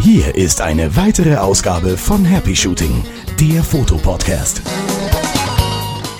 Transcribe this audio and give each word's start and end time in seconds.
Hier 0.00 0.34
ist 0.34 0.60
eine 0.60 0.94
weitere 0.96 1.36
Ausgabe 1.36 1.96
von 1.96 2.24
Happy 2.24 2.54
Shooting, 2.54 3.04
der 3.40 3.62
Fotopodcast. 3.62 4.62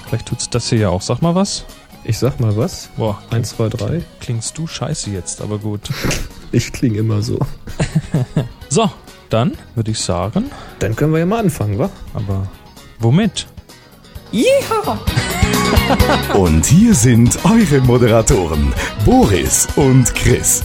Vielleicht 0.08 0.26
tut's 0.26 0.50
das 0.50 0.68
hier 0.68 0.78
ja 0.78 0.88
auch. 0.88 1.02
Sag 1.02 1.22
mal 1.22 1.34
was. 1.34 1.64
Ich 2.04 2.18
sag 2.18 2.38
mal 2.40 2.56
was. 2.56 2.88
Boah, 2.96 3.20
Eins, 3.30 3.50
zwei, 3.50 3.68
drei. 3.68 4.02
klingst 4.20 4.56
du 4.58 4.66
scheiße 4.66 5.10
jetzt, 5.10 5.40
aber 5.40 5.58
gut. 5.58 5.80
Ich 6.52 6.72
klinge 6.72 6.98
immer 6.98 7.22
so. 7.22 7.38
So, 8.68 8.88
dann 9.30 9.52
würde 9.74 9.90
ich 9.90 9.98
sagen, 10.00 10.50
Dann 10.78 10.94
können 10.96 11.12
wir 11.12 11.18
ja 11.20 11.26
mal 11.26 11.40
anfangen, 11.40 11.78
wa? 11.78 11.90
aber 12.14 12.48
womit? 13.00 13.46
Und 16.34 16.66
hier 16.66 16.94
sind 16.94 17.38
eure 17.44 17.80
Moderatoren, 17.82 18.72
Boris 19.04 19.66
und 19.76 20.14
Chris. 20.14 20.62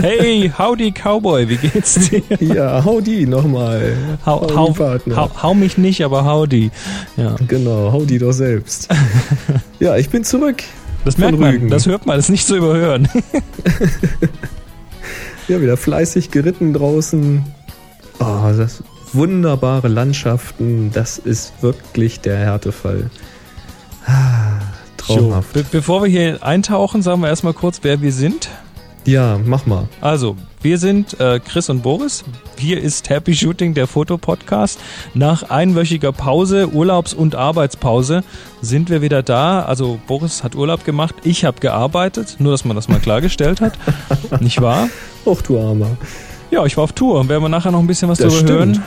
Hey, 0.00 0.50
howdy 0.56 0.90
Cowboy, 0.92 1.48
wie 1.48 1.56
geht's 1.56 2.08
dir? 2.08 2.22
Ja, 2.40 2.82
howdy 2.84 3.26
nochmal. 3.26 3.94
Hau, 4.24 4.46
hau, 4.54 4.74
hau, 5.14 5.30
hau 5.42 5.54
mich 5.54 5.76
nicht, 5.76 6.02
aber 6.02 6.24
howdy. 6.24 6.70
Ja, 7.16 7.36
Genau, 7.46 7.92
howdy 7.92 8.18
doch 8.18 8.32
selbst. 8.32 8.88
ja, 9.80 9.96
ich 9.96 10.08
bin 10.08 10.24
zurück. 10.24 10.62
das 11.04 11.18
merkt 11.18 11.38
man, 11.38 11.50
Rügen. 11.50 11.68
das 11.68 11.86
hört 11.86 12.06
man, 12.06 12.16
das 12.16 12.26
ist 12.26 12.30
nicht 12.30 12.46
zu 12.46 12.56
überhören. 12.56 13.08
Ja, 15.48 15.62
wieder 15.62 15.78
fleißig 15.78 16.30
geritten 16.30 16.74
draußen. 16.74 17.42
Oh, 18.20 18.52
das 18.54 18.82
wunderbare 19.14 19.88
Landschaften. 19.88 20.90
Das 20.92 21.18
ist 21.18 21.52
wirklich 21.62 22.20
der 22.20 22.36
Härtefall. 22.36 23.10
Ah, 24.06 24.60
Traumhaft. 24.96 25.52
Be 25.52 25.64
bevor 25.70 26.02
wir 26.02 26.10
hier 26.10 26.42
eintauchen, 26.42 27.02
sagen 27.02 27.20
wir 27.20 27.28
erstmal 27.28 27.54
kurz, 27.54 27.80
wer 27.82 28.00
wir 28.00 28.12
sind. 28.12 28.48
Ja, 29.04 29.40
mach 29.42 29.64
mal. 29.64 29.88
Also, 30.02 30.36
wir 30.60 30.76
sind 30.76 31.18
äh, 31.18 31.40
Chris 31.40 31.70
und 31.70 31.82
Boris. 31.82 32.24
Hier 32.58 32.78
ist 32.78 33.08
Happy 33.08 33.34
Shooting, 33.34 33.72
der 33.72 33.86
Fotopodcast. 33.86 34.78
Nach 35.14 35.44
einwöchiger 35.48 36.12
Pause, 36.12 36.68
Urlaubs- 36.68 37.14
und 37.14 37.34
Arbeitspause, 37.34 38.22
sind 38.60 38.90
wir 38.90 39.00
wieder 39.00 39.22
da. 39.22 39.62
Also, 39.62 39.98
Boris 40.06 40.44
hat 40.44 40.56
Urlaub 40.56 40.84
gemacht, 40.84 41.14
ich 41.24 41.46
habe 41.46 41.60
gearbeitet, 41.60 42.36
nur 42.38 42.52
dass 42.52 42.66
man 42.66 42.76
das 42.76 42.88
mal 42.88 43.00
klargestellt 43.00 43.62
hat. 43.62 43.78
Nicht 44.40 44.60
wahr? 44.60 44.90
Och, 45.24 45.40
du 45.40 45.58
Armer. 45.58 45.96
Ja, 46.50 46.64
ich 46.64 46.76
war 46.76 46.84
auf 46.84 46.92
Tour. 46.92 47.28
Werden 47.28 47.42
wir 47.42 47.48
nachher 47.48 47.70
noch 47.70 47.78
ein 47.80 47.86
bisschen 47.86 48.08
was 48.08 48.18
Das 48.18 48.32
darüber 48.34 48.52
hören. 48.54 48.74
stimmt. 48.74 48.86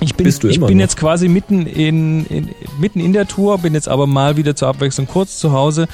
Ich 0.00 0.14
bin, 0.14 0.28
ich 0.28 0.38
bin 0.40 0.60
noch. 0.60 0.68
jetzt 0.70 0.96
quasi 0.96 1.26
mitten 1.28 1.66
in, 1.66 2.24
in, 2.26 2.50
mitten 2.78 3.00
in 3.00 3.12
der 3.12 3.26
Tour, 3.26 3.58
bin 3.58 3.74
jetzt 3.74 3.88
aber 3.88 4.06
mal 4.06 4.36
wieder 4.36 4.54
zur 4.54 4.68
Abwechslung 4.68 5.08
kurz 5.08 5.40
zu 5.40 5.50
Hause 5.52 5.88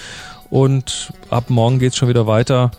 und 0.51 1.11
ab 1.31 1.48
morgen 1.48 1.78
geht's 1.78 1.97
schon 1.97 2.11
wieder 2.11 2.27
weiter. 2.27 2.70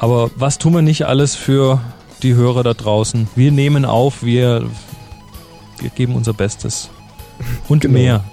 Aber 0.00 0.28
was 0.34 0.58
tun 0.58 0.74
wir 0.74 0.82
nicht 0.82 1.06
alles 1.06 1.36
für 1.36 1.80
die 2.24 2.34
Hörer 2.34 2.64
da 2.64 2.74
draußen? 2.74 3.28
Wir 3.36 3.52
nehmen 3.52 3.84
auf, 3.84 4.24
wir, 4.24 4.64
wir 5.78 5.90
geben 5.90 6.16
unser 6.16 6.32
Bestes. 6.32 6.90
Und 7.68 7.82
Genau. 7.82 7.94
mehr. 7.94 8.24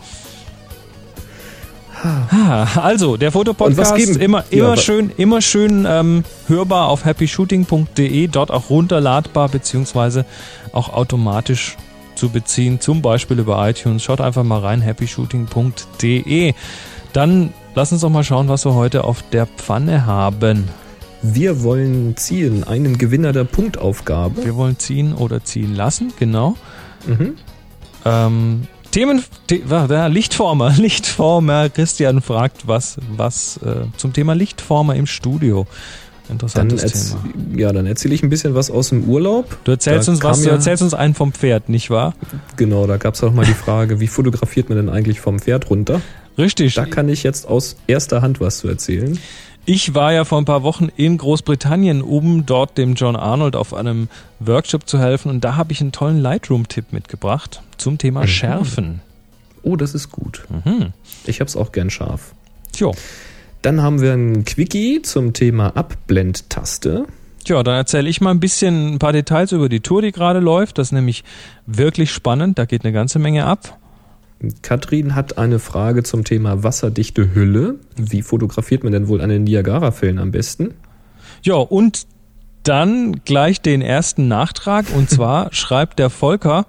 Ah, 2.04 2.68
Also, 2.82 3.16
der 3.18 3.32
Fotopodcast 3.32 3.98
immer, 4.18 4.44
Ja, 4.52 4.58
immer 4.58 4.70
wa- 4.72 4.78
schön, 4.78 5.12
immer 5.18 5.42
schön 5.42 5.86
ähm, 5.88 6.24
hörbar 6.48 6.90
auf 6.90 7.06
happyshooting.de, 7.06 8.28
dort 8.28 8.52
auch 8.52 8.70
runterladbar, 8.70 9.50
beziehungsweise 9.50 10.26
auch 10.74 10.90
automatisch 10.94 11.78
zu 12.16 12.30
beziehen, 12.30 12.80
zum 12.80 13.02
Beispiel 13.02 13.40
über 13.40 13.68
iTunes. 13.70 14.04
Schaut 14.04 14.22
einfach 14.22 14.44
mal 14.44 14.60
rein, 14.60 14.82
happyshooting.de. 14.86 16.54
Dann 17.14 17.54
lass 17.76 17.92
uns 17.92 18.02
doch 18.02 18.10
mal 18.10 18.24
schauen, 18.24 18.50
was 18.50 18.66
wir 18.66 18.74
heute 18.74 19.04
auf 19.04 19.24
der 19.32 19.46
Pfanne 19.48 20.06
haben. 20.06 20.68
Wir 21.22 21.64
wollen 21.64 22.18
ziehen, 22.18 22.64
einen 22.66 22.98
Gewinner 22.98 23.32
der 23.32 23.46
Punktaufgabe. 23.46 24.44
Wir 24.44 24.56
wollen 24.56 24.78
ziehen 24.78 25.14
oder 25.14 25.44
ziehen 25.44 25.74
lassen, 25.76 26.12
genau. 26.20 26.56
Mhm. 27.08 27.36
Ähm, 28.06 28.68
Themen, 28.94 29.24
The, 29.50 29.62
ja, 29.70 30.08
Lichtformer, 30.08 30.70
Lichtformer. 30.78 31.70
Christian 31.70 32.22
fragt 32.22 32.68
was, 32.68 32.98
was 33.18 33.58
äh, 33.58 33.86
zum 33.98 34.14
Thema 34.14 34.34
Lichtformer 34.34 34.96
im 34.96 35.06
Studio. 35.08 35.66
Dann, 36.28 36.36
Interessantes 36.36 36.84
erz 36.84 37.10
Thema. 37.22 37.60
ja, 37.60 37.74
dann 37.74 37.86
erzähle 37.86 38.16
ich 38.16 38.24
ein 38.24 38.30
bisschen 38.30 38.56
was 38.56 38.72
aus 38.72 38.90
dem 38.90 39.04
Urlaub. 39.10 39.58
Du 39.66 39.72
erzählst 39.72 40.08
Da 40.08 40.12
uns 40.14 40.24
was, 40.24 40.38
kam 40.38 40.44
du 40.44 40.50
ja- 40.50 40.56
erzählst 40.56 40.82
uns 40.84 40.94
einen 40.94 41.16
vom 41.16 41.34
Pferd, 41.34 41.68
nicht 41.68 41.90
wahr? 41.90 42.14
Genau, 42.56 42.88
da 42.88 42.96
gab 42.98 43.16
es 43.16 43.24
auch 43.24 43.34
mal 43.34 43.46
die 43.46 43.54
Frage, 43.54 44.00
wie 44.00 44.08
fotografiert 44.08 44.70
man 44.70 44.78
denn 44.78 44.90
eigentlich 44.90 45.20
vom 45.20 45.40
Pferd 45.40 45.70
runter? 45.70 46.00
Richtig. 46.38 46.76
Da 46.76 46.86
kann 46.86 47.10
ich 47.10 47.24
jetzt 47.24 47.48
aus 47.48 47.76
erster 47.88 48.22
Hand 48.22 48.40
was 48.40 48.60
zu 48.60 48.68
erzählen. 48.70 49.20
Ich 49.66 49.96
war 49.96 50.12
ja 50.12 50.26
vor 50.26 50.40
ein 50.40 50.46
paar 50.46 50.64
Wochen 50.64 50.90
in 50.98 51.18
Großbritannien, 51.18 52.02
um 52.02 52.46
dort 52.46 52.78
dem 52.78 52.96
John 52.96 53.16
Arnold 53.16 53.56
auf 53.56 53.74
einem 53.74 54.10
Workshop 54.40 54.90
zu 54.90 55.00
helfen. 55.00 55.30
Und 55.30 55.42
da 55.46 55.56
habe 55.56 55.72
ich 55.72 55.80
einen 55.80 55.94
tollen 55.94 56.20
Lightroom-Tipp 56.20 56.92
mitgebracht 56.92 57.62
zum 57.78 57.98
Thema 57.98 58.22
Mhm. 58.22 58.28
Schärfen. 58.28 59.02
Oh, 59.62 59.78
das 59.78 59.94
ist 59.94 60.12
gut. 60.12 60.44
Mhm. 60.66 60.92
Ich 61.26 61.40
hab's 61.40 61.56
auch 61.56 61.72
gern 61.72 61.90
scharf. 61.90 62.34
Tjo. 62.74 62.94
Dann 63.62 63.82
haben 63.82 64.02
wir 64.02 64.12
ein 64.12 64.44
Quickie 64.44 65.02
zum 65.02 65.32
Thema 65.32 65.70
Abblendtaste. 65.78 67.06
Tja, 67.46 67.64
dann 67.64 67.76
erzähle 67.76 68.10
ich 68.10 68.20
mal 68.20 68.32
ein 68.32 68.42
bisschen 68.42 68.96
ein 68.96 69.00
paar 69.00 69.14
Details 69.14 69.54
über 69.54 69.70
die 69.70 69.80
Tour, 69.80 70.02
die 70.02 70.12
gerade 70.12 70.40
läuft. 70.40 70.78
Das 70.78 70.88
ist 70.88 70.92
nämlich 70.92 71.24
wirklich 71.66 72.12
spannend. 72.12 72.60
Da 72.60 72.66
geht 72.66 72.84
eine 72.84 72.92
ganze 72.94 73.20
Menge 73.20 73.46
ab. 73.46 73.78
Katrin 74.62 75.16
hat 75.16 75.38
eine 75.38 75.60
Frage 75.60 76.04
zum 76.04 76.24
Thema 76.24 76.64
wasserdichte 76.64 77.34
Hülle. 77.34 77.76
Wie 77.96 78.22
fotografiert 78.22 78.84
man 78.84 78.94
denn 78.94 79.08
wohl 79.08 79.22
eine 79.22 79.40
Niagara-Fällen 79.40 80.20
am 80.20 80.32
besten? 80.32 80.74
Ja, 81.44 81.56
und 81.56 82.08
dann 82.64 83.22
gleich 83.26 83.62
den 83.62 83.82
ersten 83.82 84.28
Nachtrag. 84.28 84.86
Und 84.96 85.10
zwar 85.10 85.54
schreibt 85.54 86.00
der 86.00 86.10
Volker 86.10 86.66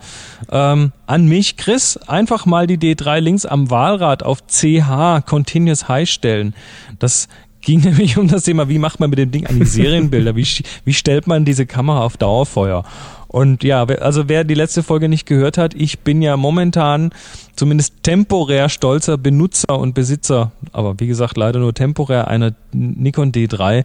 ähm, 0.51 0.93
an 1.07 1.27
mich, 1.27 1.57
Chris, 1.57 1.97
einfach 1.97 2.47
mal 2.47 2.67
die 2.67 2.79
D3 2.79 3.21
links 3.21 3.47
am 3.47 3.71
Wahlrad 3.71 4.23
auf 4.23 4.47
CH 4.47 5.25
Continuous 5.27 5.89
High 5.89 6.09
stellen. 6.09 6.55
Das 6.99 7.29
ging 7.61 7.81
nämlich 7.85 8.19
um 8.19 8.29
das 8.29 8.45
Thema, 8.45 8.69
wie 8.69 8.79
macht 8.79 9.01
man 9.01 9.11
mit 9.11 9.19
dem 9.19 9.31
Ding 9.31 9.47
eigentlich 9.47 9.73
Serienbilder? 9.73 10.37
Wie, 10.37 10.47
wie 10.85 10.95
stellt 10.95 11.27
man 11.27 11.45
diese 11.45 11.67
Kamera 11.67 12.03
auf 12.03 12.17
Dauerfeuer? 12.17 12.85
Und 13.35 13.65
ja, 13.65 13.83
also 13.85 14.29
wer 14.29 14.45
die 14.45 14.55
letzte 14.55 14.85
Folge 14.85 15.09
nicht 15.09 15.27
gehört 15.27 15.59
hat, 15.59 15.75
ich 15.75 15.99
bin 15.99 16.23
ja 16.23 16.37
momentan 16.37 17.11
zumindest 17.57 18.05
temporär 18.05 18.69
stolzer 18.69 19.19
Benutzer 19.19 19.77
und 19.77 19.93
Besitzer, 19.93 20.53
aber 20.71 21.01
wie 21.01 21.09
gesagt 21.09 21.37
leider 21.37 21.59
nur 21.59 21.75
temporär 21.75 22.29
einer 22.29 22.55
Nikon 22.71 23.33
D3 23.33 23.85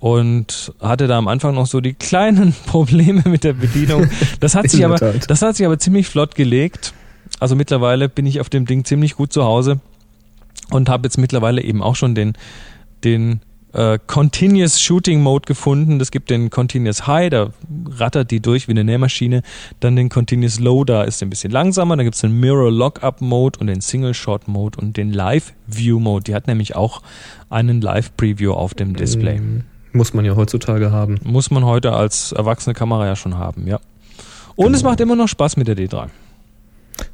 und 0.00 0.74
hatte 0.80 1.06
da 1.06 1.16
am 1.16 1.28
Anfang 1.28 1.54
noch 1.54 1.64
so 1.64 1.80
die 1.80 1.94
kleinen 1.94 2.54
Probleme 2.66 3.22
mit 3.24 3.42
der 3.42 3.54
Bedienung. 3.54 4.10
Das 4.40 4.54
hat 4.54 4.68
sich 4.68 4.84
aber, 4.84 4.98
das 4.98 5.40
hat 5.40 5.56
sich 5.56 5.64
aber 5.64 5.78
ziemlich 5.78 6.06
flott 6.06 6.34
gelegt. 6.34 6.92
Also 7.40 7.56
mittlerweile 7.56 8.10
bin 8.10 8.26
ich 8.26 8.38
auf 8.38 8.50
dem 8.50 8.66
Ding 8.66 8.84
ziemlich 8.84 9.16
gut 9.16 9.32
zu 9.32 9.44
Hause 9.44 9.80
und 10.68 10.90
habe 10.90 11.06
jetzt 11.06 11.16
mittlerweile 11.16 11.62
eben 11.62 11.82
auch 11.82 11.96
schon 11.96 12.14
den 12.14 12.34
den 13.02 13.40
äh, 13.74 13.98
Continuous 14.06 14.80
Shooting 14.80 15.20
Mode 15.20 15.44
gefunden. 15.46 16.00
Es 16.00 16.10
gibt 16.10 16.30
den 16.30 16.48
Continuous 16.50 17.06
High, 17.06 17.30
da 17.30 17.50
rattert 17.90 18.30
die 18.30 18.40
durch 18.40 18.68
wie 18.68 18.72
eine 18.72 18.84
Nähmaschine. 18.84 19.42
Dann 19.80 19.96
den 19.96 20.08
Continuous 20.08 20.60
Low, 20.60 20.84
da 20.84 21.02
ist 21.02 21.22
ein 21.22 21.30
bisschen 21.30 21.50
langsamer. 21.50 21.96
Dann 21.96 22.04
gibt 22.06 22.14
es 22.14 22.20
den 22.22 22.38
Mirror 22.40 22.70
Lockup 22.70 23.20
Mode 23.20 23.58
und 23.60 23.66
den 23.66 23.80
Single 23.80 24.14
Shot 24.14 24.48
Mode 24.48 24.78
und 24.80 24.96
den 24.96 25.12
Live 25.12 25.52
View 25.66 25.98
Mode. 25.98 26.24
Die 26.24 26.34
hat 26.34 26.46
nämlich 26.46 26.76
auch 26.76 27.02
einen 27.50 27.80
Live 27.80 28.16
Preview 28.16 28.52
auf 28.52 28.74
dem 28.74 28.94
Display. 28.96 29.40
Mm, 29.40 29.64
Muss 29.92 30.14
man 30.14 30.24
ja 30.24 30.34
heutzutage 30.36 30.90
haben. 30.92 31.18
Muss 31.24 31.50
man 31.50 31.64
heute 31.64 31.92
als 31.92 32.32
erwachsene 32.32 32.74
Kamera 32.74 33.06
ja 33.06 33.16
schon 33.16 33.36
haben, 33.38 33.66
ja. 33.66 33.78
Und 34.56 34.72
es 34.74 34.80
Genau. 34.80 34.90
macht 34.90 35.00
immer 35.00 35.16
noch 35.16 35.28
Spaß 35.28 35.56
mit 35.56 35.66
der 35.68 35.76
D3. 35.76 36.08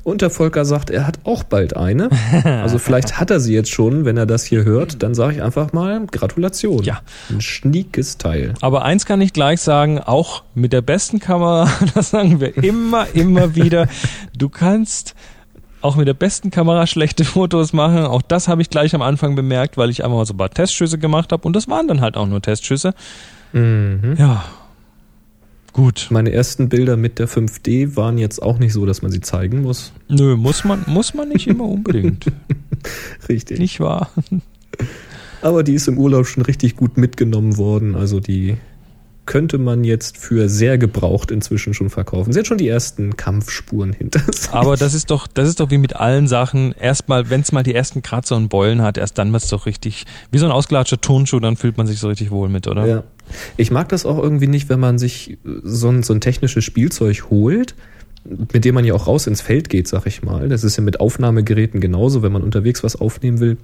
Und 0.02 0.22
der 0.22 0.30
Volker 0.30 0.64
sagt, 0.64 0.90
er 0.90 1.06
hat 1.06 1.18
auch 1.24 1.42
bald 1.42 1.76
eine. 1.76 2.08
Also 2.44 2.78
vielleicht 2.78 3.18
hat 3.18 3.30
er 3.30 3.40
sie 3.40 3.54
jetzt 3.54 3.70
schon, 3.70 4.04
wenn 4.04 4.16
er 4.16 4.26
das 4.26 4.44
hier 4.44 4.64
hört. 4.64 5.02
Dann 5.02 5.14
sage 5.14 5.34
ich 5.34 5.42
einfach 5.42 5.72
mal 5.72 6.06
Gratulation. 6.06 6.82
Ja. 6.84 7.00
Ein 7.28 7.40
schniekes 7.40 8.18
Teil. 8.18 8.54
Aber 8.60 8.84
eins 8.84 9.06
kann 9.06 9.20
ich 9.20 9.32
gleich 9.32 9.60
sagen, 9.60 9.98
auch 9.98 10.42
mit 10.54 10.72
der 10.72 10.82
besten 10.82 11.18
Kamera, 11.20 11.70
das 11.94 12.10
sagen 12.10 12.40
wir 12.40 12.56
immer, 12.56 13.06
immer 13.14 13.54
wieder, 13.54 13.88
du 14.36 14.48
kannst 14.48 15.14
auch 15.82 15.96
mit 15.96 16.06
der 16.06 16.14
besten 16.14 16.50
Kamera 16.50 16.86
schlechte 16.86 17.24
Fotos 17.24 17.72
machen. 17.72 18.04
Auch 18.04 18.22
das 18.22 18.48
habe 18.48 18.62
ich 18.62 18.70
gleich 18.70 18.94
am 18.94 19.02
Anfang 19.02 19.34
bemerkt, 19.34 19.76
weil 19.76 19.90
ich 19.90 20.04
einfach 20.04 20.16
mal 20.16 20.26
so 20.26 20.34
ein 20.34 20.38
paar 20.38 20.50
Testschüsse 20.50 20.98
gemacht 20.98 21.32
habe 21.32 21.46
und 21.46 21.54
das 21.54 21.68
waren 21.68 21.88
dann 21.88 22.00
halt 22.00 22.16
auch 22.16 22.26
nur 22.26 22.42
Testschüsse. 22.42 22.94
Mhm. 23.52 24.16
Ja. 24.18 24.44
Gut. 25.72 26.08
Meine 26.10 26.32
ersten 26.32 26.68
Bilder 26.68 26.96
mit 26.96 27.18
der 27.18 27.28
5D 27.28 27.96
waren 27.96 28.18
jetzt 28.18 28.42
auch 28.42 28.58
nicht 28.58 28.72
so, 28.72 28.86
dass 28.86 29.02
man 29.02 29.10
sie 29.10 29.20
zeigen 29.20 29.62
muss. 29.62 29.92
Nö, 30.08 30.36
muss 30.36 30.64
man, 30.64 30.84
muss 30.86 31.14
man 31.14 31.28
nicht 31.28 31.46
immer 31.46 31.64
unbedingt. 31.64 32.26
Richtig. 33.28 33.58
Nicht 33.58 33.80
wahr? 33.80 34.10
Aber 35.42 35.62
die 35.62 35.74
ist 35.74 35.88
im 35.88 35.98
Urlaub 35.98 36.26
schon 36.26 36.42
richtig 36.42 36.76
gut 36.76 36.96
mitgenommen 36.96 37.56
worden. 37.56 37.94
Also 37.94 38.20
die 38.20 38.56
könnte 39.26 39.58
man 39.58 39.84
jetzt 39.84 40.16
für 40.16 40.48
sehr 40.48 40.76
gebraucht 40.76 41.30
inzwischen 41.30 41.72
schon 41.72 41.88
verkaufen. 41.88 42.32
Sie 42.32 42.38
hat 42.40 42.48
schon 42.48 42.58
die 42.58 42.66
ersten 42.66 43.16
Kampfspuren 43.16 43.92
hinter 43.92 44.20
sich. 44.32 44.50
Aber 44.50 44.76
das 44.76 44.92
ist 44.92 45.10
doch, 45.10 45.28
das 45.28 45.48
ist 45.48 45.60
doch 45.60 45.70
wie 45.70 45.78
mit 45.78 45.94
allen 45.94 46.26
Sachen. 46.26 46.72
Erstmal, 46.72 47.30
wenn 47.30 47.42
es 47.42 47.52
mal 47.52 47.62
die 47.62 47.74
ersten 47.74 48.02
Kratzer 48.02 48.36
und 48.36 48.48
Beulen 48.48 48.82
hat, 48.82 48.98
erst 48.98 49.18
dann 49.18 49.32
wird 49.32 49.44
es 49.44 49.48
doch 49.48 49.66
richtig, 49.66 50.04
wie 50.32 50.38
so 50.38 50.46
ein 50.46 50.52
ausgelatschter 50.52 51.00
Turnschuh, 51.00 51.38
dann 51.38 51.56
fühlt 51.56 51.76
man 51.76 51.86
sich 51.86 52.00
so 52.00 52.08
richtig 52.08 52.32
wohl 52.32 52.48
mit, 52.48 52.66
oder? 52.66 52.86
Ja. 52.86 53.04
Ich 53.56 53.70
mag 53.70 53.88
das 53.88 54.06
auch 54.06 54.18
irgendwie 54.18 54.46
nicht, 54.46 54.68
wenn 54.68 54.80
man 54.80 54.98
sich 54.98 55.38
so 55.44 55.88
ein, 55.88 56.02
so 56.02 56.12
ein 56.12 56.20
technisches 56.20 56.64
Spielzeug 56.64 57.30
holt, 57.30 57.74
mit 58.52 58.64
dem 58.64 58.74
man 58.74 58.84
ja 58.84 58.94
auch 58.94 59.06
raus 59.06 59.26
ins 59.26 59.40
Feld 59.40 59.68
geht, 59.68 59.88
sag 59.88 60.06
ich 60.06 60.22
mal. 60.22 60.48
Das 60.48 60.64
ist 60.64 60.76
ja 60.76 60.82
mit 60.82 61.00
Aufnahmegeräten 61.00 61.80
genauso, 61.80 62.22
wenn 62.22 62.32
man 62.32 62.42
unterwegs 62.42 62.84
was 62.84 62.96
aufnehmen 62.96 63.40
will 63.40 63.56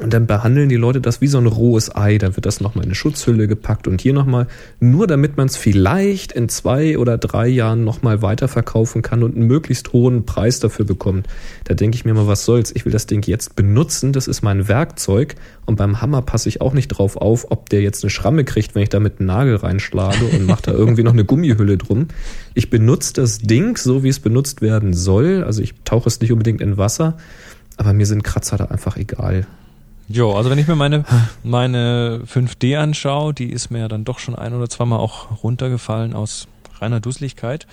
und 0.00 0.12
dann 0.12 0.26
behandeln 0.26 0.68
die 0.68 0.76
Leute 0.76 1.00
das 1.00 1.20
wie 1.20 1.28
so 1.28 1.38
ein 1.38 1.46
rohes 1.46 1.94
Ei. 1.94 2.18
Dann 2.18 2.36
wird 2.36 2.46
das 2.46 2.60
nochmal 2.60 2.84
in 2.84 2.88
eine 2.88 2.94
Schutzhülle 2.94 3.46
gepackt 3.46 3.86
und 3.86 4.00
hier 4.00 4.12
nochmal, 4.12 4.48
nur 4.80 5.06
damit 5.06 5.36
man 5.36 5.46
es 5.46 5.56
vielleicht 5.56 6.32
in 6.32 6.48
zwei 6.48 6.98
oder 6.98 7.16
drei 7.16 7.46
Jahren 7.46 7.84
nochmal 7.84 8.20
weiterverkaufen 8.20 9.02
kann 9.02 9.22
und 9.22 9.36
einen 9.36 9.46
möglichst 9.46 9.92
hohen 9.92 10.26
Preis 10.26 10.58
dafür 10.58 10.84
bekommt. 10.84 11.28
Da 11.64 11.74
denke 11.74 11.96
ich 11.96 12.04
mir 12.04 12.14
mal, 12.14 12.26
was 12.26 12.44
soll's? 12.44 12.72
Ich 12.74 12.84
will 12.84 12.92
das 12.92 13.06
Ding 13.06 13.24
jetzt 13.26 13.54
benutzen. 13.54 14.12
Das 14.12 14.26
ist 14.26 14.42
mein 14.42 14.66
Werkzeug. 14.66 15.36
Und 15.64 15.76
beim 15.76 16.00
Hammer 16.00 16.22
passe 16.22 16.48
ich 16.48 16.60
auch 16.60 16.74
nicht 16.74 16.88
drauf 16.88 17.16
auf, 17.16 17.50
ob 17.50 17.68
der 17.68 17.80
jetzt 17.80 18.02
eine 18.02 18.10
Schramme 18.10 18.44
kriegt, 18.44 18.74
wenn 18.74 18.82
ich 18.82 18.88
da 18.88 19.00
mit 19.00 19.20
einem 19.20 19.28
Nagel 19.28 19.56
reinschlage 19.56 20.24
und 20.26 20.46
mache 20.46 20.62
da 20.62 20.72
irgendwie 20.72 21.04
noch 21.04 21.12
eine 21.12 21.24
Gummihülle 21.24 21.78
drum. 21.78 22.08
Ich 22.54 22.68
benutze 22.68 23.12
das 23.14 23.38
Ding 23.38 23.76
so, 23.76 24.02
wie 24.02 24.08
es 24.08 24.20
benutzt 24.20 24.60
werden 24.60 24.92
soll. 24.92 25.44
Also 25.44 25.62
ich 25.62 25.74
tauche 25.84 26.08
es 26.08 26.20
nicht 26.20 26.32
unbedingt 26.32 26.60
in 26.60 26.76
Wasser. 26.76 27.16
Aber 27.76 27.92
mir 27.92 28.06
sind 28.06 28.24
Kratzer 28.24 28.56
da 28.56 28.66
einfach 28.66 28.96
egal. 28.96 29.46
Jo, 30.08 30.34
also 30.34 30.50
wenn 30.50 30.58
ich 30.58 30.68
mir 30.68 30.76
meine, 30.76 31.04
meine 31.42 32.22
5D 32.26 32.76
anschaue, 32.76 33.32
die 33.32 33.50
ist 33.50 33.70
mir 33.70 33.80
ja 33.80 33.88
dann 33.88 34.04
doch 34.04 34.18
schon 34.18 34.34
ein 34.34 34.52
oder 34.52 34.68
zweimal 34.68 34.98
auch 34.98 35.42
runtergefallen 35.42 36.14
aus 36.14 36.46
reiner 36.80 37.00
Dusseligkeit. 37.00 37.66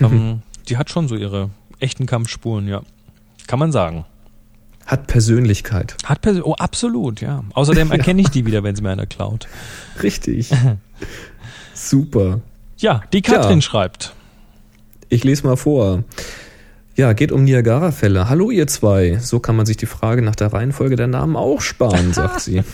Ähm, 0.00 0.42
die 0.68 0.76
hat 0.76 0.90
schon 0.90 1.08
so 1.08 1.16
ihre 1.16 1.50
echten 1.80 2.06
Kampfspuren, 2.06 2.68
ja. 2.68 2.82
Kann 3.46 3.58
man 3.58 3.72
sagen. 3.72 4.04
Hat 4.86 5.08
Persönlichkeit. 5.08 5.96
Hat 6.04 6.20
Persön 6.20 6.42
oh, 6.44 6.54
absolut, 6.54 7.20
ja. 7.20 7.42
Außerdem 7.54 7.90
erkenne 7.92 8.22
ich 8.22 8.28
die 8.28 8.46
wieder, 8.46 8.62
wenn 8.62 8.76
sie 8.76 8.82
mir 8.82 8.90
einer 8.90 9.06
klaut. 9.06 9.48
Richtig. 10.02 10.50
Super. 11.74 12.40
Ja, 12.78 13.02
die 13.12 13.22
Katrin 13.22 13.58
ja. 13.58 13.62
schreibt. 13.62 14.14
Ich 15.08 15.24
lese 15.24 15.46
mal 15.46 15.56
vor. 15.56 16.04
Ja, 16.96 17.12
geht 17.12 17.30
um 17.30 17.44
Niagara-Fälle. 17.44 18.30
Hallo 18.30 18.50
ihr 18.50 18.66
zwei. 18.66 19.18
So 19.18 19.38
kann 19.38 19.54
man 19.54 19.66
sich 19.66 19.76
die 19.76 19.84
Frage 19.84 20.22
nach 20.22 20.34
der 20.34 20.54
Reihenfolge 20.54 20.96
der 20.96 21.06
Namen 21.06 21.36
auch 21.36 21.60
sparen, 21.60 22.12
sagt 22.12 22.40
sie. 22.40 22.62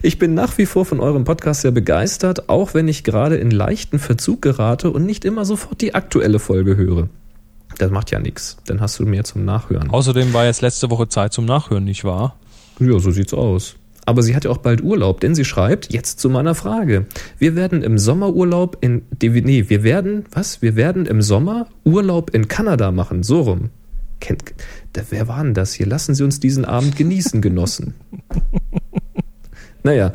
Ich 0.00 0.18
bin 0.18 0.32
nach 0.32 0.56
wie 0.56 0.64
vor 0.64 0.86
von 0.86 1.00
eurem 1.00 1.24
Podcast 1.24 1.60
sehr 1.60 1.70
begeistert, 1.70 2.48
auch 2.48 2.72
wenn 2.72 2.88
ich 2.88 3.04
gerade 3.04 3.36
in 3.36 3.50
leichten 3.50 3.98
Verzug 3.98 4.40
gerate 4.40 4.90
und 4.90 5.04
nicht 5.04 5.26
immer 5.26 5.44
sofort 5.44 5.82
die 5.82 5.94
aktuelle 5.94 6.38
Folge 6.38 6.78
höre. 6.78 7.10
Das 7.76 7.90
macht 7.90 8.10
ja 8.10 8.20
nichts. 8.20 8.56
Dann 8.64 8.80
hast 8.80 8.98
du 8.98 9.04
mehr 9.04 9.22
zum 9.24 9.44
Nachhören. 9.44 9.90
Außerdem 9.90 10.32
war 10.32 10.46
jetzt 10.46 10.62
letzte 10.62 10.88
Woche 10.88 11.08
Zeit 11.08 11.34
zum 11.34 11.44
Nachhören, 11.44 11.84
nicht 11.84 12.04
wahr? 12.04 12.36
Ja, 12.78 12.98
so 12.98 13.10
sieht's 13.10 13.34
aus. 13.34 13.76
Aber 14.10 14.22
sie 14.22 14.34
hat 14.34 14.42
ja 14.42 14.50
auch 14.50 14.58
bald 14.58 14.82
Urlaub, 14.82 15.20
denn 15.20 15.36
sie 15.36 15.44
schreibt, 15.44 15.92
jetzt 15.92 16.18
zu 16.18 16.28
meiner 16.28 16.56
Frage. 16.56 17.06
Wir 17.38 17.54
werden 17.54 17.80
im 17.84 17.96
Sommerurlaub 17.96 18.76
in, 18.80 19.02
nee, 19.22 19.66
wir 19.68 19.84
werden, 19.84 20.24
was? 20.32 20.60
Wir 20.62 20.74
werden 20.74 21.06
im 21.06 21.22
Sommer 21.22 21.68
Urlaub 21.84 22.34
in 22.34 22.48
Kanada 22.48 22.90
machen, 22.90 23.22
so 23.22 23.42
rum. 23.42 23.70
Kennt, 24.18 24.42
wer 25.10 25.28
war 25.28 25.44
denn 25.44 25.54
das 25.54 25.74
hier? 25.74 25.86
Lassen 25.86 26.16
Sie 26.16 26.24
uns 26.24 26.40
diesen 26.40 26.64
Abend 26.64 26.96
genießen, 26.96 27.40
Genossen. 27.40 27.94
Naja, 29.84 30.12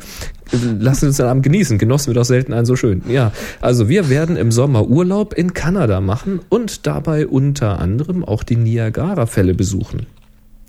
lassen 0.52 1.00
Sie 1.00 1.06
uns 1.06 1.16
den 1.16 1.26
Abend 1.26 1.42
genießen. 1.42 1.78
Genossen 1.78 2.08
wird 2.08 2.18
auch 2.18 2.24
selten 2.26 2.52
einen 2.52 2.66
so 2.66 2.76
schön. 2.76 3.00
Ja, 3.08 3.32
also 3.62 3.88
wir 3.88 4.10
werden 4.10 4.36
im 4.36 4.52
Sommer 4.52 4.88
Urlaub 4.88 5.32
in 5.32 5.54
Kanada 5.54 6.02
machen 6.02 6.40
und 6.50 6.86
dabei 6.86 7.26
unter 7.26 7.80
anderem 7.80 8.24
auch 8.24 8.42
die 8.42 8.56
Niagara-Fälle 8.56 9.54
besuchen. 9.54 10.04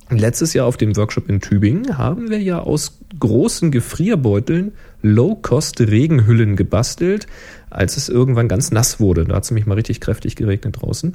Letztes 0.09 0.53
Jahr 0.53 0.67
auf 0.67 0.77
dem 0.77 0.95
Workshop 0.95 1.29
in 1.29 1.41
Tübingen 1.41 1.97
haben 1.97 2.29
wir 2.29 2.41
ja 2.41 2.59
aus 2.59 2.99
großen 3.19 3.71
Gefrierbeuteln 3.71 4.71
Low-Cost-Regenhüllen 5.01 6.55
gebastelt, 6.55 7.27
als 7.69 7.97
es 7.97 8.07
irgendwann 8.07 8.47
ganz 8.47 8.71
nass 8.71 9.01
wurde. 9.01 9.25
Da 9.25 9.35
hat 9.35 9.43
es 9.43 9.51
nämlich 9.51 9.65
mal 9.65 9.75
richtig 9.75 9.99
kräftig 9.99 10.37
geregnet 10.37 10.81
draußen. 10.81 11.13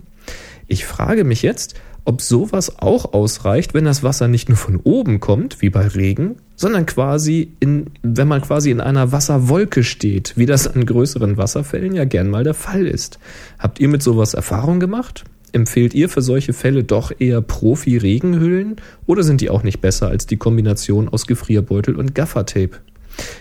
Ich 0.68 0.84
frage 0.84 1.24
mich 1.24 1.40
jetzt, 1.40 1.74
ob 2.04 2.20
sowas 2.20 2.80
auch 2.80 3.14
ausreicht, 3.14 3.72
wenn 3.72 3.86
das 3.86 4.02
Wasser 4.02 4.28
nicht 4.28 4.48
nur 4.48 4.58
von 4.58 4.76
oben 4.76 5.20
kommt, 5.20 5.62
wie 5.62 5.70
bei 5.70 5.86
Regen, 5.86 6.36
sondern 6.56 6.84
quasi 6.84 7.52
in, 7.60 7.86
wenn 8.02 8.28
man 8.28 8.42
quasi 8.42 8.70
in 8.70 8.80
einer 8.80 9.10
Wasserwolke 9.10 9.84
steht, 9.84 10.34
wie 10.36 10.46
das 10.46 10.66
an 10.66 10.84
größeren 10.84 11.38
Wasserfällen 11.38 11.94
ja 11.94 12.04
gern 12.04 12.28
mal 12.28 12.44
der 12.44 12.54
Fall 12.54 12.86
ist. 12.86 13.18
Habt 13.58 13.80
ihr 13.80 13.88
mit 13.88 14.02
sowas 14.02 14.34
Erfahrung 14.34 14.80
gemacht? 14.80 15.24
Empfehlt 15.52 15.92
ihr 15.94 16.08
für 16.08 16.22
solche 16.22 16.54
Fälle 16.54 16.82
doch 16.82 17.12
eher 17.18 17.42
Profi-Regenhüllen 17.42 18.76
oder 19.06 19.22
sind 19.22 19.40
die 19.42 19.50
auch 19.50 19.62
nicht 19.62 19.80
besser 19.80 20.08
als 20.08 20.26
die 20.26 20.38
Kombination 20.38 21.08
aus 21.08 21.26
Gefrierbeutel 21.26 21.96
und 21.96 22.14
Gaffertape? 22.14 22.78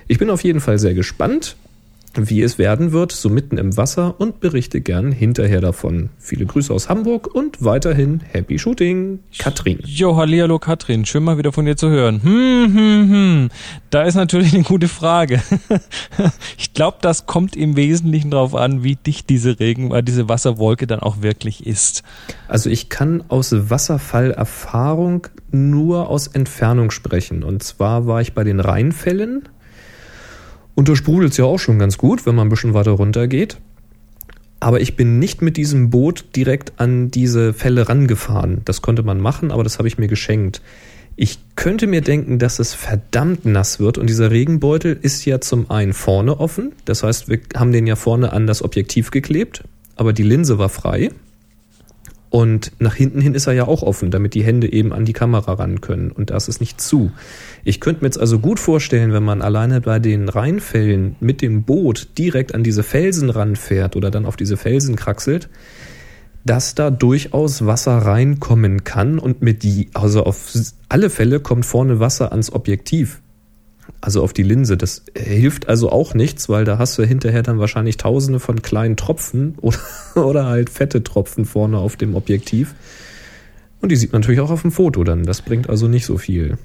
Ich 0.08 0.20
bin 0.20 0.30
auf 0.30 0.44
jeden 0.44 0.60
Fall 0.60 0.78
sehr 0.78 0.94
gespannt 0.94 1.56
wie 2.16 2.42
es 2.42 2.58
werden 2.58 2.92
wird, 2.92 3.12
so 3.12 3.30
mitten 3.30 3.58
im 3.58 3.78
Wasser 3.78 4.20
und 4.20 4.40
berichte 4.40 4.82
gern 4.82 5.12
hinterher 5.12 5.62
davon. 5.62 6.10
Viele 6.18 6.46
Grüße 6.46 6.74
aus 6.74 6.90
Hamburg 6.90 7.34
und 7.34 7.64
weiterhin 7.64 8.22
Happy 8.32 8.60
Shooting, 8.60 9.20
Katrin. 9.38 9.80
Jo, 9.86 10.18
hallihallo 10.18 10.60
Katrin, 10.60 11.06
schön 11.06 11.24
mal 11.24 11.38
wieder 11.38 11.52
von 11.52 11.66
dir 11.66 11.78
zu 11.78 11.90
hören. 11.90 12.22
Hm, 12.24 12.74
hm, 12.74 13.10
hm. 13.10 13.50
Da 13.90 14.04
ist 14.04 14.16
natürlich 14.16 14.54
eine 14.54 14.64
gute 14.64 14.88
Frage. 14.88 15.42
ich 16.58 16.74
glaube, 16.74 16.98
das 17.02 17.26
kommt 17.26 17.56
im 17.56 17.76
Wesentlichen 17.76 18.32
darauf 18.32 18.56
an, 18.56 18.84
wie 18.84 18.96
dicht 18.96 19.30
diese 19.30 19.60
Regen, 19.60 19.92
äh, 19.92 20.04
diese 20.04 20.28
Wasserwolke 20.28 20.88
dann 20.88 21.00
auch 21.00 21.22
wirklich 21.22 21.66
ist. 21.66 22.04
Also 22.48 22.70
ich 22.70 22.90
kann 22.90 23.24
aus 23.30 23.54
Wasserfallerfahrung 23.70 25.28
nur 25.52 26.10
aus 26.10 26.28
Entfernung 26.28 26.92
sprechen. 26.92 27.44
Und 27.44 27.64
zwar 27.64 28.08
war 28.08 28.22
ich 28.22 28.34
bei 28.34 28.44
den 28.44 28.60
Rheinfällen 28.60 29.48
und 30.76 30.90
da 30.90 30.96
sprudelt 30.96 31.32
es 31.32 31.38
ja 31.38 31.46
auch 31.46 31.60
schon 31.60 31.80
ganz 31.80 31.98
gut, 31.98 32.26
wenn 32.26 32.36
man 32.36 32.48
ein 32.48 32.50
bisschen 32.50 32.74
weiter 32.74 32.92
runter 32.92 33.28
geht. 33.28 33.58
Aber 34.60 34.80
ich 34.80 34.96
bin 34.96 35.18
nicht 35.20 35.42
mit 35.42 35.58
diesem 35.58 35.90
Boot 35.90 36.36
direkt 36.36 36.74
an 36.78 37.10
diese 37.10 37.54
Fälle 37.54 37.90
rangefahren. 37.90 38.62
Das 38.66 38.82
konnte 38.82 39.02
man 39.02 39.20
machen, 39.20 39.52
aber 39.52 39.64
das 39.64 39.80
habe 39.80 39.88
ich 39.88 39.98
mir 39.98 40.08
geschenkt. 40.08 40.62
Ich 41.16 41.40
könnte 41.56 41.88
mir 41.88 42.02
denken, 42.02 42.40
dass 42.40 42.60
es 42.60 42.74
verdammt 42.74 43.46
nass 43.46 43.80
wird 43.80 43.98
und 43.98 44.08
dieser 44.08 44.32
Regenbeutel 44.32 44.98
ist 45.02 45.26
ja 45.26 45.42
zum 45.42 45.70
einen 45.70 45.94
vorne 45.94 46.40
offen. 46.40 46.72
Das 46.86 47.04
heißt, 47.04 47.28
wir 47.28 47.40
haben 47.56 47.72
den 47.72 47.86
ja 47.86 47.96
vorne 47.96 48.32
an 48.34 48.48
das 48.48 48.64
Objektiv 48.64 49.12
geklebt, 49.12 49.64
aber 49.96 50.14
die 50.14 50.24
Linse 50.24 50.58
war 50.58 50.70
frei. 50.70 51.10
Und 52.32 52.72
nach 52.80 52.96
hinten 52.96 53.20
hin 53.20 53.36
ist 53.36 53.48
er 53.48 53.54
ja 53.54 53.68
auch 53.68 53.84
offen, 53.84 54.10
damit 54.10 54.36
die 54.36 54.44
Hände 54.44 54.72
eben 54.72 54.94
an 54.94 55.04
die 55.04 55.12
Kamera 55.12 55.52
ran 55.52 55.82
können. 55.82 56.12
Und 56.12 56.30
da 56.30 56.38
ist 56.38 56.48
es 56.48 56.62
nicht 56.62 56.80
zu. 56.80 57.12
Ich 57.66 57.82
könnte 57.82 58.02
mir 58.02 58.08
jetzt 58.08 58.20
also 58.20 58.40
gut 58.40 58.58
vorstellen, 58.58 59.12
wenn 59.12 59.22
man 59.22 59.42
alleine 59.42 59.82
bei 59.82 60.00
den 60.00 60.30
Rheinfällen 60.30 61.18
mit 61.20 61.42
dem 61.42 61.64
Boot 61.64 62.08
direkt 62.18 62.56
an 62.56 62.64
diese 62.64 62.84
Felsen 62.84 63.30
ranfährt 63.30 63.98
oder 63.98 64.12
dann 64.12 64.26
auf 64.26 64.38
diese 64.38 64.56
Felsen 64.56 64.96
kraxelt, 64.96 65.50
dass 66.46 66.74
da 66.74 66.90
durchaus 66.90 67.66
Wasser 67.66 67.98
reinkommen 67.98 68.86
kann 68.86 69.20
und 69.20 69.42
mit 69.42 69.62
die, 69.64 69.90
also 69.94 70.24
auf 70.24 70.54
alle 70.88 71.10
Fälle 71.10 71.42
kommt 71.42 71.66
vorne 71.66 72.00
Wasser 72.00 72.32
ans 72.32 72.54
Objektiv 72.54 73.22
also 74.00 74.24
auf 74.24 74.34
die 74.34 74.44
Linse. 74.44 74.78
Das 74.78 75.04
hilft 75.18 75.68
also 75.68 75.92
auch 75.92 76.14
nichts, 76.14 76.50
weil 76.50 76.66
da 76.66 76.78
hast 76.78 76.98
du 76.98 77.04
hinterher 77.04 77.44
dann 77.44 77.60
wahrscheinlich 77.60 77.98
tausende 77.98 78.40
von 78.40 78.62
kleinen 78.62 78.96
Tropfen 78.96 79.56
oder, 79.62 79.80
oder 80.16 80.46
halt 80.46 80.70
fette 80.70 81.04
Tropfen 81.04 81.46
vorne 81.46 81.78
auf 81.78 81.96
dem 81.98 82.16
Objektiv. 82.16 82.76
Und 83.82 83.92
die 83.92 83.96
sieht 83.96 84.12
man 84.12 84.22
natürlich 84.22 84.42
auch 84.42 84.52
auf 84.52 84.62
dem 84.62 84.72
Foto 84.72 85.04
dann. 85.04 85.24
Das 85.24 85.42
bringt 85.42 85.70
also 85.70 85.88
nicht 85.88 86.06
so 86.06 86.18
viel. 86.18 86.58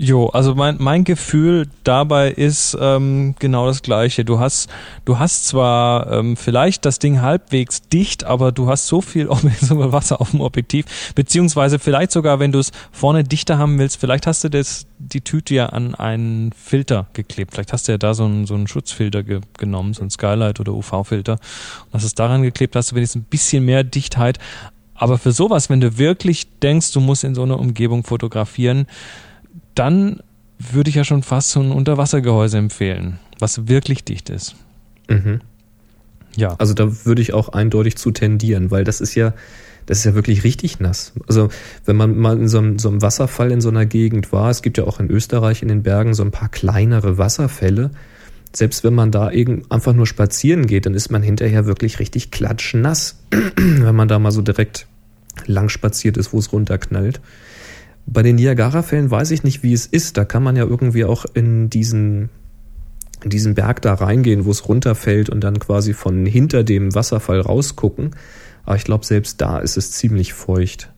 Jo, 0.00 0.26
also 0.26 0.54
mein, 0.54 0.76
mein 0.78 1.02
Gefühl 1.02 1.66
dabei 1.82 2.30
ist 2.30 2.78
ähm, 2.80 3.34
genau 3.40 3.66
das 3.66 3.82
gleiche. 3.82 4.24
Du 4.24 4.38
hast, 4.38 4.70
du 5.04 5.18
hast 5.18 5.48
zwar 5.48 6.12
ähm, 6.12 6.36
vielleicht 6.36 6.84
das 6.84 7.00
Ding 7.00 7.20
halbwegs 7.20 7.82
dicht, 7.82 8.22
aber 8.22 8.52
du 8.52 8.68
hast 8.68 8.86
so 8.86 9.00
viel 9.00 9.28
Wasser 9.30 10.20
auf 10.20 10.30
dem 10.30 10.40
Objektiv, 10.40 10.84
beziehungsweise 11.16 11.80
vielleicht 11.80 12.12
sogar, 12.12 12.38
wenn 12.38 12.52
du 12.52 12.60
es 12.60 12.70
vorne 12.92 13.24
dichter 13.24 13.58
haben 13.58 13.76
willst, 13.80 13.98
vielleicht 13.98 14.28
hast 14.28 14.44
du 14.44 14.50
das, 14.50 14.86
die 15.00 15.20
Tüte 15.20 15.56
ja 15.56 15.66
an 15.66 15.96
einen 15.96 16.52
Filter 16.52 17.08
geklebt. 17.12 17.54
Vielleicht 17.54 17.72
hast 17.72 17.88
du 17.88 17.92
ja 17.92 17.98
da 17.98 18.14
so 18.14 18.24
einen, 18.24 18.46
so 18.46 18.54
einen 18.54 18.68
Schutzfilter 18.68 19.24
ge 19.24 19.40
genommen, 19.58 19.94
so 19.94 20.02
einen 20.02 20.10
Skylight 20.10 20.60
oder 20.60 20.74
UV-Filter 20.74 21.32
und 21.32 21.94
hast 21.94 22.04
es 22.04 22.14
daran 22.14 22.42
geklebt, 22.42 22.76
hast 22.76 22.92
du 22.92 22.94
wenigstens 22.94 23.22
ein 23.22 23.26
bisschen 23.28 23.64
mehr 23.64 23.82
Dichtheit. 23.82 24.38
Aber 24.94 25.18
für 25.18 25.32
sowas, 25.32 25.70
wenn 25.70 25.80
du 25.80 25.98
wirklich 25.98 26.46
denkst, 26.60 26.92
du 26.92 27.00
musst 27.00 27.24
in 27.24 27.34
so 27.34 27.42
einer 27.42 27.58
Umgebung 27.58 28.04
fotografieren, 28.04 28.86
dann 29.78 30.20
würde 30.58 30.90
ich 30.90 30.96
ja 30.96 31.04
schon 31.04 31.22
fast 31.22 31.50
so 31.50 31.60
ein 31.60 31.70
Unterwassergehäuse 31.70 32.58
empfehlen, 32.58 33.18
was 33.38 33.68
wirklich 33.68 34.04
dicht 34.04 34.28
ist. 34.30 34.56
Mhm. 35.08 35.40
Ja. 36.36 36.54
Also 36.58 36.74
da 36.74 37.04
würde 37.04 37.22
ich 37.22 37.32
auch 37.32 37.50
eindeutig 37.50 37.96
zu 37.96 38.10
tendieren, 38.10 38.70
weil 38.70 38.84
das 38.84 39.00
ist 39.00 39.14
ja, 39.14 39.34
das 39.86 39.98
ist 39.98 40.04
ja 40.04 40.14
wirklich 40.14 40.44
richtig 40.44 40.80
nass. 40.80 41.12
Also 41.26 41.48
wenn 41.84 41.96
man 41.96 42.16
mal 42.16 42.38
in 42.38 42.48
so 42.48 42.58
einem, 42.58 42.78
so 42.78 42.88
einem 42.88 43.02
Wasserfall 43.02 43.52
in 43.52 43.60
so 43.60 43.68
einer 43.68 43.86
Gegend 43.86 44.32
war, 44.32 44.50
es 44.50 44.62
gibt 44.62 44.78
ja 44.78 44.84
auch 44.84 45.00
in 45.00 45.10
Österreich 45.10 45.62
in 45.62 45.68
den 45.68 45.82
Bergen 45.82 46.14
so 46.14 46.22
ein 46.22 46.30
paar 46.30 46.48
kleinere 46.48 47.18
Wasserfälle, 47.18 47.90
selbst 48.52 48.82
wenn 48.82 48.94
man 48.94 49.10
da 49.10 49.30
irgend 49.30 49.70
einfach 49.70 49.92
nur 49.92 50.06
spazieren 50.06 50.66
geht, 50.66 50.86
dann 50.86 50.94
ist 50.94 51.10
man 51.10 51.22
hinterher 51.22 51.66
wirklich 51.66 51.98
richtig 51.98 52.30
klatschnass, 52.30 53.20
wenn 53.56 53.94
man 53.94 54.08
da 54.08 54.18
mal 54.18 54.32
so 54.32 54.42
direkt 54.42 54.86
lang 55.46 55.68
spaziert 55.68 56.16
ist, 56.16 56.32
wo 56.32 56.38
es 56.38 56.52
runterknallt. 56.52 57.20
Bei 58.10 58.22
den 58.22 58.36
Niagara-Fällen 58.36 59.10
weiß 59.10 59.30
ich 59.32 59.44
nicht, 59.44 59.62
wie 59.62 59.74
es 59.74 59.84
ist. 59.84 60.16
Da 60.16 60.24
kann 60.24 60.42
man 60.42 60.56
ja 60.56 60.64
irgendwie 60.64 61.04
auch 61.04 61.26
in 61.34 61.68
diesen, 61.68 62.30
in 63.22 63.28
diesen 63.28 63.54
Berg 63.54 63.82
da 63.82 63.94
reingehen, 63.94 64.46
wo 64.46 64.50
es 64.50 64.66
runterfällt 64.66 65.28
und 65.28 65.44
dann 65.44 65.58
quasi 65.58 65.92
von 65.92 66.24
hinter 66.24 66.64
dem 66.64 66.94
Wasserfall 66.94 67.40
rausgucken. 67.40 68.12
Aber 68.64 68.76
ich 68.76 68.84
glaube, 68.84 69.04
selbst 69.04 69.40
da 69.42 69.58
ist 69.58 69.76
es 69.76 69.92
ziemlich 69.92 70.32
feucht. 70.32 70.90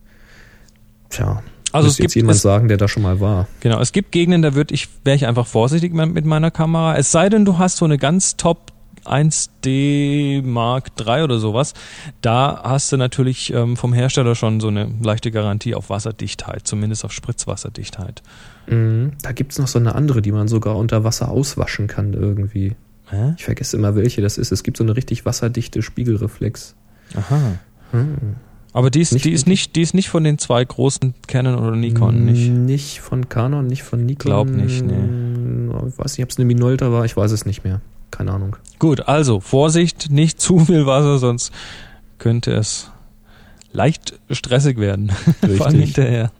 Tja, 1.09 1.43
also 1.73 1.89
es 1.89 1.97
jetzt 1.97 2.13
gibt, 2.13 2.15
jemand 2.15 2.37
es, 2.37 2.41
sagen, 2.41 2.69
der 2.69 2.77
da 2.77 2.87
schon 2.87 3.03
mal 3.03 3.19
war. 3.19 3.47
Genau, 3.59 3.81
es 3.81 3.91
gibt 3.91 4.11
Gegenden, 4.11 4.41
da 4.41 4.55
würde 4.55 4.73
ich, 4.73 4.87
wäre 5.03 5.15
ich 5.15 5.25
einfach 5.25 5.47
vorsichtig 5.47 5.93
mit 5.93 6.25
meiner 6.25 6.51
Kamera. 6.51 6.95
Es 6.97 7.11
sei 7.11 7.27
denn, 7.27 7.43
du 7.43 7.57
hast 7.57 7.77
so 7.77 7.85
eine 7.85 7.97
ganz 7.97 8.37
top 8.37 8.70
1D 9.05 10.43
Mark 10.43 10.91
III 10.99 11.23
oder 11.23 11.39
sowas. 11.39 11.73
Da 12.21 12.61
hast 12.63 12.91
du 12.91 12.97
natürlich 12.97 13.53
ähm, 13.53 13.77
vom 13.77 13.93
Hersteller 13.93 14.35
schon 14.35 14.59
so 14.59 14.67
eine 14.67 14.89
leichte 15.01 15.31
Garantie 15.31 15.75
auf 15.75 15.89
Wasserdichtheit, 15.89 16.67
zumindest 16.67 17.05
auf 17.05 17.11
Spritzwasserdichtheit. 17.11 18.21
Mhm. 18.67 19.13
Da 19.21 19.31
gibt's 19.31 19.59
noch 19.59 19.67
so 19.67 19.79
eine 19.79 19.95
andere, 19.95 20.21
die 20.21 20.31
man 20.31 20.47
sogar 20.47 20.77
unter 20.77 21.03
Wasser 21.03 21.29
auswaschen 21.29 21.87
kann 21.87 22.13
irgendwie. 22.13 22.75
Hä? 23.09 23.33
Ich 23.37 23.45
vergesse 23.45 23.77
immer, 23.77 23.95
welche 23.95 24.21
das 24.21 24.37
ist. 24.37 24.51
Es 24.51 24.63
gibt 24.63 24.77
so 24.77 24.83
eine 24.83 24.95
richtig 24.95 25.25
wasserdichte 25.25 25.81
Spiegelreflex. 25.81 26.75
Aha. 27.15 27.59
Hm. 27.91 28.35
Aber 28.73 28.89
die 28.89 29.01
ist, 29.01 29.11
nicht, 29.11 29.25
die, 29.25 29.31
ist 29.31 29.47
nicht, 29.47 29.75
die 29.75 29.81
ist 29.81 29.93
nicht 29.93 30.09
von 30.09 30.23
den 30.23 30.37
zwei 30.37 30.63
großen 30.63 31.13
Canon 31.27 31.55
oder 31.55 31.75
Nikon, 31.75 32.23
nicht? 32.23 32.49
Nicht 32.49 33.01
von 33.01 33.27
Canon, 33.27 33.67
nicht 33.67 33.83
von 33.83 34.05
Nikon. 34.05 34.25
Glaub 34.25 34.49
nicht, 34.49 34.85
nee. 34.85 35.73
Ich 35.89 35.97
weiß 35.97 36.17
nicht, 36.17 36.23
ob 36.23 36.29
es 36.29 36.37
eine 36.37 36.45
Minolta 36.45 36.91
war, 36.91 37.03
ich 37.03 37.17
weiß 37.17 37.31
es 37.31 37.45
nicht 37.45 37.65
mehr. 37.65 37.81
Keine 38.11 38.33
Ahnung. 38.33 38.57
Gut, 38.79 39.07
also 39.07 39.39
Vorsicht, 39.39 40.11
nicht 40.11 40.39
zu 40.39 40.59
viel 40.59 40.85
Wasser, 40.85 41.17
sonst 41.17 41.51
könnte 42.19 42.51
es 42.53 42.91
leicht 43.71 44.19
stressig 44.29 44.77
werden. 44.77 45.11
Richtig. 45.43 45.85
hinterher. 45.85 46.31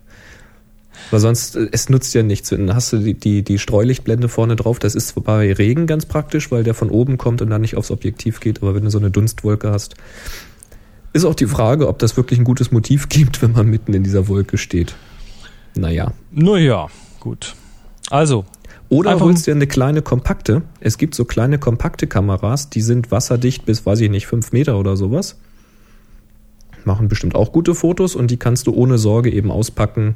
Weil 1.09 1.19
sonst, 1.19 1.55
äh, 1.55 1.69
es 1.71 1.89
nutzt 1.89 2.13
ja 2.13 2.23
nichts. 2.23 2.49
Dann 2.49 2.73
hast 2.75 2.93
du 2.93 2.99
die, 2.99 3.13
die, 3.13 3.43
die 3.43 3.57
Streulichtblende 3.57 4.29
vorne 4.29 4.55
drauf. 4.55 4.79
Das 4.79 4.95
ist 4.95 5.13
bei 5.23 5.51
Regen 5.53 5.87
ganz 5.87 6.05
praktisch, 6.05 6.51
weil 6.51 6.63
der 6.63 6.73
von 6.73 6.89
oben 6.89 7.17
kommt 7.17 7.41
und 7.41 7.49
dann 7.49 7.61
nicht 7.61 7.75
aufs 7.75 7.91
Objektiv 7.91 8.39
geht. 8.39 8.61
Aber 8.61 8.75
wenn 8.75 8.83
du 8.83 8.91
so 8.91 8.99
eine 8.99 9.11
Dunstwolke 9.11 9.71
hast, 9.71 9.95
ist 11.13 11.25
auch 11.25 11.35
die 11.35 11.47
Frage, 11.47 11.87
ob 11.87 11.99
das 11.99 12.15
wirklich 12.17 12.39
ein 12.39 12.45
gutes 12.45 12.71
Motiv 12.71 13.09
gibt, 13.09 13.41
wenn 13.41 13.53
man 13.53 13.67
mitten 13.67 13.93
in 13.93 14.03
dieser 14.03 14.27
Wolke 14.27 14.57
steht. 14.57 14.95
Naja. 15.75 16.13
Naja, 16.31 16.87
gut. 17.19 17.55
Also. 18.09 18.45
Oder 18.91 19.21
holst 19.21 19.47
dir 19.47 19.55
eine 19.55 19.67
kleine 19.67 20.01
kompakte. 20.01 20.63
Es 20.81 20.97
gibt 20.97 21.15
so 21.15 21.23
kleine 21.23 21.57
kompakte 21.57 22.07
Kameras, 22.07 22.69
die 22.69 22.81
sind 22.81 23.09
wasserdicht 23.09 23.65
bis, 23.65 23.85
weiß 23.85 24.01
ich 24.01 24.09
nicht, 24.09 24.27
fünf 24.27 24.51
Meter 24.51 24.77
oder 24.77 24.97
sowas. 24.97 25.39
Machen 26.83 27.07
bestimmt 27.07 27.33
auch 27.33 27.53
gute 27.53 27.73
Fotos 27.73 28.15
und 28.15 28.29
die 28.31 28.35
kannst 28.35 28.67
du 28.67 28.73
ohne 28.73 28.97
Sorge 28.97 29.31
eben 29.31 29.49
auspacken 29.49 30.15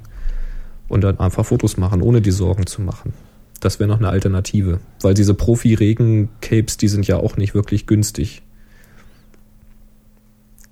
und 0.89 1.05
dann 1.05 1.22
einfach 1.22 1.46
Fotos 1.46 1.77
machen, 1.77 2.01
ohne 2.01 2.20
die 2.20 2.32
Sorgen 2.32 2.65
zu 2.65 2.82
machen. 2.82 3.13
Das 3.62 3.79
wäre 3.79 3.88
noch 3.88 4.00
eine 4.00 4.10
Alternative. 4.10 4.82
Weil 5.01 5.13
diese 5.13 5.36
Profi-Regen-Capes, 5.36 6.75
die 6.75 6.89
sind 6.89 7.08
ja 7.08 7.15
auch 7.15 7.38
nicht 7.38 7.55
wirklich 7.55 7.88
günstig 7.88 8.41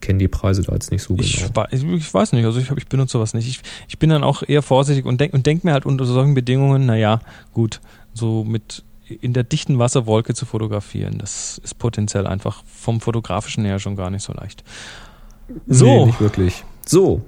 kenne 0.03 0.19
die 0.19 0.27
Preise 0.27 0.63
da 0.63 0.73
jetzt 0.73 0.91
nicht 0.91 1.01
so 1.01 1.15
ich, 1.17 1.47
genau. 1.47 1.65
Ich 1.71 2.13
weiß 2.13 2.33
nicht, 2.33 2.45
also 2.45 2.59
ich, 2.59 2.69
ich 2.69 2.87
benutze 2.87 3.13
sowas 3.13 3.33
nicht. 3.33 3.47
Ich, 3.47 3.61
ich 3.87 3.97
bin 3.99 4.09
dann 4.09 4.23
auch 4.23 4.43
eher 4.45 4.61
vorsichtig 4.61 5.05
und 5.05 5.19
denke 5.21 5.35
und 5.35 5.45
denk 5.45 5.63
mir 5.63 5.71
halt 5.71 5.85
unter 5.85 6.05
solchen 6.05 6.33
Bedingungen, 6.33 6.85
naja, 6.85 7.21
gut, 7.53 7.79
so 8.13 8.43
mit 8.43 8.83
in 9.07 9.33
der 9.33 9.43
dichten 9.43 9.79
Wasserwolke 9.79 10.33
zu 10.33 10.45
fotografieren, 10.45 11.17
das 11.19 11.57
ist 11.63 11.75
potenziell 11.79 12.27
einfach 12.27 12.63
vom 12.65 12.99
fotografischen 12.99 13.63
her 13.63 13.79
schon 13.79 13.95
gar 13.95 14.09
nicht 14.09 14.23
so 14.23 14.33
leicht. 14.33 14.63
So. 15.67 15.85
Nee, 15.85 16.05
nicht 16.07 16.21
wirklich. 16.21 16.63
So, 16.85 17.21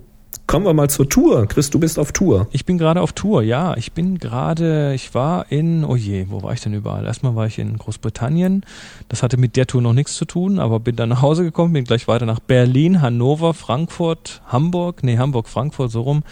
Kommen 0.47 0.67
wir 0.67 0.73
mal 0.73 0.89
zur 0.91 1.09
Tour. 1.09 1.47
Chris, 1.47 1.71
du 1.71 1.79
bist 1.79 1.97
auf 1.97 2.11
Tour. 2.11 2.47
Ich 2.51 2.65
bin 2.65 2.77
gerade 2.77 3.01
auf 3.01 3.13
Tour, 3.13 3.41
ja. 3.41 3.75
Ich 3.77 3.93
bin 3.93 4.19
gerade, 4.19 4.93
ich 4.93 5.15
war 5.15 5.51
in, 5.51 5.83
oh 5.83 5.95
je, 5.95 6.27
wo 6.29 6.43
war 6.43 6.53
ich 6.53 6.61
denn 6.61 6.73
überall? 6.75 7.03
Erstmal 7.05 7.35
war 7.35 7.47
ich 7.47 7.57
in 7.57 7.75
Großbritannien. 7.79 8.63
Das 9.09 9.23
hatte 9.23 9.37
mit 9.37 9.55
der 9.55 9.65
Tour 9.65 9.81
noch 9.81 9.93
nichts 9.93 10.15
zu 10.15 10.25
tun, 10.25 10.59
aber 10.59 10.79
bin 10.79 10.95
dann 10.95 11.09
nach 11.09 11.23
Hause 11.23 11.43
gekommen, 11.43 11.73
bin 11.73 11.83
gleich 11.83 12.07
weiter 12.07 12.27
nach 12.27 12.39
Berlin, 12.39 13.01
Hannover, 13.01 13.55
Frankfurt, 13.55 14.43
Hamburg, 14.45 15.03
nee, 15.03 15.17
Hamburg, 15.17 15.49
Frankfurt, 15.49 15.89
so 15.89 16.01
rum. 16.01 16.23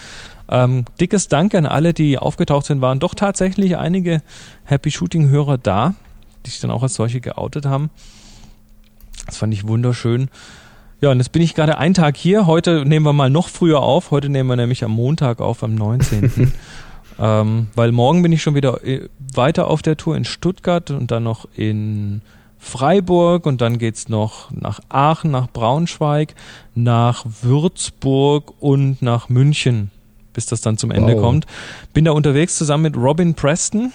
Ähm, 0.48 0.86
dickes 1.00 1.28
Dank 1.28 1.56
an 1.56 1.66
alle, 1.66 1.96
die 1.96 2.20
aufgetaucht 2.20 2.68
sind, 2.68 2.82
waren 2.82 3.00
doch 3.00 3.16
tatsächlich 3.16 3.78
einige 3.78 4.22
Happy 4.64 4.92
Shooting 4.92 5.30
Hörer 5.30 5.58
da, 5.58 5.96
die 6.46 6.52
sich 6.52 6.60
dann 6.60 6.72
auch 6.72 6.84
als 6.84 6.94
solche 6.94 7.20
geoutet 7.20 7.66
haben. 7.66 7.90
Das 9.26 9.38
fand 9.38 9.54
ich 9.54 9.68
wunderschön. 9.68 10.30
Ja, 11.04 11.12
und 11.12 11.18
jetzt 11.18 11.34
bin 11.34 11.42
ich 11.42 11.54
gerade 11.54 11.80
einen 11.80 11.94
Tag 11.94 12.16
hier. 12.16 12.48
Heute 12.48 12.86
nehmen 12.86 13.06
wir 13.06 13.12
mal 13.12 13.30
noch 13.30 13.50
früher 13.50 13.82
auf. 13.82 14.12
Heute 14.12 14.30
nehmen 14.30 14.48
wir 14.48 14.56
nämlich 14.56 14.86
am 14.86 14.92
Montag 14.92 15.42
auf, 15.42 15.62
am 15.62 15.76
19. 15.76 16.54
ähm, 17.20 17.68
weil 17.76 17.92
morgen 17.92 18.24
bin 18.24 18.32
ich 18.32 18.42
schon 18.42 18.56
wieder 18.56 18.82
äh, 18.86 19.10
weiter 19.34 19.68
auf 19.68 19.82
der 19.82 19.98
Tour 19.98 20.16
in 20.16 20.24
Stuttgart 20.24 20.92
und 20.92 21.12
dann 21.12 21.24
noch 21.24 21.46
in 21.58 22.22
Freiburg 22.58 23.46
und 23.46 23.60
dann 23.60 23.80
geht's 23.80 24.08
noch 24.08 24.50
nach 24.52 24.80
Aachen, 24.88 25.30
nach 25.30 25.50
Braunschweig, 25.50 26.36
nach 26.74 27.26
Würzburg 27.42 28.54
und 28.62 29.02
nach 29.02 29.28
München, 29.28 29.92
bis 30.32 30.46
das 30.46 30.62
dann 30.62 30.78
zum 30.78 30.90
Ende 30.90 31.16
wow. 31.16 31.22
kommt. 31.22 31.48
Bin 31.94 32.06
da 32.06 32.12
unterwegs 32.12 32.56
zusammen 32.56 32.84
mit 32.84 32.96
Robin 32.96 33.34
Preston. 33.34 33.92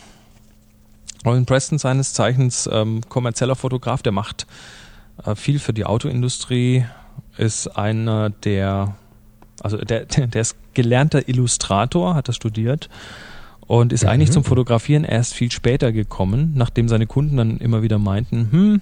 Robin 1.24 1.46
Preston 1.46 1.78
seines 1.78 2.12
Zeichens 2.12 2.68
ähm, 2.70 3.00
kommerzieller 3.08 3.56
Fotograf, 3.56 4.02
der 4.02 4.12
macht 4.12 4.46
viel 5.34 5.58
für 5.58 5.72
die 5.72 5.84
Autoindustrie, 5.84 6.84
ist 7.37 7.68
einer 7.68 8.30
der, 8.30 8.96
also 9.62 9.78
der, 9.78 10.04
der 10.06 10.40
ist 10.40 10.56
gelernter 10.75 11.28
Illustrator, 11.28 12.14
hat 12.14 12.28
das 12.28 12.37
studiert 12.37 12.88
und 13.66 13.92
ist 13.92 14.04
mhm. 14.04 14.10
eigentlich 14.10 14.32
zum 14.32 14.44
Fotografieren 14.44 15.04
erst 15.04 15.34
viel 15.34 15.50
später 15.52 15.92
gekommen, 15.92 16.52
nachdem 16.54 16.88
seine 16.88 17.06
Kunden 17.06 17.37
dann 17.37 17.58
immer 17.58 17.82
wieder 17.82 17.98
meinten, 17.98 18.48
hm, 18.50 18.80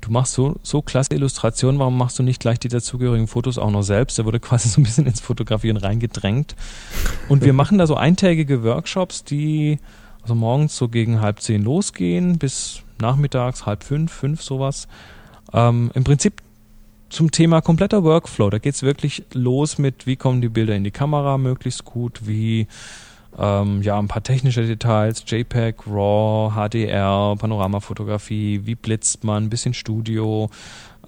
du 0.00 0.10
machst 0.10 0.32
so, 0.32 0.56
so 0.62 0.82
klasse 0.82 1.14
Illustrationen, 1.14 1.78
warum 1.78 1.96
machst 1.96 2.18
du 2.18 2.22
nicht 2.22 2.40
gleich 2.40 2.58
die 2.58 2.68
dazugehörigen 2.68 3.26
Fotos 3.26 3.58
auch 3.58 3.70
noch 3.70 3.82
selbst? 3.82 4.18
Er 4.18 4.24
wurde 4.24 4.40
quasi 4.40 4.68
so 4.68 4.80
ein 4.80 4.84
bisschen 4.84 5.06
ins 5.06 5.20
Fotografieren 5.20 5.76
reingedrängt. 5.76 6.56
Und 7.28 7.44
wir 7.44 7.52
machen 7.52 7.78
da 7.78 7.86
so 7.86 7.96
eintägige 7.96 8.62
Workshops, 8.62 9.24
die 9.24 9.78
also 10.22 10.34
morgens 10.34 10.76
so 10.76 10.88
gegen 10.88 11.20
halb 11.20 11.40
zehn 11.40 11.62
losgehen, 11.62 12.38
bis 12.38 12.82
nachmittags 13.00 13.66
halb 13.66 13.84
fünf, 13.84 14.12
fünf 14.12 14.42
sowas. 14.42 14.88
Ähm, 15.52 15.90
Im 15.94 16.04
Prinzip 16.04 16.42
zum 17.08 17.30
Thema 17.30 17.60
kompletter 17.60 18.04
Workflow. 18.04 18.50
Da 18.50 18.58
geht's 18.58 18.82
wirklich 18.82 19.24
los 19.32 19.78
mit, 19.78 20.06
wie 20.06 20.16
kommen 20.16 20.40
die 20.40 20.48
Bilder 20.48 20.76
in 20.76 20.84
die 20.84 20.90
Kamera 20.90 21.38
möglichst 21.38 21.84
gut, 21.84 22.26
wie 22.26 22.66
ähm, 23.38 23.82
ja 23.82 23.98
ein 23.98 24.08
paar 24.08 24.22
technische 24.22 24.66
Details, 24.66 25.24
JPEG, 25.26 25.86
RAW, 25.86 26.52
HDR, 26.54 27.36
Panoramafotografie, 27.38 28.62
wie 28.64 28.74
blitzt 28.74 29.24
man, 29.24 29.44
ein 29.44 29.50
bisschen 29.50 29.74
Studio, 29.74 30.50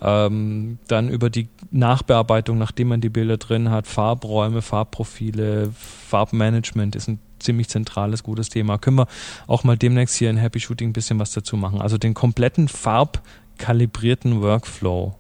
ähm, 0.01 0.79
dann 0.89 1.09
über 1.09 1.29
die 1.29 1.49
Nachbearbeitung, 1.71 2.57
nachdem 2.57 2.89
man 2.89 3.01
die 3.01 3.11
Bilder 3.11 3.37
drin 3.37 3.71
hat, 3.71 3.87
Farbräume, 3.87 4.63
Farbprofile, 4.63 5.71
Farbmanagement 5.73 6.97
ist 6.97 7.09
ein 7.09 7.19
ziemlich 7.39 7.69
zentrales, 7.69 8.23
gutes 8.23 8.49
Thema. 8.49 8.79
Können 8.79 8.99
wir 8.99 9.07
auch 9.47 9.65
mal 9.65 9.77
demnächst 9.77 10.17
hier 10.17 10.31
in 10.31 10.37
Happy 10.37 10.61
Shooting 10.61 10.91
ein 10.91 10.93
bisschen 10.93 11.19
was 11.19 11.33
dazu 11.33 11.57
machen. 11.57 11.81
Also 11.81 11.99
den 11.99 12.15
kompletten 12.15 12.69
Farb 12.69 13.23
kalibrierten 13.61 14.43
Workflow. 14.43 15.15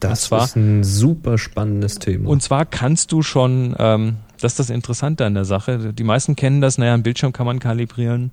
Das 0.00 0.22
zwar, 0.22 0.44
ist 0.44 0.56
ein 0.56 0.84
super 0.84 1.36
spannendes 1.38 1.98
Thema. 1.98 2.28
Und 2.30 2.42
zwar 2.42 2.64
kannst 2.64 3.12
du 3.12 3.22
schon, 3.22 3.74
ähm, 3.78 4.16
das 4.40 4.52
ist 4.52 4.58
das 4.60 4.70
Interessante 4.70 5.26
an 5.26 5.34
der 5.34 5.44
Sache, 5.44 5.92
die 5.92 6.04
meisten 6.04 6.36
kennen 6.36 6.60
das, 6.60 6.78
naja, 6.78 6.94
ein 6.94 7.02
Bildschirm 7.02 7.32
kann 7.32 7.46
man 7.46 7.58
kalibrieren, 7.58 8.30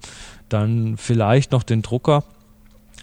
dann 0.47 0.95
vielleicht 0.97 1.51
noch 1.51 1.63
den 1.63 1.81
Drucker, 1.81 2.23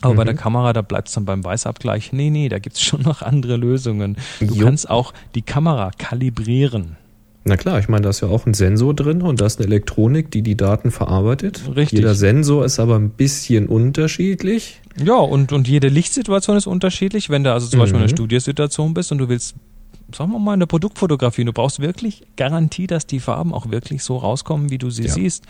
aber 0.01 0.15
mhm. 0.15 0.17
bei 0.17 0.25
der 0.25 0.35
Kamera, 0.35 0.73
da 0.73 0.83
bleibt 0.83 1.09
es 1.09 1.15
dann 1.15 1.25
beim 1.25 1.45
Weißabgleich. 1.45 2.13
Nee, 2.13 2.31
nee, 2.31 2.49
da 2.49 2.59
gibt 2.59 2.77
es 2.77 2.83
schon 2.85 3.03
noch 3.03 3.23
andere 3.23 3.57
Lösungen. 3.57 4.17
Du 4.41 4.55
jo. 4.55 4.65
kannst 4.65 4.91
auch 4.91 5.13
die 5.35 5.43
Kamera 5.43 5.91
kalibrieren. 5.97 6.97
Na 7.45 7.57
klar, 7.57 7.81
ich 7.81 7.89
meine, 7.89 8.03
da 8.03 8.11
ist 8.11 8.21
ja 8.21 8.29
auch 8.29 8.47
ein 8.47 8.55
Sensor 8.55 8.95
drin 8.95 9.21
und 9.21 9.41
da 9.41 9.47
ist 9.47 9.59
eine 9.59 9.67
Elektronik, 9.67 10.31
die 10.31 10.43
die 10.43 10.57
Daten 10.57 10.93
verarbeitet. 10.93 11.63
Richtig. 11.75 11.99
Jeder 11.99 12.15
Sensor 12.15 12.65
ist 12.65 12.79
aber 12.79 12.97
ein 12.97 13.11
bisschen 13.11 13.67
unterschiedlich. 13.67 14.81
Ja, 15.03 15.17
und, 15.17 15.53
und 15.53 15.67
jede 15.67 15.89
Lichtsituation 15.89 16.57
ist 16.57 16.69
unterschiedlich. 16.69 17.31
Wenn 17.31 17.43
du 17.43 17.53
also 17.53 17.67
zum 17.67 17.79
mhm. 17.79 17.83
Beispiel 17.83 17.97
in 17.97 18.03
einer 18.03 18.13
mhm. 18.13 18.17
Studiosituation 18.17 18.95
bist 18.95 19.11
und 19.11 19.19
du 19.19 19.29
willst, 19.29 19.57
sagen 20.15 20.31
wir 20.31 20.39
mal, 20.39 20.53
eine 20.53 20.69
Produktfotografie, 20.69 21.45
du 21.45 21.53
brauchst 21.53 21.81
wirklich 21.81 22.23
Garantie, 22.37 22.87
dass 22.87 23.07
die 23.07 23.19
Farben 23.19 23.53
auch 23.53 23.71
wirklich 23.71 24.05
so 24.05 24.19
rauskommen, 24.19 24.71
wie 24.71 24.79
du 24.79 24.91
sie 24.91 25.07
ja. 25.07 25.13
siehst, 25.13 25.45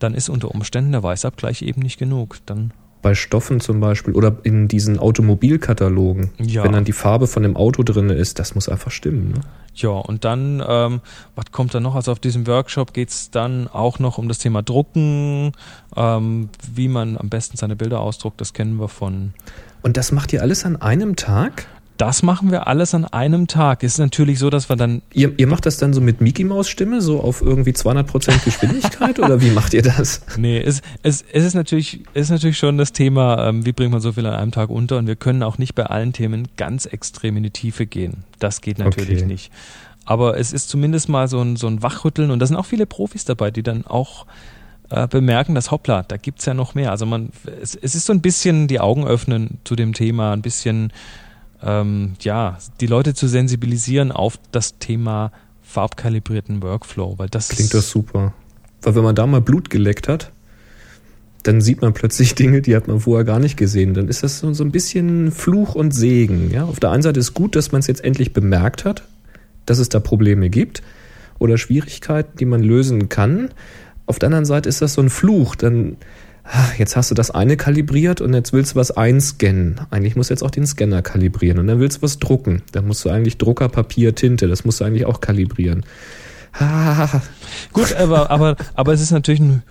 dann 0.00 0.14
ist 0.14 0.28
unter 0.28 0.52
Umständen 0.52 0.90
der 0.90 1.04
Weißabgleich 1.04 1.62
eben 1.62 1.82
nicht 1.82 1.98
genug. 1.98 2.38
Dann 2.46 2.72
bei 3.02 3.14
Stoffen 3.14 3.60
zum 3.60 3.80
Beispiel 3.80 4.14
oder 4.14 4.36
in 4.42 4.68
diesen 4.68 4.98
Automobilkatalogen, 4.98 6.30
Ja. 6.38 6.64
wenn 6.64 6.72
dann 6.72 6.84
die 6.84 6.92
Farbe 6.92 7.26
von 7.26 7.42
dem 7.42 7.56
Auto 7.56 7.82
drin 7.82 8.10
ist, 8.10 8.38
das 8.38 8.54
muss 8.54 8.68
einfach 8.68 8.90
stimmen. 8.90 9.32
Ne? 9.32 9.40
Ja, 9.74 9.90
und 9.90 10.24
dann, 10.24 10.62
ähm, 10.66 11.00
was 11.36 11.52
kommt 11.52 11.74
da 11.74 11.80
noch? 11.80 11.94
Also 11.94 12.10
auf 12.12 12.18
diesem 12.18 12.46
Workshop 12.46 12.92
geht's 12.92 13.30
dann 13.30 13.68
auch 13.68 13.98
noch 13.98 14.18
um 14.18 14.26
das 14.28 14.38
Thema 14.38 14.62
Drucken, 14.62 15.52
ähm, 15.96 16.48
wie 16.72 16.88
man 16.88 17.16
am 17.16 17.28
besten 17.28 17.56
seine 17.56 17.76
Bilder 17.76 18.00
ausdruckt, 18.00 18.40
das 18.40 18.52
kennen 18.52 18.76
wir 18.80 18.88
von. 18.88 19.34
Und 19.82 19.96
das 19.96 20.10
macht 20.10 20.32
ihr 20.32 20.42
alles 20.42 20.64
an 20.64 20.76
einem 20.76 21.14
Tag? 21.14 21.66
Das 21.98 22.22
machen 22.22 22.50
wir 22.50 22.66
alles 22.68 22.94
an 22.94 23.04
einem 23.04 23.48
Tag. 23.48 23.82
Ist 23.82 23.98
natürlich 23.98 24.38
so, 24.38 24.50
dass 24.50 24.68
wir 24.68 24.76
dann 24.76 25.02
Ihr, 25.12 25.34
ihr 25.36 25.46
macht 25.48 25.66
das 25.66 25.76
dann 25.78 25.92
so 25.92 26.00
mit 26.00 26.20
Mickey 26.20 26.44
Maus 26.44 26.68
Stimme, 26.68 27.02
so 27.02 27.20
auf 27.20 27.42
irgendwie 27.42 27.72
200% 27.72 28.44
Geschwindigkeit 28.44 29.18
oder 29.18 29.40
wie 29.42 29.50
macht 29.50 29.74
ihr 29.74 29.82
das? 29.82 30.22
Nee, 30.36 30.58
es, 30.60 30.80
es, 31.02 31.24
es 31.32 31.44
ist 31.44 31.54
natürlich, 31.54 32.00
es 32.14 32.22
ist 32.22 32.30
natürlich 32.30 32.56
schon 32.56 32.78
das 32.78 32.92
Thema, 32.92 33.48
ähm, 33.48 33.66
wie 33.66 33.72
bringt 33.72 33.90
man 33.90 34.00
so 34.00 34.12
viel 34.12 34.24
an 34.26 34.34
einem 34.34 34.52
Tag 34.52 34.70
unter 34.70 34.96
und 34.96 35.08
wir 35.08 35.16
können 35.16 35.42
auch 35.42 35.58
nicht 35.58 35.74
bei 35.74 35.86
allen 35.86 36.12
Themen 36.12 36.48
ganz 36.56 36.86
extrem 36.86 37.36
in 37.36 37.42
die 37.42 37.50
Tiefe 37.50 37.84
gehen. 37.84 38.24
Das 38.38 38.60
geht 38.60 38.78
natürlich 38.78 39.18
Okay. 39.18 39.26
nicht. 39.26 39.50
Aber 40.04 40.38
es 40.38 40.52
ist 40.52 40.68
zumindest 40.70 41.08
mal 41.08 41.28
so 41.28 41.40
ein, 41.42 41.56
so 41.56 41.66
ein 41.66 41.82
Wachrütteln 41.82 42.30
und 42.30 42.38
da 42.38 42.46
sind 42.46 42.56
auch 42.56 42.64
viele 42.64 42.86
Profis 42.86 43.24
dabei, 43.24 43.50
die 43.50 43.62
dann 43.62 43.84
auch 43.84 44.24
äh, 44.90 45.06
bemerken, 45.08 45.54
dass 45.54 45.70
hoppla, 45.70 46.04
da 46.04 46.16
gibt's 46.16 46.46
ja 46.46 46.54
noch 46.54 46.74
mehr. 46.74 46.92
Also 46.92 47.04
man, 47.06 47.30
es, 47.60 47.74
es 47.74 47.94
ist 47.94 48.06
so 48.06 48.12
ein 48.12 48.22
bisschen 48.22 48.68
die 48.68 48.80
Augen 48.80 49.04
öffnen 49.06 49.58
zu 49.64 49.76
dem 49.76 49.92
Thema, 49.92 50.32
ein 50.32 50.40
bisschen, 50.42 50.92
ähm, 51.62 52.14
ja, 52.20 52.58
die 52.80 52.86
Leute 52.86 53.14
zu 53.14 53.28
sensibilisieren 53.28 54.12
auf 54.12 54.38
das 54.52 54.78
Thema 54.78 55.32
farbkalibrierten 55.62 56.62
Workflow, 56.62 57.18
weil 57.18 57.28
das 57.28 57.48
Klingt 57.48 57.74
das 57.74 57.90
super. 57.90 58.32
Weil 58.82 58.94
wenn 58.94 59.02
man 59.02 59.14
da 59.14 59.26
mal 59.26 59.40
Blut 59.40 59.70
geleckt 59.70 60.08
hat, 60.08 60.32
dann 61.42 61.60
sieht 61.60 61.82
man 61.82 61.92
plötzlich 61.92 62.34
Dinge, 62.36 62.62
die 62.62 62.74
hat 62.74 62.88
man 62.88 63.00
vorher 63.00 63.24
gar 63.24 63.38
nicht 63.38 63.56
gesehen. 63.56 63.94
Dann 63.94 64.08
ist 64.08 64.22
das 64.22 64.38
so, 64.38 64.52
so 64.52 64.64
ein 64.64 64.70
bisschen 64.70 65.30
Fluch 65.30 65.74
und 65.74 65.92
Segen. 65.92 66.50
Ja? 66.50 66.64
Auf 66.64 66.80
der 66.80 66.90
einen 66.90 67.02
Seite 67.02 67.20
ist 67.20 67.34
gut, 67.34 67.56
dass 67.56 67.72
man 67.72 67.80
es 67.80 67.86
jetzt 67.86 68.04
endlich 68.04 68.32
bemerkt 68.32 68.84
hat, 68.84 69.04
dass 69.66 69.78
es 69.78 69.88
da 69.88 70.00
Probleme 70.00 70.50
gibt 70.50 70.82
oder 71.38 71.58
Schwierigkeiten, 71.58 72.36
die 72.38 72.44
man 72.44 72.62
lösen 72.62 73.08
kann. 73.08 73.50
Auf 74.06 74.18
der 74.18 74.28
anderen 74.28 74.46
Seite 74.46 74.68
ist 74.68 74.80
das 74.80 74.94
so 74.94 75.02
ein 75.02 75.10
Fluch. 75.10 75.54
Dann, 75.54 75.96
jetzt 76.78 76.96
hast 76.96 77.10
du 77.10 77.14
das 77.14 77.30
eine 77.30 77.56
kalibriert 77.56 78.20
und 78.20 78.34
jetzt 78.34 78.52
willst 78.52 78.72
du 78.72 78.76
was 78.76 78.90
einscannen. 78.90 79.80
Eigentlich 79.90 80.16
musst 80.16 80.30
du 80.30 80.34
jetzt 80.34 80.42
auch 80.42 80.50
den 80.50 80.66
Scanner 80.66 81.02
kalibrieren 81.02 81.58
und 81.58 81.66
dann 81.66 81.80
willst 81.80 81.98
du 81.98 82.02
was 82.02 82.18
drucken. 82.18 82.62
Dann 82.72 82.86
musst 82.86 83.04
du 83.04 83.10
eigentlich 83.10 83.38
Drucker, 83.38 83.68
Papier, 83.68 84.14
Tinte, 84.14 84.48
das 84.48 84.64
musst 84.64 84.80
du 84.80 84.84
eigentlich 84.84 85.06
auch 85.06 85.20
kalibrieren. 85.20 85.84
Ah, 86.54 87.20
Gut, 87.72 87.94
aber, 87.94 88.30
aber, 88.30 88.56
aber 88.74 88.92
es 88.92 89.00
ist 89.00 89.10
natürlich 89.10 89.40
ein 89.40 89.62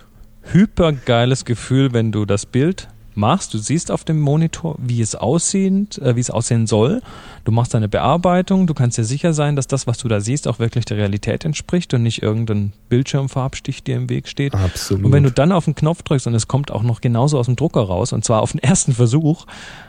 hypergeiles 0.52 1.44
Gefühl, 1.44 1.92
wenn 1.92 2.12
du 2.12 2.24
das 2.24 2.46
Bild 2.46 2.88
machst. 3.18 3.52
Du 3.52 3.58
siehst 3.58 3.90
auf 3.90 4.04
dem 4.04 4.20
Monitor, 4.20 4.76
wie 4.78 5.02
es 5.02 5.14
aussieht, 5.14 5.98
äh, 5.98 6.16
wie 6.16 6.20
es 6.20 6.30
aussehen 6.30 6.66
soll. 6.66 7.02
Du 7.44 7.52
machst 7.52 7.74
deine 7.74 7.88
Bearbeitung. 7.88 8.66
Du 8.66 8.74
kannst 8.74 8.96
dir 8.96 9.04
sicher 9.04 9.34
sein, 9.34 9.56
dass 9.56 9.66
das, 9.66 9.86
was 9.86 9.98
du 9.98 10.08
da 10.08 10.20
siehst, 10.20 10.48
auch 10.48 10.58
wirklich 10.58 10.84
der 10.86 10.96
Realität 10.96 11.44
entspricht 11.44 11.92
und 11.92 12.02
nicht 12.02 12.22
irgendein 12.22 12.72
Bildschirmfarbstich 12.88 13.82
dir 13.82 13.96
im 13.96 14.08
Weg 14.08 14.28
steht. 14.28 14.54
Absolut. 14.54 15.04
Und 15.04 15.12
wenn 15.12 15.24
du 15.24 15.30
dann 15.30 15.52
auf 15.52 15.66
den 15.66 15.74
Knopf 15.74 16.02
drückst 16.02 16.26
und 16.26 16.34
es 16.34 16.48
kommt 16.48 16.70
auch 16.70 16.82
noch 16.82 17.00
genauso 17.00 17.38
aus 17.38 17.46
dem 17.46 17.56
Drucker 17.56 17.82
raus, 17.82 18.12
und 18.12 18.24
zwar 18.24 18.40
auf 18.40 18.52
den 18.52 18.58
ersten 18.62 18.92
Versuch, 18.92 19.46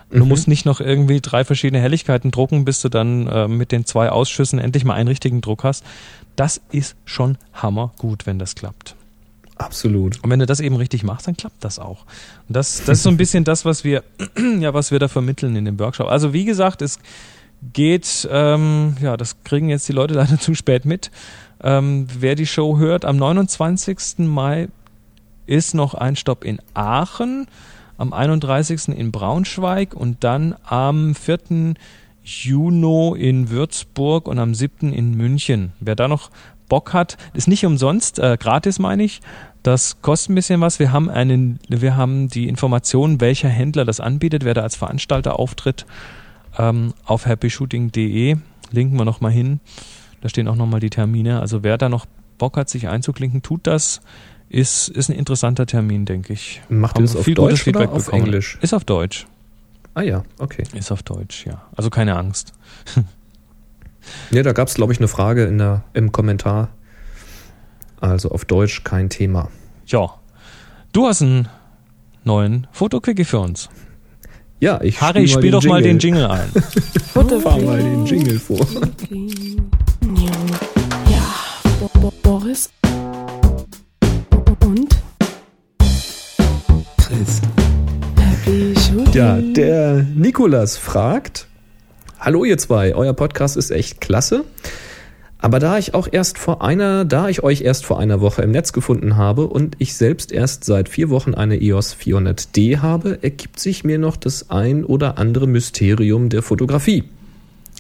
du 0.09 0.25
musst 0.25 0.47
nicht 0.47 0.65
noch 0.65 0.81
irgendwie 0.81 1.21
drei 1.21 1.45
verschiedene 1.45 1.81
Helligkeiten 1.81 2.31
drucken, 2.31 2.65
bis 2.65 2.81
du 2.81 2.89
dann 2.89 3.27
äh, 3.27 3.47
mit 3.47 3.71
den 3.71 3.85
zwei 3.85 4.09
Ausschüssen 4.09 4.59
endlich 4.59 4.83
mal 4.83 4.95
einen 4.95 5.07
richtigen 5.07 5.41
Druck 5.41 5.63
hast. 5.63 5.85
Das 6.35 6.61
ist 6.71 6.95
schon 7.05 7.37
hammergut, 7.53 8.25
wenn 8.25 8.39
das 8.39 8.55
klappt. 8.55 8.95
Absolut. 9.59 10.23
Und 10.23 10.29
wenn 10.29 10.39
du 10.39 10.45
das 10.45 10.61
eben 10.61 10.77
richtig 10.77 11.03
machst, 11.03 11.27
dann 11.27 11.35
klappt 11.35 11.63
das 11.63 11.79
auch. 11.79 12.05
Und 12.47 12.55
das, 12.55 12.79
das 12.85 12.99
ist 12.99 13.03
so 13.03 13.09
ein 13.09 13.17
bisschen 13.23 13.43
das, 13.43 13.65
was 13.65 13.83
wir, 13.83 14.03
ja, 14.59 14.73
was 14.73 14.91
wir 14.91 14.99
da 14.99 15.07
vermitteln 15.07 15.55
in 15.55 15.65
dem 15.65 15.77
Workshop. 15.79 16.07
Also 16.07 16.33
wie 16.33 16.45
gesagt, 16.45 16.81
es 16.81 16.97
geht, 17.73 18.27
ähm, 18.31 18.95
ja, 19.01 19.17
das 19.17 19.43
kriegen 19.43 19.69
jetzt 19.69 19.87
die 19.89 19.93
Leute 19.93 20.13
leider 20.15 20.39
zu 20.39 20.55
spät 20.55 20.85
mit. 20.85 21.11
Ähm, 21.61 22.07
wer 22.17 22.35
die 22.35 22.47
Show 22.47 22.77
hört, 22.77 23.03
am 23.03 23.17
29. 23.17 24.19
Mai 24.19 24.69
ist 25.45 25.75
noch 25.75 25.93
ein 25.93 26.15
Stopp 26.15 26.45
in 26.45 26.61
Aachen, 26.73 27.47
am 27.97 28.13
31. 28.13 28.87
in 28.89 29.11
Braunschweig 29.11 29.93
und 29.93 30.23
dann 30.23 30.55
am 30.63 31.15
4. 31.15 31.75
Juni 32.23 33.19
in 33.19 33.49
Würzburg 33.49 34.27
und 34.29 34.39
am 34.39 34.55
7. 34.55 34.93
in 34.93 35.17
München. 35.17 35.73
Wer 35.81 35.95
da 35.95 36.07
noch 36.07 36.31
Bock 36.69 36.93
hat, 36.93 37.17
ist 37.33 37.47
nicht 37.47 37.65
umsonst, 37.65 38.19
äh, 38.19 38.37
gratis 38.39 38.79
meine 38.79 39.03
ich. 39.03 39.19
Das 39.63 40.01
kostet 40.01 40.31
ein 40.31 40.35
bisschen 40.35 40.61
was. 40.61 40.79
Wir 40.79 40.91
haben 40.91 41.09
einen, 41.09 41.59
wir 41.67 41.97
haben 41.97 42.29
die 42.29 42.47
Informationen, 42.47 43.19
welcher 43.19 43.49
Händler 43.49 43.85
das 43.85 43.99
anbietet, 43.99 44.45
wer 44.45 44.53
da 44.53 44.61
als 44.61 44.75
Veranstalter 44.75 45.37
auftritt, 45.37 45.85
ähm, 46.57 46.93
auf 47.05 47.25
happyshooting.de. 47.25 48.37
Linken 48.71 48.97
wir 48.97 49.05
nochmal 49.05 49.31
hin. 49.31 49.59
Da 50.21 50.29
stehen 50.29 50.47
auch 50.47 50.55
nochmal 50.55 50.79
die 50.79 50.89
Termine. 50.89 51.39
Also 51.39 51.63
wer 51.63 51.77
da 51.77 51.89
noch 51.89 52.05
Bock 52.37 52.57
hat, 52.57 52.69
sich 52.69 52.87
einzuklinken, 52.87 53.41
tut 53.41 53.67
das. 53.67 54.01
Ist, 54.49 54.89
ist 54.89 55.09
ein 55.09 55.15
interessanter 55.15 55.67
Termin, 55.67 56.05
denke 56.05 56.33
ich. 56.33 56.61
Macht 56.69 56.95
Haben 56.95 57.03
das 57.03 57.15
auf 57.15 57.25
viel 57.25 57.35
gutes 57.35 57.59
Deutsch 57.59 57.67
oder 57.67 57.79
Feedback 57.79 57.95
auf 57.95 58.05
bekommen. 58.05 58.23
Englisch? 58.25 58.57
Ist 58.61 58.73
auf 58.73 58.83
Deutsch. 58.83 59.27
Ah 59.93 60.01
ja, 60.01 60.23
okay. 60.39 60.63
Ist 60.73 60.91
auf 60.91 61.03
Deutsch, 61.03 61.45
ja. 61.45 61.61
Also 61.75 61.89
keine 61.89 62.15
Angst. 62.15 62.53
Ja, 64.31 64.43
da 64.43 64.53
gab 64.53 64.67
es, 64.67 64.73
glaube 64.73 64.93
ich, 64.93 64.99
eine 64.99 65.07
Frage 65.07 65.45
in 65.45 65.57
der, 65.57 65.83
im 65.93 66.11
Kommentar. 66.11 66.69
Also 67.99 68.31
auf 68.31 68.45
Deutsch 68.45 68.83
kein 68.83 69.09
Thema. 69.09 69.49
Ja. 69.89 70.13
Du 70.93 71.07
hast 71.07 71.23
einen 71.23 71.47
neuen 72.23 72.67
Fotoquickie 72.71 73.25
für 73.25 73.39
uns. 73.39 73.69
Ja, 74.59 74.79
ich 74.81 75.01
Harry, 75.01 75.27
spiel, 75.27 75.39
spiel 75.39 75.51
doch 75.51 75.63
mal 75.63 75.81
den 75.81 75.97
Jingle 75.97 76.27
ein. 76.27 76.49
Fahr 77.41 77.59
mal 77.59 77.79
den 77.79 78.05
Jingle 78.05 78.37
vor. 78.39 78.59
Ja, 81.09 81.21
Bo 81.79 81.89
Bo 81.99 82.13
Boris. 82.21 82.69
Und? 84.63 84.95
Chris. 86.97 87.41
Ja, 89.13 89.37
der 89.41 90.03
Nikolas 90.03 90.77
fragt: 90.77 91.47
Hallo, 92.19 92.45
ihr 92.45 92.59
zwei, 92.59 92.93
euer 92.93 93.13
Podcast 93.13 93.57
ist 93.57 93.71
echt 93.71 94.01
klasse. 94.01 94.45
Aber 95.41 95.59
da 95.59 95.77
ich 95.77 95.93
auch 95.93 96.09
erst 96.11 96.37
vor 96.37 96.61
einer, 96.61 97.05
da 97.05 97.29
ich 97.29 97.43
euch 97.43 97.61
erst 97.61 97.85
vor 97.85 97.97
einer 97.97 98.19
Woche 98.19 98.41
im 98.41 98.51
Netz 98.51 98.73
gefunden 98.73 99.15
habe 99.15 99.47
und 99.47 99.77
ich 99.79 99.95
selbst 99.95 100.33
erst 100.33 100.65
seit 100.65 100.89
vier 100.89 101.09
Wochen 101.09 101.33
eine 101.33 101.61
EOS 101.61 101.95
400D 101.95 102.79
habe, 102.79 103.19
ergibt 103.21 103.59
sich 103.59 103.85
mir 103.85 103.97
noch 103.99 104.17
das 104.17 104.49
ein 104.49 104.83
oder 104.83 105.17
andere 105.17 105.47
Mysterium 105.47 106.27
der 106.27 106.41
Fotografie. 106.41 107.05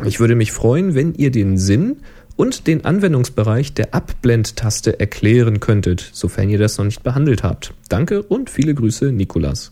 Ich 0.05 0.21
würde 0.21 0.35
mich 0.35 0.53
freuen, 0.53 0.95
wenn 0.95 1.13
ihr 1.15 1.31
den 1.31 1.57
Sinn 1.57 1.97
und 2.37 2.67
den 2.67 2.85
Anwendungsbereich 2.85 3.73
der 3.73 3.93
Abblendtaste 3.93 4.97
erklären 4.97 5.59
könntet, 5.59 6.09
sofern 6.13 6.49
ihr 6.49 6.57
das 6.57 6.77
noch 6.77 6.85
nicht 6.85 7.03
behandelt 7.03 7.43
habt. 7.43 7.73
Danke 7.89 8.23
und 8.23 8.49
viele 8.49 8.73
Grüße, 8.73 9.11
Nikolas. 9.11 9.69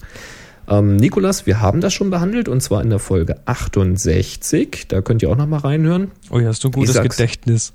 Ähm, 0.67 0.97
Nikolas, 0.97 1.45
wir 1.45 1.61
haben 1.61 1.81
das 1.81 1.93
schon 1.93 2.09
behandelt 2.09 2.49
und 2.49 2.61
zwar 2.61 2.81
in 2.81 2.89
der 2.89 2.99
Folge 2.99 3.37
68. 3.45 4.87
Da 4.87 5.01
könnt 5.01 5.21
ihr 5.21 5.29
auch 5.29 5.37
noch 5.37 5.47
mal 5.47 5.59
reinhören. 5.59 6.11
Oh, 6.29 6.41
hast 6.41 6.63
du 6.63 6.69
ein 6.69 6.73
gutes. 6.73 7.01
Gedächtnis. 7.01 7.73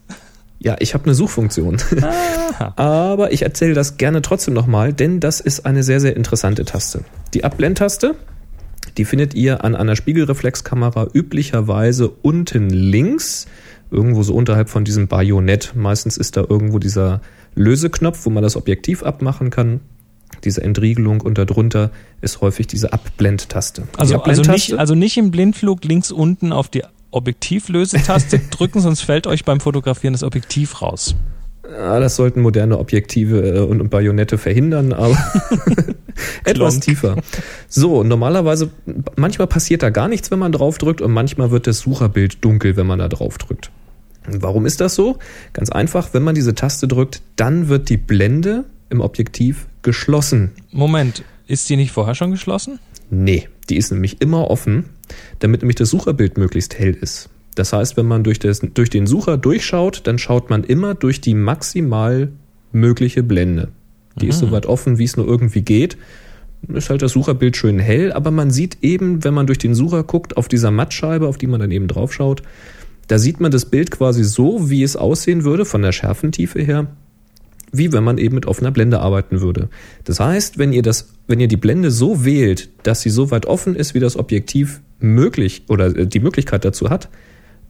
Ja, 0.59 0.76
ich 0.78 0.94
habe 0.94 1.05
eine 1.05 1.14
Suchfunktion. 1.14 1.78
Aber 2.76 3.33
ich 3.33 3.42
erzähle 3.42 3.74
das 3.74 3.96
gerne 3.96 4.22
trotzdem 4.22 4.55
nochmal, 4.55 4.92
denn 4.92 5.18
das 5.18 5.40
ist 5.40 5.66
eine 5.66 5.83
sehr, 5.83 6.00
sehr 6.00 6.16
interessante 6.16 6.64
Taste. 6.64 7.05
Die 7.35 7.42
Abblendtaste, 7.42 8.14
die 8.96 9.05
findet 9.05 9.35
ihr 9.35 9.64
an 9.64 9.74
einer 9.74 9.96
Spiegelreflexkamera 9.96 11.09
üblicherweise 11.14 12.09
unten 12.09 12.70
links, 12.70 13.46
irgendwo 13.90 14.22
so 14.22 14.35
unterhalb 14.35 14.68
von 14.68 14.85
diesem 14.85 15.09
Bajonett. 15.09 15.72
Meistens 15.74 16.16
ist 16.16 16.37
da 16.37 16.44
irgendwo 16.48 16.78
dieser 16.78 17.22
Löseknopf, 17.55 18.24
wo 18.24 18.31
man 18.31 18.42
das 18.42 18.55
Objektiv 18.55 19.02
abmachen 19.02 19.50
kann. 19.50 19.81
Diese 20.44 20.62
Entriegelung 20.62 21.20
und 21.20 21.38
darunter 21.38 21.90
ist 22.20 22.40
häufig 22.40 22.66
diese 22.66 22.92
Abblendtaste. 22.92 23.83
Die 23.83 23.98
Also, 23.98 24.22
also, 24.22 24.42
nicht, 24.50 24.74
also 24.74 24.94
nicht 24.94 25.16
im 25.16 25.31
Blindflug 25.31 25.85
links 25.85 26.11
unten 26.11 26.52
auf 26.52 26.68
die 26.68 26.83
Objektivlösetaste 27.11 28.38
drücken, 28.50 28.81
sonst 28.81 29.02
fällt 29.02 29.26
euch 29.26 29.44
beim 29.44 29.61
Fotografieren 29.61 30.14
das 30.14 30.22
Objektiv 30.22 30.83
raus. 30.83 31.14
Ja, 31.70 32.00
das 32.00 32.16
sollten 32.16 32.40
moderne 32.40 32.78
Objektive 32.78 33.57
äh, 33.57 33.61
und, 33.61 33.88
Bajonette 33.88 34.37
verhindern, 34.37 34.92
aber 34.92 35.16
etwas 36.44 36.81
tiefer. 36.81 37.16
So, 37.68 38.02
normalerweise, 38.02 38.70
manchmal 39.16 39.46
passiert 39.46 39.83
da 39.83 39.90
gar 39.90 40.09
nichts, 40.09 40.31
wenn 40.31 40.38
man 40.38 40.52
draufdrückt 40.52 41.00
und 41.00 41.12
manchmal 41.12 41.50
wird 41.50 41.66
das 41.66 41.78
Sucherbild 41.78 42.44
dunkel, 42.44 42.76
wenn 42.76 42.87
man 42.87 42.98
da 42.98 43.09
draufdrückt. 43.09 43.70
Warum 44.26 44.66
ist 44.66 44.81
das 44.81 44.94
so? 44.94 45.18
Ganz 45.52 45.70
einfach, 45.70 46.14
wenn 46.14 46.22
man 46.22 46.35
diese 46.35 46.55
Taste 46.55 46.88
drückt, 46.88 47.22
dann 47.37 47.68
wird 47.68 47.88
die 47.88 47.96
Blende 47.96 48.64
im 48.92 49.00
Objektiv 49.00 49.66
geschlossen. 49.83 50.52
Moment, 50.70 51.24
ist 51.48 51.68
die 51.68 51.76
nicht 51.76 51.90
vorher 51.90 52.14
schon 52.14 52.31
geschlossen? 52.31 52.78
Nee, 53.11 53.48
die 53.68 53.76
ist 53.76 53.90
nämlich 53.90 54.20
immer 54.20 54.50
offen, 54.50 54.85
damit 55.40 55.62
nämlich 55.62 55.76
das 55.76 55.90
Sucherbild 55.90 56.38
möglichst 56.38 56.78
hell 56.78 56.94
ist. 56.94 57.28
Das 57.55 57.72
heißt, 57.72 57.96
wenn 57.96 58.07
man 58.07 58.24
durch, 58.24 58.38
das, 58.38 58.61
durch 58.61 58.88
den 58.88 59.07
Sucher 59.07 59.37
durchschaut, 59.37 60.02
dann 60.05 60.18
schaut 60.18 60.48
man 60.48 60.64
immer 60.64 60.94
durch 60.94 61.20
die 61.20 61.35
maximal 61.35 62.31
mögliche 62.72 63.22
Blende. 63.22 63.68
Die 64.20 64.28
ist 64.28 64.38
so 64.38 64.50
weit 64.50 64.66
offen, 64.66 64.98
wie 64.98 65.05
es 65.05 65.16
nur 65.16 65.26
irgendwie 65.26 65.62
geht. 65.62 65.96
ist 66.68 66.90
halt 66.90 67.02
das 67.02 67.12
Sucherbild 67.12 67.57
schön 67.57 67.78
hell, 67.78 68.12
aber 68.12 68.31
man 68.31 68.50
sieht 68.50 68.78
eben, 68.83 69.24
wenn 69.24 69.35
man 69.35 69.46
durch 69.46 69.59
den 69.59 69.74
Sucher 69.74 70.05
guckt, 70.05 70.37
auf 70.37 70.48
dieser 70.48 70.70
Mattscheibe, 70.70 71.26
auf 71.26 71.38
die 71.38 71.46
man 71.46 71.61
dann 71.61 71.70
eben 71.70 71.88
draufschaut, 71.88 72.42
da 73.09 73.18
sieht 73.18 73.40
man 73.40 73.50
das 73.50 73.66
Bild 73.66 73.90
quasi 73.90 74.24
so, 74.24 74.70
wie 74.70 74.83
es 74.83 74.96
aussehen 74.96 75.44
würde 75.44 75.64
von 75.64 75.83
der 75.83 75.92
Schärfentiefe 75.92 76.61
her, 76.62 76.87
wie 77.72 77.92
wenn 77.92 78.04
man 78.04 78.18
eben 78.18 78.35
mit 78.35 78.46
offener 78.46 78.70
Blende 78.70 79.00
arbeiten 79.00 79.40
würde. 79.40 79.68
Das 80.04 80.20
heißt, 80.20 80.58
wenn 80.58 80.72
ihr 80.72 80.82
das, 80.82 81.14
wenn 81.26 81.40
ihr 81.40 81.48
die 81.48 81.56
Blende 81.56 81.90
so 81.90 82.24
wählt, 82.24 82.68
dass 82.82 83.00
sie 83.00 83.11
so 83.11 83.30
weit 83.30 83.46
offen 83.46 83.74
ist, 83.74 83.94
wie 83.94 84.00
das 84.00 84.16
Objektiv 84.16 84.82
möglich 85.00 85.64
oder 85.68 85.87
äh, 85.87 86.06
die 86.06 86.20
Möglichkeit 86.20 86.64
dazu 86.64 86.90
hat, 86.90 87.08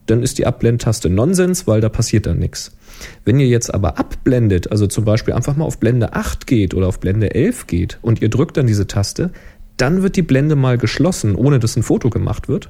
dann 0.06 0.22
ist 0.22 0.38
die 0.38 0.46
Abblendtaste 0.46 1.08
Nonsens, 1.08 1.68
weil 1.68 1.80
da 1.80 1.88
passiert 1.88 2.26
dann 2.26 2.40
nichts. 2.40 2.76
Wenn 3.24 3.38
ihr 3.38 3.46
jetzt 3.46 3.72
aber 3.72 3.98
abblendet, 3.98 4.70
also 4.70 4.88
zum 4.88 5.04
Beispiel 5.04 5.34
einfach 5.34 5.56
mal 5.56 5.64
auf 5.64 5.78
Blende 5.78 6.12
8 6.14 6.46
geht 6.46 6.74
oder 6.74 6.88
auf 6.88 6.98
Blende 6.98 7.34
11 7.34 7.68
geht 7.68 7.98
und 8.02 8.20
ihr 8.20 8.28
drückt 8.28 8.56
dann 8.56 8.66
diese 8.66 8.88
Taste, 8.88 9.30
dann 9.76 10.02
wird 10.02 10.16
die 10.16 10.22
Blende 10.22 10.56
mal 10.56 10.76
geschlossen, 10.76 11.36
ohne 11.36 11.60
dass 11.60 11.76
ein 11.76 11.84
Foto 11.84 12.10
gemacht 12.10 12.48
wird. 12.48 12.68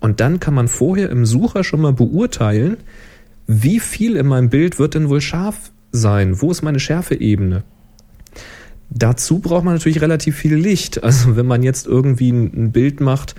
Und 0.00 0.20
dann 0.20 0.40
kann 0.40 0.54
man 0.54 0.68
vorher 0.68 1.10
im 1.10 1.24
Sucher 1.24 1.64
schon 1.64 1.80
mal 1.80 1.92
beurteilen, 1.92 2.76
wie 3.46 3.80
viel 3.80 4.16
in 4.16 4.26
meinem 4.26 4.50
Bild 4.50 4.78
wird 4.78 4.94
denn 4.94 5.08
wohl 5.08 5.20
scharf 5.20 5.72
sein? 5.92 6.40
Wo 6.40 6.50
ist 6.50 6.62
meine 6.62 6.80
Schärfeebene? 6.80 7.62
Dazu 8.90 9.38
braucht 9.38 9.64
man 9.64 9.74
natürlich 9.74 10.00
relativ 10.00 10.36
viel 10.36 10.54
Licht. 10.54 11.02
Also 11.02 11.36
wenn 11.36 11.46
man 11.46 11.62
jetzt 11.62 11.86
irgendwie 11.86 12.30
ein 12.30 12.72
Bild 12.72 13.00
macht, 13.00 13.34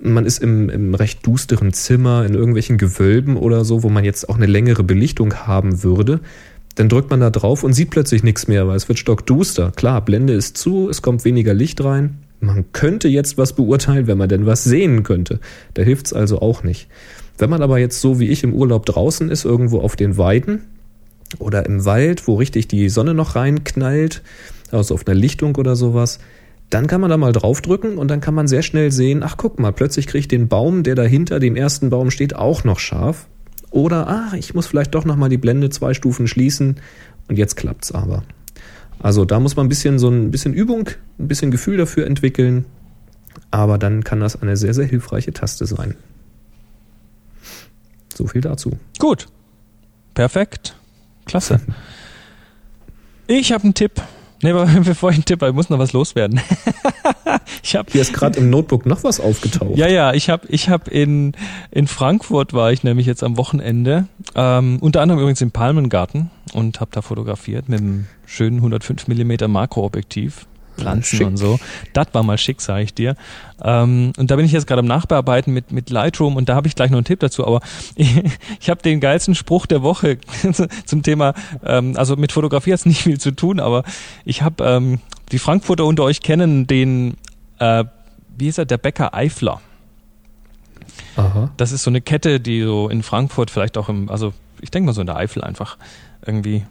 man 0.00 0.26
ist 0.26 0.42
im, 0.42 0.68
im 0.68 0.94
recht 0.94 1.24
dusteren 1.26 1.72
Zimmer, 1.72 2.26
in 2.26 2.34
irgendwelchen 2.34 2.76
Gewölben 2.76 3.36
oder 3.36 3.64
so, 3.64 3.82
wo 3.82 3.88
man 3.88 4.04
jetzt 4.04 4.28
auch 4.28 4.36
eine 4.36 4.46
längere 4.46 4.82
Belichtung 4.82 5.34
haben 5.34 5.82
würde, 5.82 6.20
dann 6.74 6.88
drückt 6.88 7.10
man 7.10 7.20
da 7.20 7.30
drauf 7.30 7.62
und 7.64 7.72
sieht 7.72 7.90
plötzlich 7.90 8.22
nichts 8.22 8.48
mehr, 8.48 8.66
weil 8.66 8.76
es 8.76 8.88
wird 8.88 8.98
stockduster. 8.98 9.72
Klar, 9.76 10.04
Blende 10.04 10.32
ist 10.32 10.56
zu, 10.56 10.88
es 10.88 11.02
kommt 11.02 11.24
weniger 11.24 11.54
Licht 11.54 11.82
rein. 11.84 12.18
Man 12.40 12.72
könnte 12.72 13.08
jetzt 13.08 13.38
was 13.38 13.52
beurteilen, 13.52 14.06
wenn 14.06 14.18
man 14.18 14.28
denn 14.28 14.46
was 14.46 14.64
sehen 14.64 15.04
könnte. 15.04 15.38
Da 15.74 15.82
hilft 15.82 16.06
es 16.06 16.12
also 16.12 16.40
auch 16.40 16.64
nicht. 16.64 16.88
Wenn 17.38 17.50
man 17.50 17.62
aber 17.62 17.78
jetzt 17.78 18.00
so 18.00 18.18
wie 18.18 18.28
ich 18.28 18.42
im 18.42 18.52
Urlaub 18.52 18.86
draußen 18.86 19.30
ist, 19.30 19.44
irgendwo 19.44 19.80
auf 19.80 19.96
den 19.96 20.16
Weiden 20.16 20.62
oder 21.38 21.66
im 21.66 21.84
Wald, 21.84 22.26
wo 22.28 22.34
richtig 22.34 22.68
die 22.68 22.88
Sonne 22.88 23.14
noch 23.14 23.36
reinknallt, 23.36 24.22
also 24.70 24.94
auf 24.94 25.06
einer 25.06 25.14
Lichtung 25.14 25.56
oder 25.56 25.76
sowas, 25.76 26.18
dann 26.70 26.86
kann 26.86 27.00
man 27.00 27.10
da 27.10 27.16
mal 27.16 27.32
draufdrücken 27.32 27.98
und 27.98 28.08
dann 28.08 28.20
kann 28.20 28.34
man 28.34 28.48
sehr 28.48 28.62
schnell 28.62 28.90
sehen, 28.92 29.22
ach 29.22 29.36
guck 29.36 29.58
mal, 29.58 29.72
plötzlich 29.72 30.06
kriege 30.06 30.20
ich 30.20 30.28
den 30.28 30.48
Baum, 30.48 30.82
der 30.82 30.94
da 30.94 31.02
hinter 31.02 31.38
dem 31.38 31.54
ersten 31.54 31.90
Baum 31.90 32.10
steht, 32.10 32.34
auch 32.34 32.64
noch 32.64 32.78
scharf. 32.78 33.26
Oder, 33.70 34.06
ach, 34.08 34.34
ich 34.34 34.54
muss 34.54 34.66
vielleicht 34.66 34.94
doch 34.94 35.04
nochmal 35.04 35.28
die 35.28 35.38
Blende 35.38 35.70
zwei 35.70 35.94
Stufen 35.94 36.26
schließen 36.26 36.80
und 37.28 37.36
jetzt 37.36 37.56
klappt's 37.56 37.92
aber. 37.92 38.22
Also 38.98 39.24
da 39.24 39.40
muss 39.40 39.56
man 39.56 39.66
ein 39.66 39.68
bisschen 39.68 39.98
so 39.98 40.08
ein 40.08 40.30
bisschen 40.30 40.54
Übung, 40.54 40.88
ein 41.18 41.28
bisschen 41.28 41.50
Gefühl 41.50 41.76
dafür 41.76 42.06
entwickeln, 42.06 42.64
aber 43.50 43.76
dann 43.76 44.04
kann 44.04 44.20
das 44.20 44.40
eine 44.40 44.56
sehr, 44.56 44.74
sehr 44.74 44.86
hilfreiche 44.86 45.32
Taste 45.32 45.66
sein. 45.66 45.96
So 48.14 48.26
viel 48.26 48.40
dazu. 48.40 48.78
Gut. 48.98 49.28
Perfekt. 50.14 50.76
Klasse. 51.26 51.60
Ich 53.26 53.52
habe 53.52 53.64
einen 53.64 53.74
Tipp. 53.74 54.02
Nee, 54.42 54.50
aber 54.50 54.66
bevor 54.84 55.10
ich 55.10 55.16
einen 55.16 55.24
Tipp 55.24 55.40
habe, 55.40 55.50
ich 55.50 55.54
muss 55.54 55.70
noch 55.70 55.78
was 55.78 55.92
loswerden. 55.92 56.40
ich 57.62 57.76
hab, 57.76 57.90
Hier 57.90 58.02
ist 58.02 58.12
gerade 58.12 58.38
im 58.40 58.50
Notebook 58.50 58.86
noch 58.86 59.04
was 59.04 59.20
aufgetaucht. 59.20 59.76
Ja, 59.76 59.86
ja, 59.88 60.12
ich 60.12 60.28
habe 60.28 60.46
ich 60.48 60.68
hab 60.68 60.88
in, 60.88 61.32
in 61.70 61.86
Frankfurt 61.86 62.52
war 62.52 62.72
ich 62.72 62.82
nämlich 62.82 63.06
jetzt 63.06 63.22
am 63.22 63.36
Wochenende, 63.36 64.08
ähm, 64.34 64.78
unter 64.80 65.00
anderem 65.00 65.20
übrigens 65.20 65.40
im 65.40 65.52
Palmengarten 65.52 66.30
und 66.52 66.80
habe 66.80 66.90
da 66.92 67.02
fotografiert 67.02 67.68
mit 67.68 67.80
einem 67.80 68.06
schönen 68.26 68.56
105 68.56 69.06
Millimeter 69.06 69.46
Makroobjektiv. 69.48 70.46
Pflanzen 70.76 71.16
Schick. 71.16 71.26
und 71.26 71.36
so. 71.36 71.58
Das 71.92 72.08
war 72.12 72.22
mal 72.22 72.38
schick, 72.38 72.60
sage 72.60 72.82
ich 72.84 72.94
dir. 72.94 73.16
Ähm, 73.62 74.12
und 74.16 74.30
da 74.30 74.36
bin 74.36 74.44
ich 74.44 74.52
jetzt 74.52 74.66
gerade 74.66 74.80
am 74.80 74.86
Nachbearbeiten 74.86 75.52
mit, 75.52 75.72
mit 75.72 75.90
Lightroom 75.90 76.36
und 76.36 76.48
da 76.48 76.54
habe 76.54 76.66
ich 76.66 76.74
gleich 76.74 76.90
noch 76.90 76.98
einen 76.98 77.04
Tipp 77.04 77.20
dazu. 77.20 77.46
Aber 77.46 77.60
ich, 77.94 78.22
ich 78.60 78.70
habe 78.70 78.82
den 78.82 79.00
geilsten 79.00 79.34
Spruch 79.34 79.66
der 79.66 79.82
Woche 79.82 80.18
zum 80.84 81.02
Thema, 81.02 81.34
ähm, 81.64 81.94
also 81.96 82.16
mit 82.16 82.32
Fotografie 82.32 82.72
hat's 82.72 82.86
nicht 82.86 83.02
viel 83.02 83.18
zu 83.18 83.32
tun, 83.32 83.60
aber 83.60 83.84
ich 84.24 84.42
habe, 84.42 84.64
ähm, 84.64 85.00
die 85.30 85.38
Frankfurter 85.38 85.84
unter 85.84 86.04
euch 86.04 86.20
kennen 86.20 86.66
den, 86.66 87.16
äh, 87.58 87.84
wie 88.36 88.48
ist 88.48 88.58
er, 88.58 88.64
der 88.64 88.78
Bäcker 88.78 89.14
Eifler. 89.14 89.60
Aha. 91.16 91.50
Das 91.56 91.72
ist 91.72 91.82
so 91.82 91.90
eine 91.90 92.00
Kette, 92.00 92.40
die 92.40 92.62
so 92.62 92.88
in 92.88 93.02
Frankfurt 93.02 93.50
vielleicht 93.50 93.78
auch 93.78 93.88
im, 93.88 94.08
also 94.08 94.32
ich 94.60 94.70
denke 94.70 94.86
mal 94.86 94.92
so 94.92 95.00
in 95.00 95.06
der 95.06 95.16
Eifel 95.16 95.42
einfach 95.42 95.76
irgendwie 96.24 96.64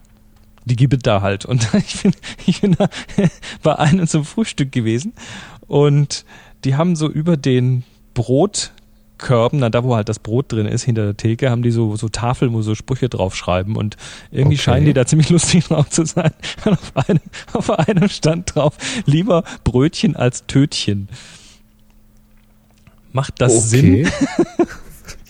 die 0.65 0.75
gibt 0.75 0.93
es 0.93 0.99
da 1.01 1.21
halt. 1.21 1.45
Und 1.45 1.67
ich 1.77 2.01
bin, 2.01 2.13
ich 2.45 2.61
bin 2.61 2.75
da 2.77 2.89
bei 3.63 3.77
einem 3.77 4.07
zum 4.07 4.25
Frühstück 4.25 4.71
gewesen 4.71 5.13
und 5.67 6.25
die 6.63 6.75
haben 6.75 6.95
so 6.95 7.09
über 7.09 7.37
den 7.37 7.83
Brotkörben, 8.13 9.59
na 9.59 9.69
da 9.69 9.83
wo 9.83 9.95
halt 9.95 10.09
das 10.09 10.19
Brot 10.19 10.51
drin 10.51 10.67
ist, 10.67 10.83
hinter 10.83 11.05
der 11.05 11.17
Theke, 11.17 11.49
haben 11.49 11.63
die 11.63 11.71
so, 11.71 11.95
so 11.95 12.09
Tafeln, 12.09 12.53
wo 12.53 12.61
so 12.61 12.75
Sprüche 12.75 13.09
draufschreiben 13.09 13.75
und 13.75 13.97
irgendwie 14.31 14.55
Okay. 14.55 14.63
scheinen 14.63 14.85
die 14.85 14.93
da 14.93 15.05
ziemlich 15.05 15.29
lustig 15.29 15.63
drauf 15.67 15.89
zu 15.89 16.05
sein. 16.05 16.31
Und 16.65 16.73
auf 16.73 16.91
einem, 16.95 17.21
auf 17.53 17.69
einem 17.71 18.09
stand 18.09 18.55
drauf, 18.55 18.75
lieber 19.05 19.43
Brötchen 19.63 20.15
als 20.15 20.45
Tötchen. 20.45 21.09
Macht 23.13 23.41
das 23.41 23.69
Sinn? 23.69 24.07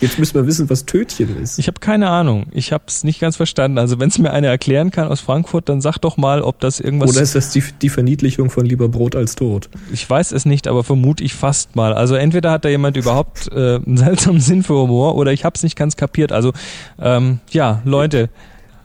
Jetzt 0.02 0.18
müssen 0.20 0.34
wir 0.34 0.48
wissen, 0.48 0.70
was 0.70 0.86
Tötchen 0.86 1.42
ist. 1.42 1.60
Ich 1.60 1.68
habe 1.68 1.80
keine 1.80 2.10
Ahnung. 2.10 2.48
Ich 2.52 2.74
habe 2.74 2.84
es 2.88 3.04
nicht 3.04 3.20
ganz 3.20 3.36
verstanden. 3.38 3.78
Also 3.78 4.00
wenn 4.00 4.10
es 4.10 4.18
mir 4.20 4.32
einer 4.32 4.48
erklären 4.48 4.90
kann 4.92 5.08
aus 5.08 5.20
Frankfurt, 5.22 5.70
dann 5.70 5.80
sag 5.80 6.00
doch 6.00 6.18
mal, 6.18 6.42
ob 6.42 6.60
das 6.60 6.80
irgendwas. 6.80 7.12
Oder 7.12 7.22
ist 7.22 7.36
das 7.36 7.52
die, 7.52 7.64
die 7.82 7.90
Verniedlichung 7.90 8.50
von 8.50 8.66
lieber 8.66 8.90
Brot 8.90 9.16
als 9.16 9.36
Tod? 9.36 9.70
ich 9.94 10.10
weiß 10.10 10.32
es 10.32 10.46
nicht, 10.46 10.68
aber 10.68 10.84
vermute 10.84 11.24
ich 11.24 11.34
fast 11.36 11.76
mal. 11.76 11.94
Also 11.94 12.16
entweder 12.16 12.52
hat 12.52 12.66
da 12.66 12.70
jemand 12.70 12.98
überhaupt 12.98 13.50
äh, 13.54 13.76
einen 13.76 13.98
seltsamen 13.98 14.42
Sinn 14.42 14.64
für 14.64 14.74
Humor 14.74 15.16
oder 15.16 15.32
ich 15.32 15.46
habe 15.46 15.54
es 15.56 15.64
nicht 15.64 15.76
ganz 15.78 15.96
kapiert. 15.96 16.32
Also 16.32 16.52
ähm, 17.00 17.40
ja, 17.52 17.82
Leute. 17.86 18.30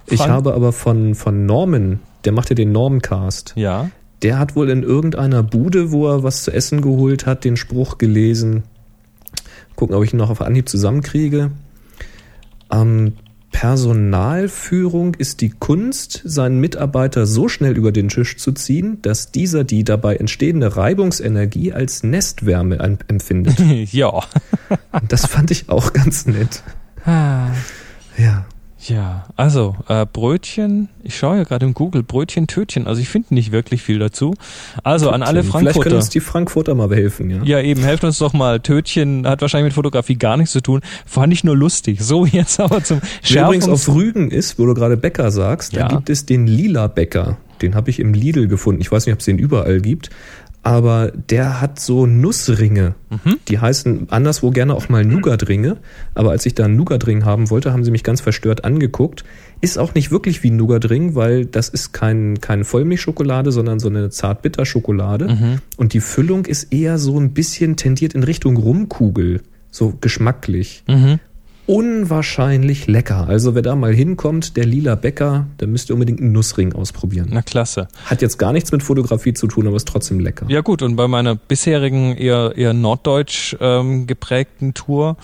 Ich 0.08 0.18
Frank- 0.18 0.30
habe 0.32 0.54
aber 0.54 0.72
von, 0.72 1.14
von 1.14 1.46
Norman, 1.46 2.00
der 2.24 2.32
macht 2.32 2.50
ja 2.50 2.54
den 2.54 2.70
Normcast, 2.72 3.54
Ja. 3.56 3.90
der 4.22 4.38
hat 4.38 4.54
wohl 4.54 4.70
in 4.70 4.82
irgendeiner 4.82 5.42
Bude, 5.42 5.90
wo 5.92 6.06
er 6.08 6.22
was 6.22 6.44
zu 6.44 6.52
essen 6.52 6.80
geholt 6.82 7.26
hat, 7.26 7.44
den 7.44 7.56
Spruch 7.56 7.98
gelesen. 7.98 8.62
Gucken, 9.76 9.94
ob 9.94 10.04
ich 10.04 10.12
ihn 10.12 10.18
noch 10.18 10.30
auf 10.30 10.40
Anhieb 10.40 10.68
zusammenkriege. 10.68 11.50
Ähm, 12.72 13.12
Personalführung 13.52 15.14
ist 15.14 15.40
die 15.40 15.48
Kunst, 15.48 16.20
seinen 16.24 16.60
Mitarbeiter 16.60 17.26
so 17.26 17.48
schnell 17.48 17.76
über 17.76 17.90
den 17.90 18.08
Tisch 18.08 18.36
zu 18.36 18.52
ziehen, 18.52 19.00
dass 19.00 19.32
dieser 19.32 19.64
die 19.64 19.82
dabei 19.82 20.16
entstehende 20.16 20.76
Reibungsenergie 20.76 21.72
als 21.72 22.02
Nestwärme 22.02 22.98
empfindet. 23.08 23.58
ja. 23.92 24.22
Das 25.08 25.26
fand 25.26 25.50
ich 25.50 25.70
auch 25.70 25.92
ganz 25.94 26.26
nett. 26.26 26.62
Ja. 27.06 28.46
Ja, 28.88 29.26
also 29.36 29.74
äh, 29.88 30.06
Brötchen, 30.10 30.88
ich 31.02 31.16
schaue 31.16 31.38
ja 31.38 31.44
gerade 31.44 31.66
im 31.66 31.74
Google, 31.74 32.02
Brötchen, 32.02 32.46
Tötchen, 32.46 32.86
also 32.86 33.00
ich 33.00 33.08
finde 33.08 33.34
nicht 33.34 33.50
wirklich 33.50 33.82
viel 33.82 33.98
dazu. 33.98 34.34
Also 34.84 35.10
an 35.10 35.22
alle 35.22 35.42
Vielleicht 35.42 35.52
können 35.52 35.64
Frankfurter. 35.72 35.96
uns 35.96 36.08
die 36.10 36.20
Frankfurter 36.20 36.74
mal 36.74 36.88
helfen, 36.94 37.30
ja. 37.30 37.42
Ja, 37.42 37.60
eben, 37.60 37.82
helft 37.82 38.04
uns 38.04 38.18
doch 38.18 38.32
mal. 38.32 38.60
Tötchen 38.60 39.26
hat 39.26 39.40
wahrscheinlich 39.40 39.66
mit 39.70 39.74
Fotografie 39.74 40.16
gar 40.16 40.36
nichts 40.36 40.52
zu 40.52 40.60
tun. 40.60 40.80
Fand 41.04 41.32
ich 41.32 41.42
nur 41.42 41.56
lustig. 41.56 42.00
So, 42.00 42.26
jetzt 42.30 42.60
aber 42.60 42.82
zum 42.84 43.00
Wer 43.28 43.44
übrigens 43.44 43.68
auf 43.68 43.88
Rügen 43.88 44.30
ist, 44.30 44.58
wo 44.58 44.66
du 44.66 44.74
gerade 44.74 44.96
Bäcker 44.96 45.30
sagst, 45.30 45.72
Ja. 45.72 45.88
da 45.88 45.94
gibt 45.96 46.10
es 46.10 46.26
den 46.26 46.46
Lila 46.46 46.86
Bäcker. 46.86 47.38
Den 47.62 47.74
habe 47.74 47.88
ich 47.90 47.98
im 48.00 48.12
Lidl 48.12 48.48
gefunden. 48.48 48.82
Ich 48.82 48.92
weiß 48.92 49.06
nicht, 49.06 49.14
ob 49.14 49.20
es 49.20 49.24
den 49.24 49.38
überall 49.38 49.80
gibt. 49.80 50.10
Aber 50.66 51.12
der 51.12 51.60
hat 51.60 51.78
so 51.78 52.06
Nussringe. 52.06 52.96
Mhm. 53.08 53.36
Die 53.46 53.60
heißen 53.60 54.10
anderswo 54.10 54.50
gerne 54.50 54.74
auch 54.74 54.88
mal 54.88 55.04
Nougatringe. 55.04 55.76
Aber 56.12 56.32
als 56.32 56.44
ich 56.44 56.56
da 56.56 56.64
einen 56.64 56.74
Nougatring 56.74 57.24
haben 57.24 57.50
wollte, 57.50 57.72
haben 57.72 57.84
sie 57.84 57.92
mich 57.92 58.02
ganz 58.02 58.20
verstört 58.20 58.64
angeguckt. 58.64 59.22
Ist 59.60 59.78
auch 59.78 59.94
nicht 59.94 60.10
wirklich 60.10 60.42
wie 60.42 60.50
ein 60.50 60.56
Nougatring, 60.56 61.14
weil 61.14 61.46
das 61.46 61.68
ist 61.68 61.92
kein, 61.92 62.40
kein 62.40 62.64
Vollmilchschokolade, 62.64 63.52
sondern 63.52 63.78
so 63.78 63.88
eine 63.88 64.10
Zartbitterschokolade. 64.10 65.28
Mhm. 65.28 65.58
Und 65.76 65.92
die 65.92 66.00
Füllung 66.00 66.46
ist 66.46 66.72
eher 66.72 66.98
so 66.98 67.16
ein 67.16 67.32
bisschen 67.32 67.76
tendiert 67.76 68.14
in 68.14 68.24
Richtung 68.24 68.56
Rumkugel. 68.56 69.42
So 69.70 69.94
geschmacklich 70.00 70.82
Mhm. 70.88 71.20
Unwahrscheinlich 71.66 72.86
lecker. 72.86 73.26
Also 73.28 73.54
wer 73.54 73.62
da 73.62 73.74
mal 73.76 73.92
hinkommt, 73.94 74.56
der 74.56 74.66
lila 74.66 74.94
Bäcker, 74.94 75.46
der 75.60 75.68
müsst 75.68 75.90
ihr 75.90 75.94
unbedingt 75.94 76.20
einen 76.20 76.32
Nussring 76.32 76.72
ausprobieren. 76.74 77.28
Na 77.30 77.42
klasse. 77.42 77.88
Hat 78.04 78.22
jetzt 78.22 78.38
gar 78.38 78.52
nichts 78.52 78.72
mit 78.72 78.82
Fotografie 78.82 79.34
zu 79.34 79.46
tun, 79.46 79.66
aber 79.66 79.76
ist 79.76 79.88
trotzdem 79.88 80.20
lecker. 80.20 80.46
Ja 80.48 80.60
gut, 80.60 80.82
und 80.82 80.96
bei 80.96 81.08
meiner 81.08 81.34
bisherigen 81.34 82.16
eher, 82.16 82.52
eher 82.56 82.72
norddeutsch 82.72 83.56
ähm, 83.60 84.06
geprägten 84.06 84.74
Tour, 84.74 85.16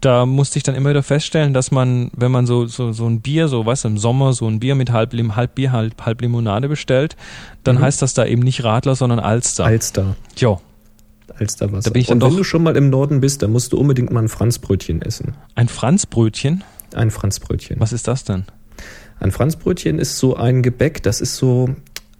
da 0.00 0.26
musste 0.26 0.58
ich 0.58 0.62
dann 0.62 0.74
immer 0.74 0.90
wieder 0.90 1.02
feststellen, 1.02 1.54
dass 1.54 1.70
man, 1.70 2.10
wenn 2.14 2.30
man 2.30 2.46
so, 2.46 2.66
so, 2.66 2.92
so 2.92 3.06
ein 3.06 3.20
Bier, 3.22 3.48
so 3.48 3.64
weißt 3.64 3.84
du, 3.84 3.88
im 3.88 3.98
Sommer 3.98 4.34
so 4.34 4.46
ein 4.46 4.60
Bier 4.60 4.74
mit 4.74 4.92
halb, 4.92 5.12
halb 5.34 5.54
Bier, 5.54 5.72
halb, 5.72 6.02
halb 6.04 6.20
Limonade 6.20 6.68
bestellt, 6.68 7.16
dann 7.64 7.76
Mhm. 7.76 7.80
heißt 7.80 8.02
das 8.02 8.14
da 8.14 8.24
eben 8.26 8.42
nicht 8.42 8.62
Radler, 8.62 8.94
sondern 8.94 9.18
Alster. 9.18 9.64
Alster. 9.64 10.14
Jo, 10.36 10.60
Alsterwasser. 11.34 11.90
Da 11.90 11.92
bin 11.92 12.00
ich 12.00 12.08
dann 12.08 12.22
Und 12.22 12.30
wenn 12.30 12.36
du 12.36 12.44
schon 12.44 12.62
mal 12.62 12.76
im 12.76 12.90
Norden 12.90 13.20
bist, 13.20 13.42
dann 13.42 13.52
musst 13.52 13.72
du 13.72 13.78
unbedingt 13.78 14.10
mal 14.10 14.22
ein 14.22 14.28
Franzbrötchen 14.28 15.02
essen. 15.02 15.34
ein 15.54 15.68
Franzbrötchen. 15.68 16.64
Ein 16.94 17.10
Franzbrötchen. 17.10 17.80
Was 17.80 17.92
ist 17.92 18.06
das 18.08 18.24
denn? 18.24 18.44
Ein 19.18 19.32
Franzbrötchen 19.32 19.98
ist 19.98 20.18
so 20.18 20.36
ein 20.36 20.62
Gebäck, 20.62 21.02
das 21.02 21.20
ist 21.20 21.36
so 21.36 21.70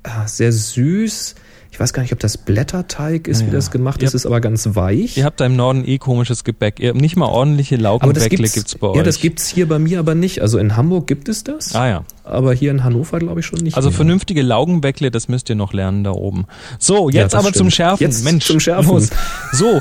ah, 0.03 0.27
sehr 0.27 0.53
süß. 0.53 1.35
Ich 1.77 1.81
weiß 1.81 1.93
gar 1.93 2.01
nicht, 2.03 2.15
ob 2.15 2.21
das 2.21 2.39
Blätterteig 2.39 3.29
ist, 3.29 3.43
Ja, 3.43 3.49
wie 3.49 3.51
das 3.51 3.71
gemacht 3.71 4.01
ja. 4.01 4.09
ist, 4.09 4.15
ist 4.15 4.25
aber 4.25 4.41
ganz 4.41 4.67
weich. 4.77 5.19
Ihr 5.19 5.27
habt 5.27 5.41
da 5.41 5.45
im 5.45 5.57
Norden 5.57 5.85
eh 5.87 5.99
komisches 5.99 6.43
Gebäck. 6.43 6.81
Ihr 6.81 6.89
habt 6.89 6.99
nicht 7.03 7.17
mal 7.17 7.27
ordentliche 7.27 7.77
Laugenbäckle 7.77 8.29
gibt's, 8.39 8.55
gibt's 8.55 8.75
bei 8.77 8.87
euch. 8.87 8.97
ja, 8.97 9.03
das 9.03 9.21
gibt's 9.21 9.47
hier 9.49 9.69
bei 9.69 9.79
mir 9.79 9.99
aber 9.99 10.15
nicht. 10.15 10.41
Also 10.41 10.57
in 10.59 10.75
Hamburg 10.75 11.07
gibt 11.07 11.29
es 11.29 11.45
das, 11.45 11.75
Ah 11.75 11.87
ja. 11.87 12.05
aber 12.25 12.55
hier 12.55 12.71
in 12.71 12.83
Hannover 12.83 13.19
glaube 13.19 13.41
ich 13.41 13.47
schon 13.47 13.59
nicht. 13.59 13.77
Also 13.77 13.91
mehr. 13.91 13.97
vernünftige 13.97 14.41
Laugenbäckle, 14.41 15.11
das 15.11 15.29
müsst 15.29 15.51
ihr 15.51 15.55
noch 15.55 15.75
lernen 15.75 16.03
da 16.03 16.13
oben. 16.13 16.47
So, 16.79 17.11
Ja, 17.11 17.25
jetzt 17.25 17.35
das 17.35 17.41
aber 17.45 17.53
zum 17.53 17.69
stimmt. 17.69 17.75
Schärfen. 17.75 18.03
Jetzt 18.05 18.25
Mensch, 18.25 18.47
zum 18.47 18.59
Schärfen. 18.59 18.91
los. 18.95 19.11
So, 19.53 19.79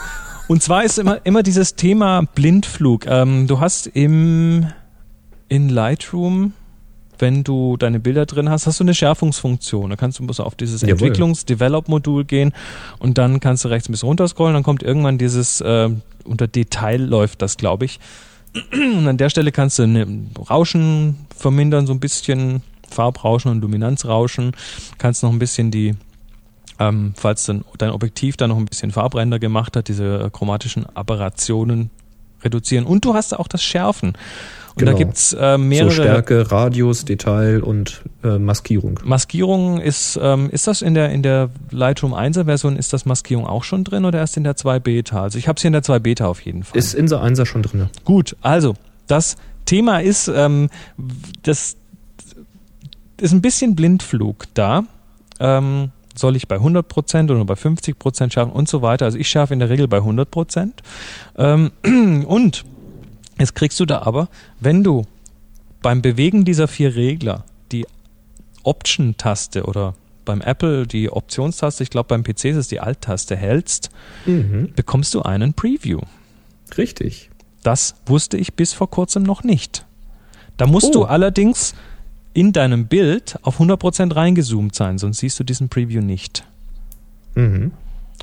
und 0.50 0.62
zwar 0.62 0.84
ist 0.84 1.00
immer, 1.00 1.20
immer 1.26 1.44
dieses 1.44 1.76
Thema 1.76 2.24
Blindflug. 2.36 3.06
Ähm, 3.08 3.48
du 3.48 3.62
hast 3.62 3.88
im, 3.88 4.66
in 5.48 5.70
Lightroom, 5.70 6.52
wenn 7.20 7.44
du 7.44 7.78
deine 7.78 8.00
Bilder 8.00 8.26
drin 8.26 8.50
hast, 8.50 8.68
hast 8.68 8.80
du 8.80 8.84
eine 8.84 8.94
Schärfungsfunktion. 8.94 9.90
Da 9.90 9.96
kannst 9.96 10.20
du 10.20 10.26
bloß 10.26 10.40
auf 10.40 10.56
dieses. 10.56 10.84
Entwicklungs-Develop-Modul 10.84 12.26
gehen 12.26 12.54
und 13.00 13.18
dann 13.18 13.40
kannst 13.40 13.66
du 13.66 13.70
rechts 13.70 13.90
ein 13.90 13.92
bisschen 13.92 14.08
runterscrollen, 14.08 14.54
dann 14.54 14.64
kommt 14.64 14.84
irgendwann 14.84 15.18
dieses, 15.18 15.62
äh, 15.62 15.90
unter 16.24 16.48
Detail 16.48 17.02
läuft 17.02 17.42
das, 17.42 17.58
glaube 17.58 17.86
ich. 17.86 18.00
Und 18.72 19.06
an 19.06 19.18
der 19.18 19.30
Stelle 19.30 19.52
kannst 19.52 19.80
du 19.80 19.84
eine 19.84 20.08
Rauschen 20.50 21.28
vermindern, 21.36 21.88
so 21.88 21.94
ein 21.94 22.00
bisschen 22.00 22.62
Farbrauschen 22.90 23.52
und 23.52 23.62
Luminanzrauschen. 23.62 24.54
Kannst 24.98 25.24
noch 25.24 25.32
ein 25.32 25.40
bisschen 25.40 25.72
die, 25.72 25.96
ähm, 26.80 27.14
falls 27.18 27.46
dann 27.46 27.66
dein 27.78 27.92
Objektiv 27.92 28.38
da 28.38 28.48
noch 28.48 28.58
ein 28.58 28.66
bisschen 28.66 28.92
Farbränder 28.92 29.40
gemacht 29.40 29.76
hat, 29.76 29.90
diese 29.90 30.30
chromatischen 30.32 30.86
Aberrationen 30.96 31.90
reduzieren. 32.44 32.86
Und 32.86 33.04
du 33.06 33.14
hast 33.14 33.38
auch 33.38 33.48
das 33.48 33.64
Schärfen. 33.64 34.14
Und 34.78 34.86
da 34.86 34.92
Genau. 34.92 34.98
gibt's 34.98 35.32
äh, 35.34 35.54
so 35.54 35.58
mehrere 35.58 35.92
Stärke, 35.92 36.52
Radius, 36.52 37.06
Detail 37.06 37.64
und 37.64 38.02
äh, 38.24 38.38
Maskierung. 38.38 39.00
Maskierungen. 39.06 39.80
Ist, 39.80 40.20
ähm, 40.22 40.50
ist 40.50 40.68
das 40.68 40.82
in 40.82 40.94
der, 40.94 41.12
in 41.12 41.24
der 41.24 41.50
Lightroom 41.72 42.14
1er 42.14 42.44
Version, 42.46 42.76
ist 42.76 42.92
das 42.92 43.06
Maskierung 43.06 43.48
auch 43.48 43.64
schon 43.64 43.86
drin 43.86 44.04
oder 44.04 44.20
erst 44.20 44.36
in 44.36 44.44
der 44.44 44.58
2 44.58 44.80
Beta? 44.80 45.24
Also 45.24 45.38
ich 45.38 45.48
habe 45.48 45.60
hier 45.62 45.68
in 45.70 45.74
der 45.74 45.84
2 45.84 46.00
Beta 46.00 46.26
auf 46.28 46.42
jeden 46.42 46.64
Fall. 46.64 46.78
Ist 46.78 46.94
Insa 46.94 47.24
1er 47.24 47.46
schon 47.46 47.62
drin. 47.62 47.90
Gut, 48.04 48.36
also 48.42 48.76
das 49.08 49.38
Thema 49.66 50.00
ist, 50.02 50.28
ähm, 50.28 50.70
das 51.44 51.78
ist 53.22 53.32
ein 53.32 53.42
bisschen 53.42 53.76
Blindflug 53.76 54.46
da. 54.56 54.84
Ähm, 55.40 55.92
soll 56.18 56.36
ich 56.36 56.48
bei 56.48 56.58
100% 56.58 57.32
oder 57.32 57.46
bei 57.46 57.56
50% 57.56 58.32
schärfen 58.32 58.52
und 58.54 58.70
so 58.70 58.82
weiter. 58.82 59.06
Also 59.06 59.18
ich 59.18 59.28
schärfe 59.28 59.54
in 59.54 59.60
der 59.60 59.70
Regel 59.70 59.88
bei 59.88 59.98
100%. 60.00 60.72
Ähm, 61.38 61.72
und 62.28 62.64
jetzt 63.40 63.56
kriegst 63.56 63.80
du 63.80 63.86
da 63.86 64.02
aber, 64.04 64.30
wenn 64.60 64.84
du 64.84 65.06
beim 65.82 66.02
Bewegen 66.02 66.46
dieser 66.46 66.68
vier 66.68 66.96
Regler 66.96 67.44
die 67.72 67.86
Option-Taste 68.64 69.64
oder 69.66 69.96
beim 70.26 70.42
Apple 70.42 70.88
die 70.88 71.10
Optionstaste, 71.12 71.84
ich 71.84 71.92
glaube 71.92 72.08
beim 72.08 72.24
PC 72.24 72.46
ist 72.46 72.56
es 72.58 72.68
die 72.68 72.80
Alt-Taste, 72.80 73.36
hältst, 73.36 73.90
Mhm. 74.26 74.72
bekommst 74.76 75.14
du 75.14 75.22
einen 75.22 75.54
Preview. 75.54 76.00
Richtig. 76.78 77.30
Das 77.62 77.96
wusste 78.08 78.38
ich 78.38 78.54
bis 78.56 78.74
vor 78.74 78.90
kurzem 78.90 79.22
noch 79.24 79.44
nicht. 79.44 79.86
Da 80.58 80.66
musst 80.66 80.88
Oh. 80.88 80.92
du 81.02 81.04
allerdings 81.04 81.76
in 82.34 82.54
deinem 82.54 82.88
Bild 82.88 83.38
auf 83.44 83.60
100% 83.60 84.16
reingezoomt 84.16 84.74
sein, 84.74 84.98
sonst 84.98 85.20
siehst 85.20 85.40
du 85.40 85.44
diesen 85.44 85.70
Preview 85.70 86.02
nicht. 86.02 86.44
Mhm. 87.36 87.72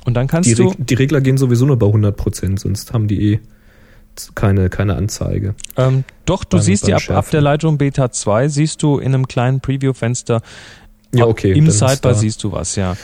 Und 0.05 0.13
dann 0.15 0.27
kannst 0.27 0.49
Die, 0.49 0.55
du, 0.55 0.69
Reg 0.69 0.75
die 0.87 0.93
Regler 0.95 1.21
gehen 1.21 1.37
sowieso 1.37 1.65
nur 1.65 1.77
bei 1.79 1.87
100%, 1.87 2.59
sonst 2.59 2.91
haben 2.93 3.07
die 3.07 3.33
eh 3.33 3.39
keine, 4.35 4.69
keine 4.69 4.95
Anzeige. 4.95 5.55
ähm, 5.77 6.03
doch, 6.25 6.43
du 6.43 6.57
beim- 6.57 6.63
siehst 6.63 6.87
ja 6.87 6.97
ab, 6.97 7.09
ab 7.09 7.29
der 7.31 7.41
Lightroom 7.41 7.77
Beta 7.77 8.11
2, 8.11 8.47
siehst 8.47 8.81
du 8.83 8.97
in 8.99 9.13
einem 9.13 9.27
kleinen 9.27 9.59
Preview-Fenster, 9.59 10.41
Ja, 11.15 11.25
okay. 11.27 11.51
im 11.53 11.69
Sidebar 11.69 12.15
siehst 12.15 12.43
du 12.43 12.51
was, 12.51 12.75
ja. 12.75 12.95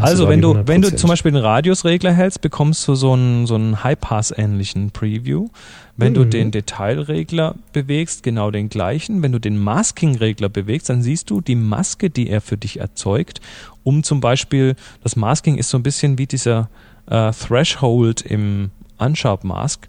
Also 0.00 0.24
da 0.24 0.30
wenn 0.30 0.38
die 0.38 0.42
du, 0.42 0.66
wenn 0.66 0.80
du 0.82 0.88
100%. 0.88 0.96
zum 0.96 1.08
Beispiel 1.10 1.32
den 1.32 1.42
Radiusregler 1.42 2.12
hältst, 2.12 2.40
bekommst 2.40 2.86
du 2.88 2.94
so 2.94 3.12
einen, 3.12 3.46
so 3.46 3.56
einen 3.56 3.82
High-Pass-ähnlichen 3.84 4.90
Preview. 4.90 5.48
Wenn 5.96 6.14
du 6.14 6.20
Mhm. 6.24 6.30
den 6.30 6.50
Detailregler 6.52 7.56
bewegst, 7.72 8.22
genau 8.22 8.50
den 8.52 8.68
gleichen. 8.68 9.22
Wenn 9.22 9.32
du 9.32 9.40
den 9.40 9.58
Masking-Regler 9.58 10.48
bewegst, 10.48 10.88
dann 10.88 11.02
siehst 11.02 11.28
du 11.30 11.40
die 11.40 11.56
Maske, 11.56 12.08
die 12.08 12.30
er 12.30 12.40
für 12.40 12.56
dich 12.56 12.78
erzeugt, 12.80 13.40
um 13.82 14.02
zum 14.04 14.20
Beispiel, 14.20 14.76
das 15.02 15.16
Masking 15.16 15.56
ist 15.56 15.68
so 15.70 15.76
ein 15.76 15.82
bisschen 15.82 16.16
wie 16.18 16.26
dieser 16.26 16.70
äh, 17.10 17.32
Threshold 17.32 18.22
im 18.22 18.70
Unsharp 18.98 19.42
Mask. 19.44 19.88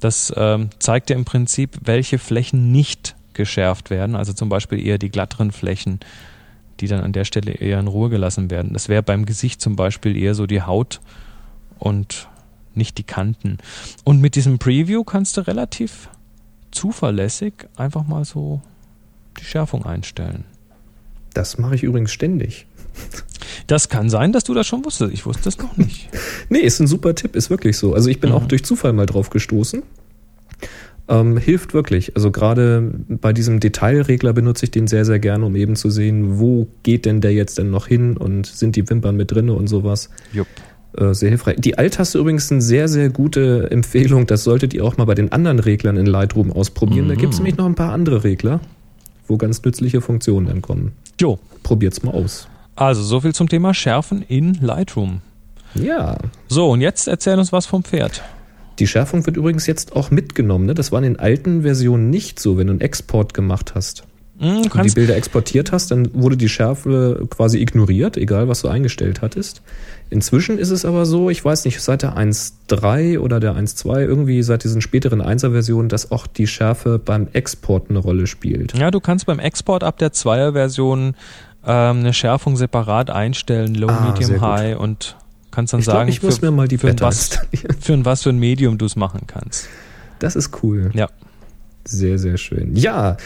Das 0.00 0.32
ähm, 0.36 0.70
zeigt 0.78 1.10
dir 1.10 1.14
im 1.14 1.24
Prinzip, 1.24 1.78
welche 1.82 2.18
Flächen 2.18 2.72
nicht 2.72 3.14
geschärft 3.34 3.90
werden. 3.90 4.16
Also 4.16 4.32
zum 4.32 4.48
Beispiel 4.48 4.84
eher 4.84 4.98
die 4.98 5.10
glatteren 5.10 5.52
Flächen, 5.52 6.00
die 6.80 6.88
dann 6.88 7.00
an 7.00 7.12
der 7.12 7.24
Stelle 7.24 7.52
eher 7.52 7.78
in 7.78 7.86
Ruhe 7.86 8.08
gelassen 8.08 8.50
werden. 8.50 8.72
Das 8.72 8.88
wäre 8.88 9.02
beim 9.02 9.26
Gesicht 9.26 9.60
zum 9.60 9.76
Beispiel 9.76 10.16
eher 10.16 10.34
so 10.34 10.46
die 10.46 10.62
Haut 10.62 11.00
und 11.78 12.28
nicht 12.74 12.98
die 12.98 13.04
Kanten. 13.04 13.58
Und 14.04 14.20
mit 14.20 14.34
diesem 14.34 14.58
Preview 14.58 15.04
kannst 15.04 15.36
du 15.36 15.46
relativ 15.46 16.08
zuverlässig 16.70 17.54
einfach 17.76 18.06
mal 18.06 18.24
so 18.24 18.60
die 19.38 19.44
Schärfung 19.44 19.84
einstellen. 19.84 20.44
Das 21.34 21.58
mache 21.58 21.74
ich 21.74 21.82
übrigens 21.82 22.12
ständig. 22.12 22.66
Das 23.66 23.88
kann 23.88 24.08
sein, 24.10 24.32
dass 24.32 24.44
du 24.44 24.54
das 24.54 24.66
schon 24.66 24.84
wusstest. 24.84 25.12
Ich 25.12 25.26
wusste 25.26 25.48
es 25.48 25.58
noch 25.58 25.76
nicht. 25.76 26.08
Nee, 26.48 26.58
ist 26.60 26.80
ein 26.80 26.86
super 26.86 27.14
Tipp, 27.14 27.36
ist 27.36 27.50
wirklich 27.50 27.76
so. 27.76 27.94
Also 27.94 28.08
ich 28.10 28.20
bin 28.20 28.30
Mhm. 28.30 28.36
auch 28.36 28.46
durch 28.46 28.64
Zufall 28.64 28.92
mal 28.92 29.06
drauf 29.06 29.30
gestoßen. 29.30 29.82
Ähm, 31.08 31.36
hilft 31.38 31.74
wirklich. 31.74 32.14
Also 32.14 32.30
gerade 32.30 32.92
bei 33.08 33.32
diesem 33.32 33.58
Detailregler 33.58 34.32
benutze 34.32 34.64
ich 34.66 34.70
den 34.70 34.86
sehr, 34.86 35.04
sehr 35.04 35.18
gerne, 35.18 35.44
um 35.44 35.56
eben 35.56 35.74
zu 35.74 35.90
sehen, 35.90 36.38
wo 36.38 36.68
geht 36.84 37.04
denn 37.04 37.20
der 37.20 37.32
jetzt 37.32 37.58
denn 37.58 37.70
noch 37.70 37.86
hin 37.88 38.16
und 38.16 38.46
sind 38.46 38.76
die 38.76 38.88
Wimpern 38.88 39.16
mit 39.16 39.32
drinne 39.32 39.52
und 39.54 39.66
sowas. 39.66 40.10
Jupp. 40.32 40.46
Äh, 40.96 41.14
sehr 41.14 41.28
hilfreich. 41.30 41.56
Die 41.58 41.78
Alt-Taste 41.78 42.18
übrigens 42.18 42.50
eine 42.52 42.62
sehr, 42.62 42.86
sehr 42.88 43.08
gute 43.10 43.70
Empfehlung. 43.70 44.26
Das 44.26 44.44
solltet 44.44 44.72
ihr 44.74 44.84
auch 44.84 44.96
mal 44.98 45.04
bei 45.04 45.14
den 45.14 45.32
anderen 45.32 45.58
Reglern 45.58 45.96
in 45.96 46.06
Lightroom 46.06 46.52
ausprobieren. 46.52 47.08
Da 47.08 47.14
Mhm. 47.14 47.18
gibt 47.18 47.32
es 47.32 47.38
nämlich 47.40 47.56
noch 47.56 47.66
ein 47.66 47.74
paar 47.76 47.92
andere 47.92 48.22
Regler, 48.24 48.60
wo 49.26 49.36
ganz 49.36 49.62
nützliche 49.64 50.00
Funktionen 50.00 50.46
dann 50.46 50.62
kommen. 50.62 50.92
Jo. 51.20 51.38
Probiert's 51.64 52.02
mal 52.04 52.12
aus. 52.12 52.48
Also, 52.76 53.02
so 53.02 53.20
viel 53.20 53.34
zum 53.34 53.48
Thema 53.48 53.74
Schärfen 53.74 54.22
in 54.22 54.54
Lightroom. 54.54 55.20
Ja. 55.74 56.16
So, 56.48 56.70
und 56.70 56.80
jetzt 56.80 57.08
erzähl 57.08 57.38
uns 57.38 57.52
was 57.52 57.66
vom 57.66 57.84
Pferd. 57.84 58.22
Die 58.78 58.86
Schärfung 58.86 59.26
wird 59.26 59.36
übrigens 59.36 59.66
jetzt 59.66 59.94
auch 59.94 60.10
mitgenommen. 60.10 60.66
Ne? 60.66 60.74
Das 60.74 60.90
war 60.90 60.98
in 60.98 61.04
den 61.04 61.18
alten 61.18 61.62
Versionen 61.62 62.08
nicht 62.10 62.40
so, 62.40 62.56
wenn 62.56 62.66
du 62.68 62.72
einen 62.72 62.80
Export 62.80 63.34
gemacht 63.34 63.74
hast. 63.74 64.04
Hm, 64.38 64.62
Du 64.62 64.78
und 64.78 64.84
die 64.86 64.94
Bilder 64.94 65.16
exportiert 65.16 65.70
hast, 65.70 65.90
dann 65.90 66.08
wurde 66.14 66.38
die 66.38 66.48
Schärfe 66.48 67.26
quasi 67.28 67.58
ignoriert, 67.58 68.16
egal 68.16 68.48
was 68.48 68.62
du 68.62 68.68
eingestellt 68.68 69.20
hattest. 69.20 69.60
Inzwischen 70.08 70.58
ist 70.58 70.70
es 70.70 70.86
aber 70.86 71.04
so, 71.04 71.28
ich 71.28 71.44
weiß 71.44 71.66
nicht, 71.66 71.78
seit 71.82 72.00
der 72.02 72.16
1.3 72.16 73.18
oder 73.18 73.38
der 73.38 73.52
1.2, 73.54 74.00
irgendwie 74.00 74.42
seit 74.42 74.64
diesen 74.64 74.80
späteren 74.80 75.20
1er-Versionen, 75.20 75.90
dass 75.90 76.10
auch 76.10 76.26
die 76.26 76.46
Schärfe 76.46 76.98
beim 76.98 77.28
Export 77.34 77.90
eine 77.90 77.98
Rolle 77.98 78.26
spielt. 78.26 78.72
ja, 78.78 78.90
du 78.90 79.00
kannst 79.00 79.26
beim 79.26 79.38
Export 79.40 79.84
ab 79.84 79.98
der 79.98 80.12
Zweier-Version 80.12 81.14
ähm, 81.66 81.98
eine 81.98 82.12
Schärfung 82.12 82.56
separat 82.56 83.10
einstellen, 83.10 83.74
Low, 83.74 83.88
Ah, 83.88 84.12
Medium, 84.12 84.32
gut. 84.32 84.40
High 84.40 84.78
und 84.78 85.16
kannst 85.50 85.72
dann 85.72 85.80
Ich 85.80 85.86
sagen, 85.86 86.08
ich 86.08 86.22
muss 86.22 86.38
für, 86.38 86.46
mir 86.46 86.50
mal 86.52 86.68
die 86.68 86.78
für, 86.78 86.88
ein 86.88 87.00
was, 87.00 87.38
für 87.80 87.92
ein 87.92 88.04
was 88.04 88.22
für 88.22 88.30
ein 88.30 88.38
Medium 88.38 88.78
du 88.78 88.86
es 88.86 88.96
machen 88.96 89.22
kannst. 89.26 89.68
Das 90.18 90.36
ist 90.36 90.62
cool. 90.62 90.90
Ja. 90.94 91.08
Sehr, 91.84 92.18
sehr 92.18 92.36
schön. 92.36 92.76
Ja, 92.76 93.16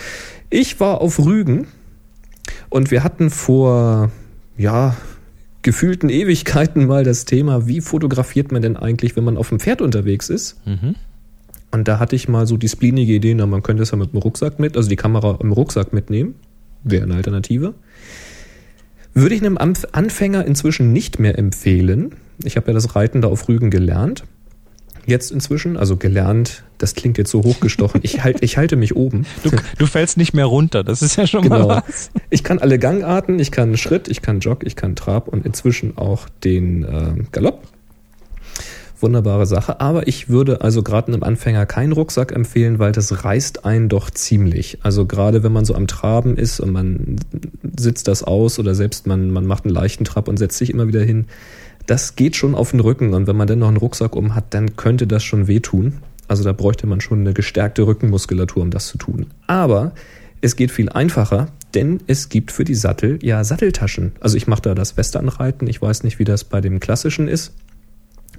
ich 0.50 0.80
war 0.80 1.00
auf 1.00 1.18
Rügen 1.18 1.66
und 2.70 2.90
wir 2.90 3.02
hatten 3.04 3.30
vor, 3.30 4.10
ja, 4.56 4.96
gefühlten 5.62 6.08
Ewigkeiten 6.08 6.86
mal 6.86 7.04
das 7.04 7.24
Thema, 7.24 7.66
wie 7.66 7.80
fotografiert 7.80 8.52
man 8.52 8.62
denn 8.62 8.76
eigentlich, 8.76 9.16
wenn 9.16 9.24
man 9.24 9.36
auf 9.36 9.48
dem 9.48 9.58
Pferd 9.60 9.80
unterwegs 9.80 10.28
ist? 10.28 10.56
Mhm. 10.66 10.94
Und 11.72 11.88
da 11.88 11.98
hatte 11.98 12.14
ich 12.14 12.28
mal 12.28 12.46
so 12.46 12.56
die 12.56 12.68
splinige 12.68 13.14
Idee, 13.14 13.34
na, 13.34 13.46
man 13.46 13.62
könnte 13.62 13.82
es 13.82 13.90
ja 13.90 13.96
mit 13.96 14.12
dem 14.12 14.18
Rucksack 14.18 14.60
mit, 14.60 14.76
also 14.76 14.88
die 14.88 14.96
Kamera 14.96 15.38
im 15.40 15.50
Rucksack 15.52 15.92
mitnehmen. 15.92 16.36
Wäre 16.84 17.04
eine 17.04 17.14
Alternative. 17.14 17.74
Würde 19.14 19.34
ich 19.34 19.40
einem 19.42 19.56
Anf- 19.58 19.86
Anfänger 19.92 20.44
inzwischen 20.44 20.92
nicht 20.92 21.18
mehr 21.18 21.38
empfehlen. 21.38 22.12
Ich 22.42 22.56
habe 22.56 22.68
ja 22.68 22.74
das 22.74 22.96
Reiten 22.96 23.20
da 23.22 23.28
auf 23.28 23.48
Rügen 23.48 23.70
gelernt. 23.70 24.24
Jetzt 25.06 25.30
inzwischen, 25.30 25.76
also 25.76 25.96
gelernt, 25.98 26.64
das 26.78 26.94
klingt 26.94 27.18
jetzt 27.18 27.30
so 27.30 27.42
hochgestochen. 27.44 28.00
Ich, 28.02 28.24
halt, 28.24 28.42
ich 28.42 28.56
halte 28.56 28.74
mich 28.76 28.96
oben. 28.96 29.26
Du, 29.42 29.50
du 29.78 29.86
fällst 29.86 30.16
nicht 30.16 30.32
mehr 30.32 30.46
runter, 30.46 30.82
das 30.82 31.02
ist 31.02 31.16
ja 31.16 31.26
schon 31.26 31.42
Genau. 31.42 31.68
mal 31.68 31.82
was. 31.86 32.10
Ich 32.30 32.42
kann 32.42 32.58
alle 32.58 32.78
Gangarten, 32.78 33.38
ich 33.38 33.50
kann 33.50 33.76
Schritt, 33.76 34.08
ich 34.08 34.22
kann 34.22 34.40
Jog, 34.40 34.64
ich 34.64 34.76
kann 34.76 34.96
Trab 34.96 35.28
und 35.28 35.44
inzwischen 35.44 35.98
auch 35.98 36.26
den 36.42 36.84
äh, 36.84 37.22
Galopp. 37.32 37.62
Wunderbare 39.00 39.46
Sache. 39.46 39.80
Aber 39.80 40.06
ich 40.08 40.28
würde 40.28 40.60
also 40.60 40.82
gerade 40.82 41.08
einem 41.08 41.22
Anfänger 41.22 41.66
keinen 41.66 41.92
Rucksack 41.92 42.32
empfehlen, 42.32 42.78
weil 42.78 42.92
das 42.92 43.24
reißt 43.24 43.64
einen 43.64 43.88
doch 43.88 44.10
ziemlich. 44.10 44.78
Also 44.82 45.06
gerade 45.06 45.42
wenn 45.42 45.52
man 45.52 45.64
so 45.64 45.74
am 45.74 45.86
Traben 45.86 46.36
ist 46.36 46.60
und 46.60 46.72
man 46.72 47.16
sitzt 47.76 48.08
das 48.08 48.22
aus 48.22 48.58
oder 48.58 48.74
selbst 48.74 49.06
man, 49.06 49.30
man 49.30 49.46
macht 49.46 49.64
einen 49.64 49.74
leichten 49.74 50.04
Trab 50.04 50.28
und 50.28 50.38
setzt 50.38 50.58
sich 50.58 50.70
immer 50.70 50.88
wieder 50.88 51.02
hin, 51.02 51.26
das 51.86 52.16
geht 52.16 52.36
schon 52.36 52.54
auf 52.54 52.70
den 52.70 52.80
Rücken. 52.80 53.14
Und 53.14 53.26
wenn 53.26 53.36
man 53.36 53.46
dann 53.46 53.58
noch 53.58 53.68
einen 53.68 53.76
Rucksack 53.76 54.16
um 54.16 54.34
hat, 54.34 54.54
dann 54.54 54.76
könnte 54.76 55.06
das 55.06 55.22
schon 55.22 55.46
wehtun. 55.46 55.94
Also 56.28 56.44
da 56.44 56.52
bräuchte 56.52 56.86
man 56.86 57.00
schon 57.00 57.20
eine 57.20 57.34
gestärkte 57.34 57.86
Rückenmuskulatur, 57.86 58.62
um 58.62 58.70
das 58.70 58.86
zu 58.86 58.98
tun. 58.98 59.26
Aber 59.46 59.92
es 60.40 60.56
geht 60.56 60.70
viel 60.70 60.88
einfacher, 60.88 61.48
denn 61.74 62.00
es 62.06 62.28
gibt 62.28 62.52
für 62.52 62.64
die 62.64 62.74
Sattel 62.74 63.18
ja 63.22 63.44
Satteltaschen. 63.44 64.12
Also 64.20 64.36
ich 64.36 64.46
mache 64.46 64.62
da 64.62 64.74
das 64.74 64.96
Westernreiten. 64.96 65.68
Ich 65.68 65.82
weiß 65.82 66.04
nicht, 66.04 66.18
wie 66.18 66.24
das 66.24 66.44
bei 66.44 66.60
dem 66.60 66.80
klassischen 66.80 67.28
ist. 67.28 67.52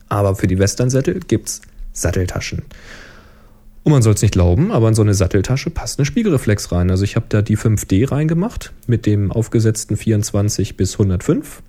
Aber 0.10 0.36
für 0.36 0.48
die 0.48 0.60
Westernsättel 0.60 1.20
gibt's 1.20 1.62
Satteltaschen. 1.94 2.64
Und 3.84 3.92
man 3.92 4.02
soll 4.02 4.14
es 4.16 4.22
nicht 4.22 4.32
glauben, 4.32 4.72
aber 4.72 4.88
in 4.88 4.96
so 4.96 5.04
eine 5.04 5.14
Satteltasche 5.14 5.70
passt 5.70 6.00
eine 6.00 6.06
Spiegelreflex 6.06 6.72
rein. 6.72 6.90
Also 6.90 7.04
ich 7.04 7.16
habe 7.16 7.28
da 7.30 7.42
die 7.42 7.58
5D 7.58 8.12
reingemacht 8.12 8.74
mit 8.88 9.06
dem 9.06 9.32
aufgesetzten 9.32 9.96
24 9.96 10.76
bis 10.76 10.94
105 10.94 11.62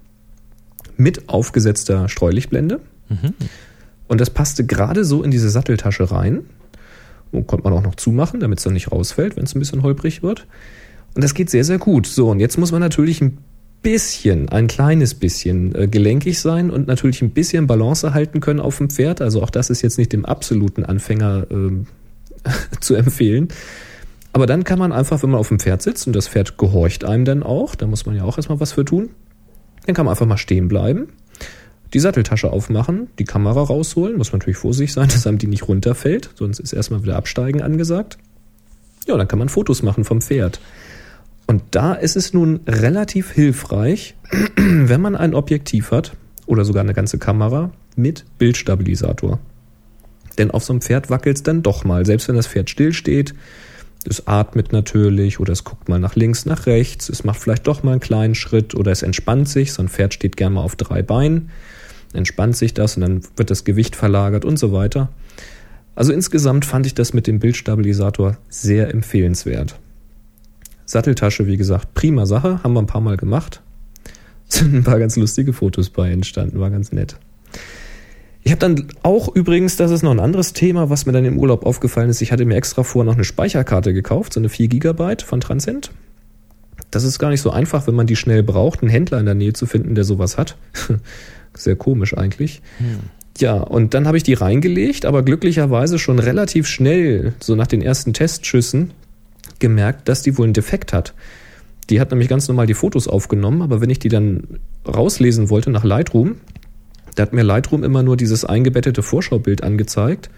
mit 0.96 1.28
aufgesetzter 1.28 2.08
Streulichtblende. 2.08 2.80
Und 4.08 4.20
das 4.20 4.30
passte 4.30 4.64
gerade 4.64 5.04
so 5.04 5.22
in 5.22 5.30
diese 5.30 5.50
Satteltasche 5.50 6.10
rein. 6.10 6.46
Und 7.32 7.46
konnte 7.46 7.64
man 7.64 7.72
auch 7.74 7.82
noch 7.82 7.96
zumachen, 7.96 8.40
damit 8.40 8.60
es 8.60 8.64
dann 8.64 8.72
nicht 8.72 8.92
rausfällt, 8.92 9.36
wenn 9.36 9.44
es 9.44 9.54
ein 9.54 9.58
bisschen 9.58 9.82
holprig 9.82 10.22
wird. 10.22 10.46
Und 11.14 11.22
das 11.22 11.34
geht 11.34 11.50
sehr, 11.50 11.64
sehr 11.64 11.78
gut. 11.78 12.06
So, 12.06 12.30
und 12.30 12.40
jetzt 12.40 12.56
muss 12.56 12.72
man 12.72 12.80
natürlich 12.80 13.20
ein 13.20 13.38
bisschen, 13.86 14.48
ein 14.48 14.66
kleines 14.66 15.14
bisschen 15.14 15.72
äh, 15.76 15.86
gelenkig 15.86 16.40
sein 16.40 16.70
und 16.70 16.88
natürlich 16.88 17.22
ein 17.22 17.30
bisschen 17.30 17.68
Balance 17.68 18.14
halten 18.14 18.40
können 18.40 18.58
auf 18.58 18.78
dem 18.78 18.90
Pferd. 18.90 19.20
Also 19.20 19.40
auch 19.44 19.50
das 19.50 19.70
ist 19.70 19.80
jetzt 19.80 19.96
nicht 19.96 20.12
dem 20.12 20.24
absoluten 20.24 20.84
Anfänger 20.84 21.46
ähm, 21.52 21.86
zu 22.80 22.96
empfehlen. 22.96 23.46
Aber 24.32 24.46
dann 24.46 24.64
kann 24.64 24.80
man 24.80 24.90
einfach, 24.90 25.22
wenn 25.22 25.30
man 25.30 25.38
auf 25.38 25.48
dem 25.48 25.60
Pferd 25.60 25.82
sitzt 25.82 26.08
und 26.08 26.16
das 26.16 26.26
Pferd 26.26 26.58
gehorcht 26.58 27.04
einem 27.04 27.24
dann 27.24 27.44
auch, 27.44 27.76
da 27.76 27.86
muss 27.86 28.06
man 28.06 28.16
ja 28.16 28.24
auch 28.24 28.36
erstmal 28.36 28.58
was 28.58 28.72
für 28.72 28.84
tun, 28.84 29.10
dann 29.86 29.94
kann 29.94 30.04
man 30.04 30.14
einfach 30.14 30.26
mal 30.26 30.36
stehen 30.36 30.66
bleiben, 30.66 31.10
die 31.94 32.00
Satteltasche 32.00 32.50
aufmachen, 32.50 33.06
die 33.20 33.24
Kamera 33.24 33.62
rausholen, 33.62 34.18
muss 34.18 34.32
man 34.32 34.40
natürlich 34.40 34.58
vorsichtig 34.58 34.94
sein, 34.94 35.08
dass 35.12 35.28
einem 35.28 35.38
die 35.38 35.46
nicht 35.46 35.68
runterfällt, 35.68 36.30
sonst 36.34 36.58
ist 36.58 36.72
erstmal 36.72 37.04
wieder 37.04 37.14
Absteigen 37.14 37.62
angesagt. 37.62 38.18
Ja, 39.06 39.16
dann 39.16 39.28
kann 39.28 39.38
man 39.38 39.48
Fotos 39.48 39.84
machen 39.84 40.02
vom 40.02 40.20
Pferd. 40.20 40.58
Und 41.46 41.62
da 41.70 41.94
ist 41.94 42.16
es 42.16 42.32
nun 42.32 42.60
relativ 42.66 43.30
hilfreich, 43.30 44.16
wenn 44.56 45.00
man 45.00 45.14
ein 45.14 45.34
Objektiv 45.34 45.90
hat 45.90 46.16
oder 46.46 46.64
sogar 46.64 46.82
eine 46.82 46.94
ganze 46.94 47.18
Kamera 47.18 47.70
mit 47.94 48.24
Bildstabilisator. 48.38 49.38
Denn 50.38 50.50
auf 50.50 50.64
so 50.64 50.72
einem 50.72 50.82
Pferd 50.82 51.08
wackelt 51.08 51.36
es 51.36 51.42
dann 51.42 51.62
doch 51.62 51.84
mal, 51.84 52.04
selbst 52.04 52.28
wenn 52.28 52.36
das 52.36 52.46
Pferd 52.46 52.68
stillsteht. 52.68 53.34
Es 54.08 54.26
atmet 54.26 54.72
natürlich 54.72 55.40
oder 55.40 55.52
es 55.52 55.64
guckt 55.64 55.88
mal 55.88 55.98
nach 55.98 56.14
links, 56.14 56.46
nach 56.46 56.66
rechts. 56.66 57.08
Es 57.08 57.24
macht 57.24 57.40
vielleicht 57.40 57.66
doch 57.66 57.82
mal 57.82 57.92
einen 57.92 58.00
kleinen 58.00 58.34
Schritt 58.34 58.74
oder 58.74 58.92
es 58.92 59.02
entspannt 59.02 59.48
sich. 59.48 59.72
So 59.72 59.82
ein 59.82 59.88
Pferd 59.88 60.14
steht 60.14 60.36
gerne 60.36 60.56
mal 60.56 60.62
auf 60.62 60.76
drei 60.76 61.02
Beinen. 61.02 61.50
Entspannt 62.12 62.56
sich 62.56 62.72
das 62.74 62.96
und 62.96 63.02
dann 63.02 63.20
wird 63.36 63.50
das 63.50 63.64
Gewicht 63.64 63.96
verlagert 63.96 64.44
und 64.44 64.58
so 64.58 64.72
weiter. 64.72 65.08
Also 65.96 66.12
insgesamt 66.12 66.64
fand 66.64 66.86
ich 66.86 66.94
das 66.94 67.14
mit 67.14 67.26
dem 67.26 67.40
Bildstabilisator 67.40 68.36
sehr 68.48 68.90
empfehlenswert. 68.90 69.76
Satteltasche, 70.86 71.46
wie 71.46 71.56
gesagt, 71.56 71.94
prima 71.94 72.24
Sache, 72.24 72.62
haben 72.62 72.72
wir 72.72 72.80
ein 72.80 72.86
paar 72.86 73.00
Mal 73.00 73.16
gemacht. 73.16 73.62
Sind 74.48 74.74
ein 74.74 74.84
paar 74.84 74.98
ganz 74.98 75.16
lustige 75.16 75.52
Fotos 75.52 75.90
bei 75.90 76.10
entstanden, 76.10 76.60
war 76.60 76.70
ganz 76.70 76.92
nett. 76.92 77.16
Ich 78.42 78.52
habe 78.52 78.60
dann 78.60 78.86
auch 79.02 79.34
übrigens, 79.34 79.74
das 79.74 79.90
ist 79.90 80.04
noch 80.04 80.12
ein 80.12 80.20
anderes 80.20 80.52
Thema, 80.52 80.88
was 80.88 81.04
mir 81.04 81.10
dann 81.10 81.24
im 81.24 81.36
Urlaub 81.36 81.66
aufgefallen 81.66 82.08
ist. 82.08 82.22
Ich 82.22 82.30
hatte 82.30 82.44
mir 82.44 82.54
extra 82.54 82.84
vor 82.84 83.02
noch 83.02 83.14
eine 83.14 83.24
Speicherkarte 83.24 83.92
gekauft, 83.92 84.32
so 84.32 84.40
eine 84.40 84.48
4 84.48 84.68
GB 84.68 85.16
von 85.24 85.40
Transcend. 85.40 85.90
Das 86.92 87.02
ist 87.02 87.18
gar 87.18 87.30
nicht 87.30 87.40
so 87.40 87.50
einfach, 87.50 87.88
wenn 87.88 87.96
man 87.96 88.06
die 88.06 88.14
schnell 88.14 88.44
braucht, 88.44 88.82
einen 88.82 88.90
Händler 88.90 89.18
in 89.18 89.26
der 89.26 89.34
Nähe 89.34 89.52
zu 89.52 89.66
finden, 89.66 89.96
der 89.96 90.04
sowas 90.04 90.38
hat. 90.38 90.56
Sehr 91.54 91.74
komisch 91.74 92.16
eigentlich. 92.16 92.62
Hm. 92.78 93.00
Ja, 93.38 93.54
und 93.54 93.94
dann 93.94 94.06
habe 94.06 94.16
ich 94.16 94.22
die 94.22 94.34
reingelegt, 94.34 95.06
aber 95.06 95.24
glücklicherweise 95.24 95.98
schon 95.98 96.20
relativ 96.20 96.68
schnell, 96.68 97.34
so 97.40 97.56
nach 97.56 97.66
den 97.66 97.82
ersten 97.82 98.12
Testschüssen, 98.12 98.92
gemerkt, 99.60 100.08
dass 100.08 100.22
die 100.22 100.36
wohl 100.38 100.44
einen 100.44 100.52
Defekt 100.52 100.92
hat. 100.92 101.14
Die 101.90 102.00
hat 102.00 102.10
nämlich 102.10 102.28
ganz 102.28 102.48
normal 102.48 102.66
die 102.66 102.74
Fotos 102.74 103.06
aufgenommen, 103.08 103.62
aber 103.62 103.80
wenn 103.80 103.90
ich 103.90 103.98
die 103.98 104.08
dann 104.08 104.58
rauslesen 104.86 105.50
wollte 105.50 105.70
nach 105.70 105.84
Lightroom, 105.84 106.36
da 107.14 107.22
hat 107.22 107.32
mir 107.32 107.42
Lightroom 107.42 107.84
immer 107.84 108.02
nur 108.02 108.16
dieses 108.16 108.44
eingebettete 108.44 109.02
Vorschaubild 109.02 109.62
angezeigt. 109.62 110.30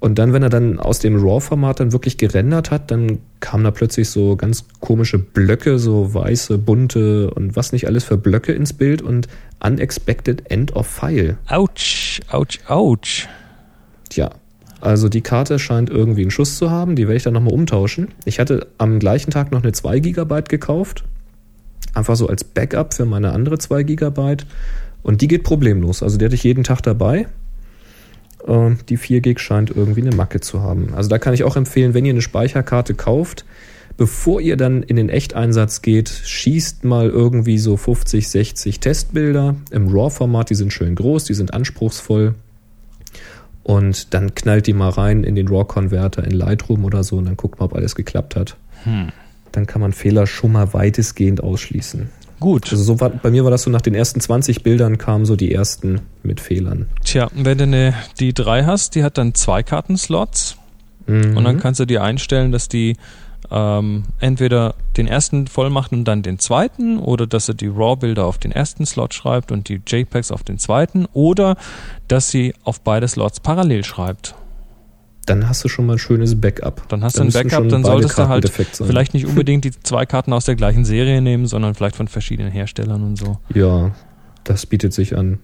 Und 0.00 0.18
dann, 0.18 0.32
wenn 0.32 0.42
er 0.42 0.50
dann 0.50 0.80
aus 0.80 0.98
dem 0.98 1.16
RAW-Format 1.16 1.78
dann 1.78 1.92
wirklich 1.92 2.18
gerendert 2.18 2.72
hat, 2.72 2.90
dann 2.90 3.20
kamen 3.38 3.62
da 3.62 3.70
plötzlich 3.70 4.10
so 4.10 4.34
ganz 4.34 4.64
komische 4.80 5.18
Blöcke, 5.18 5.78
so 5.78 6.12
weiße, 6.12 6.58
bunte 6.58 7.30
und 7.30 7.54
was 7.54 7.70
nicht 7.70 7.86
alles 7.86 8.02
für 8.02 8.18
Blöcke 8.18 8.52
ins 8.52 8.72
Bild 8.72 9.00
und 9.00 9.28
unexpected 9.64 10.50
end 10.50 10.74
of 10.74 10.88
file. 10.88 11.38
Autsch, 11.46 12.20
ouch, 12.32 12.58
ouch. 12.68 13.28
Tja, 14.08 14.32
also 14.82 15.08
die 15.08 15.20
Karte 15.20 15.58
scheint 15.58 15.88
irgendwie 15.88 16.22
einen 16.22 16.30
Schuss 16.30 16.58
zu 16.58 16.70
haben, 16.70 16.96
die 16.96 17.04
werde 17.04 17.16
ich 17.16 17.22
dann 17.22 17.34
nochmal 17.34 17.54
umtauschen. 17.54 18.08
Ich 18.24 18.40
hatte 18.40 18.66
am 18.78 18.98
gleichen 18.98 19.30
Tag 19.30 19.52
noch 19.52 19.62
eine 19.62 19.72
2 19.72 20.00
GB 20.00 20.42
gekauft, 20.48 21.04
einfach 21.94 22.16
so 22.16 22.26
als 22.26 22.42
Backup 22.42 22.92
für 22.92 23.06
meine 23.06 23.32
andere 23.32 23.58
2 23.58 23.84
GB. 23.84 24.36
Und 25.02 25.20
die 25.20 25.28
geht 25.28 25.44
problemlos. 25.44 26.02
Also 26.02 26.18
die 26.18 26.24
hatte 26.24 26.34
ich 26.34 26.44
jeden 26.44 26.64
Tag 26.64 26.82
dabei. 26.82 27.26
Die 28.88 28.96
4 28.96 29.20
Gig 29.20 29.38
scheint 29.38 29.70
irgendwie 29.70 30.00
eine 30.00 30.16
Macke 30.16 30.40
zu 30.40 30.62
haben. 30.62 30.94
Also 30.94 31.08
da 31.08 31.18
kann 31.18 31.32
ich 31.32 31.44
auch 31.44 31.54
empfehlen, 31.54 31.94
wenn 31.94 32.04
ihr 32.04 32.12
eine 32.12 32.22
Speicherkarte 32.22 32.94
kauft, 32.94 33.44
bevor 33.96 34.40
ihr 34.40 34.56
dann 34.56 34.82
in 34.82 34.96
den 34.96 35.10
Echteinsatz 35.10 35.82
geht, 35.82 36.08
schießt 36.08 36.82
mal 36.82 37.08
irgendwie 37.08 37.58
so 37.58 37.76
50, 37.76 38.28
60 38.28 38.80
Testbilder 38.80 39.54
im 39.70 39.88
RAW-Format. 39.88 40.50
Die 40.50 40.56
sind 40.56 40.72
schön 40.72 40.96
groß, 40.96 41.22
die 41.22 41.34
sind 41.34 41.54
anspruchsvoll. 41.54 42.34
Und 43.62 44.12
dann 44.14 44.34
knallt 44.34 44.66
die 44.66 44.72
mal 44.72 44.90
rein 44.90 45.24
in 45.24 45.34
den 45.34 45.48
RAW-Konverter 45.48 46.24
in 46.24 46.32
Lightroom 46.32 46.84
oder 46.84 47.04
so 47.04 47.16
und 47.16 47.26
dann 47.26 47.36
guckt 47.36 47.60
mal, 47.60 47.66
ob 47.66 47.74
alles 47.74 47.94
geklappt 47.94 48.34
hat. 48.34 48.56
Hm. 48.84 49.08
Dann 49.52 49.66
kann 49.66 49.80
man 49.80 49.92
Fehler 49.92 50.26
schon 50.26 50.52
mal 50.52 50.72
weitestgehend 50.72 51.42
ausschließen. 51.42 52.08
Gut. 52.40 52.72
Also 52.72 52.82
so 52.82 53.00
war, 53.00 53.10
bei 53.10 53.30
mir 53.30 53.44
war 53.44 53.52
das 53.52 53.62
so, 53.62 53.70
nach 53.70 53.82
den 53.82 53.94
ersten 53.94 54.20
20 54.20 54.64
Bildern 54.64 54.98
kamen 54.98 55.26
so 55.26 55.36
die 55.36 55.54
ersten 55.54 56.00
mit 56.24 56.40
Fehlern. 56.40 56.86
Tja, 57.04 57.28
wenn 57.34 57.58
du 57.58 57.64
eine 57.64 57.94
die 58.18 58.34
3 58.34 58.64
hast, 58.64 58.96
die 58.96 59.04
hat 59.04 59.16
dann 59.16 59.34
zwei 59.34 59.62
Kartenslots 59.62 60.56
mhm. 61.06 61.36
und 61.36 61.44
dann 61.44 61.60
kannst 61.60 61.78
du 61.78 61.84
dir 61.84 62.02
einstellen, 62.02 62.50
dass 62.50 62.68
die 62.68 62.96
ähm, 63.52 64.04
entweder 64.18 64.74
den 64.96 65.06
ersten 65.06 65.46
voll 65.46 65.68
machen 65.68 65.98
und 65.98 66.04
dann 66.06 66.22
den 66.22 66.38
zweiten 66.38 66.98
oder 66.98 67.26
dass 67.26 67.46
sie 67.46 67.54
die 67.54 67.68
RAW-Bilder 67.68 68.24
auf 68.24 68.38
den 68.38 68.50
ersten 68.50 68.86
Slot 68.86 69.12
schreibt 69.12 69.52
und 69.52 69.68
die 69.68 69.82
JPEGs 69.86 70.32
auf 70.32 70.42
den 70.42 70.58
zweiten 70.58 71.06
oder 71.12 71.56
dass 72.08 72.30
sie 72.30 72.54
auf 72.64 72.80
beide 72.80 73.06
Slots 73.06 73.40
parallel 73.40 73.84
schreibt. 73.84 74.34
Dann 75.26 75.48
hast 75.48 75.62
du 75.62 75.68
schon 75.68 75.86
mal 75.86 75.94
ein 75.94 75.98
schönes 75.98 76.40
Backup. 76.40 76.88
Dann 76.88 77.04
hast 77.04 77.18
dann 77.18 77.28
du 77.30 77.38
ein 77.38 77.48
Backup, 77.48 77.68
dann 77.68 77.84
solltest 77.84 78.16
Karten 78.16 78.42
du 78.42 78.50
halt 78.58 78.72
vielleicht 78.72 79.14
nicht 79.14 79.26
unbedingt 79.26 79.64
die 79.66 79.70
zwei 79.70 80.06
Karten 80.06 80.32
aus 80.32 80.46
der 80.46 80.56
gleichen 80.56 80.84
Serie 80.84 81.20
nehmen, 81.20 81.46
sondern 81.46 81.74
vielleicht 81.74 81.96
von 81.96 82.08
verschiedenen 82.08 82.50
Herstellern 82.50 83.04
und 83.04 83.16
so. 83.16 83.38
Ja, 83.54 83.92
das 84.44 84.66
bietet 84.66 84.94
sich 84.94 85.16
an. 85.16 85.38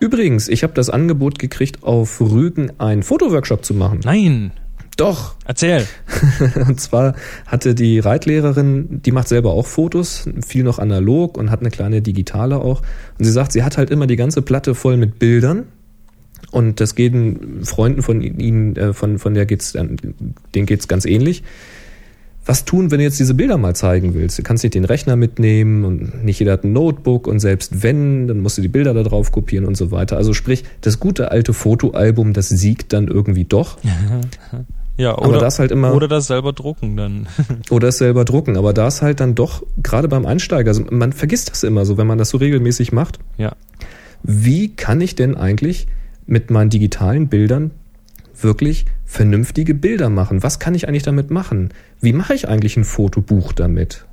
Übrigens, 0.00 0.48
ich 0.48 0.62
habe 0.62 0.72
das 0.74 0.88
Angebot 0.90 1.38
gekriegt, 1.38 1.82
auf 1.82 2.20
Rügen 2.20 2.78
einen 2.78 3.02
Fotoworkshop 3.02 3.64
zu 3.64 3.74
machen. 3.74 4.00
Nein. 4.04 4.52
Doch. 4.96 5.34
Erzähl. 5.46 5.86
und 6.68 6.80
zwar 6.80 7.14
hatte 7.46 7.74
die 7.74 7.98
Reitlehrerin, 7.98 9.00
die 9.02 9.12
macht 9.12 9.28
selber 9.28 9.52
auch 9.52 9.66
Fotos, 9.66 10.28
viel 10.46 10.64
noch 10.64 10.78
analog 10.78 11.36
und 11.38 11.50
hat 11.50 11.60
eine 11.60 11.70
kleine 11.70 12.02
digitale 12.02 12.58
auch. 12.58 12.82
Und 13.18 13.24
sie 13.24 13.32
sagt, 13.32 13.52
sie 13.52 13.62
hat 13.62 13.78
halt 13.78 13.90
immer 13.90 14.06
die 14.06 14.16
ganze 14.16 14.42
Platte 14.42 14.74
voll 14.74 14.96
mit 14.96 15.18
Bildern. 15.18 15.64
Und 16.50 16.80
das 16.80 16.94
geht 16.94 17.14
Freunden 17.62 18.02
von 18.02 18.20
ihnen, 18.20 18.76
äh, 18.76 18.92
von, 18.92 19.18
von 19.18 19.32
der 19.32 19.46
geht's, 19.46 19.72
denen 19.72 20.66
geht's 20.66 20.88
ganz 20.88 21.06
ähnlich. 21.06 21.42
Was 22.44 22.64
tun, 22.64 22.90
wenn 22.90 22.98
du 22.98 23.04
jetzt 23.04 23.20
diese 23.20 23.34
Bilder 23.34 23.56
mal 23.56 23.74
zeigen 23.76 24.14
willst? 24.14 24.38
Du 24.38 24.42
kannst 24.42 24.64
nicht 24.64 24.74
den 24.74 24.84
Rechner 24.84 25.14
mitnehmen 25.14 25.84
und 25.84 26.24
nicht 26.24 26.40
jeder 26.40 26.52
hat 26.52 26.64
ein 26.64 26.72
Notebook 26.72 27.28
und 27.28 27.38
selbst 27.38 27.84
wenn, 27.84 28.26
dann 28.26 28.40
musst 28.40 28.58
du 28.58 28.62
die 28.62 28.68
Bilder 28.68 28.94
da 28.94 29.04
drauf 29.04 29.30
kopieren 29.30 29.64
und 29.64 29.76
so 29.76 29.92
weiter. 29.92 30.16
Also 30.16 30.34
sprich, 30.34 30.64
das 30.80 30.98
gute 30.98 31.30
alte 31.30 31.54
Fotoalbum, 31.54 32.32
das 32.32 32.48
siegt 32.48 32.92
dann 32.92 33.06
irgendwie 33.06 33.44
doch. 33.44 33.78
Ja, 34.96 35.16
oder, 35.16 35.24
aber 35.26 35.38
das 35.38 35.58
halt 35.58 35.70
immer, 35.70 35.94
oder 35.94 36.08
das 36.08 36.26
selber 36.26 36.52
drucken 36.52 36.96
dann. 36.96 37.26
oder 37.70 37.88
das 37.88 37.98
selber 37.98 38.24
drucken, 38.24 38.56
aber 38.56 38.72
da 38.72 38.88
ist 38.88 39.02
halt 39.02 39.20
dann 39.20 39.34
doch, 39.34 39.62
gerade 39.82 40.08
beim 40.08 40.26
Einsteiger, 40.26 40.68
also 40.68 40.84
man 40.90 41.12
vergisst 41.12 41.50
das 41.50 41.62
immer 41.62 41.86
so, 41.86 41.96
wenn 41.96 42.06
man 42.06 42.18
das 42.18 42.28
so 42.30 42.38
regelmäßig 42.38 42.92
macht. 42.92 43.18
Ja. 43.38 43.52
Wie 44.22 44.74
kann 44.74 45.00
ich 45.00 45.14
denn 45.14 45.36
eigentlich 45.36 45.86
mit 46.26 46.50
meinen 46.50 46.70
digitalen 46.70 47.28
Bildern 47.28 47.72
wirklich 48.40 48.86
vernünftige 49.04 49.74
Bilder 49.74 50.10
machen? 50.10 50.42
Was 50.42 50.58
kann 50.58 50.74
ich 50.74 50.88
eigentlich 50.88 51.02
damit 51.02 51.30
machen? 51.30 51.70
Wie 52.00 52.12
mache 52.12 52.34
ich 52.34 52.48
eigentlich 52.48 52.76
ein 52.76 52.84
Fotobuch 52.84 53.52
damit? 53.52 54.04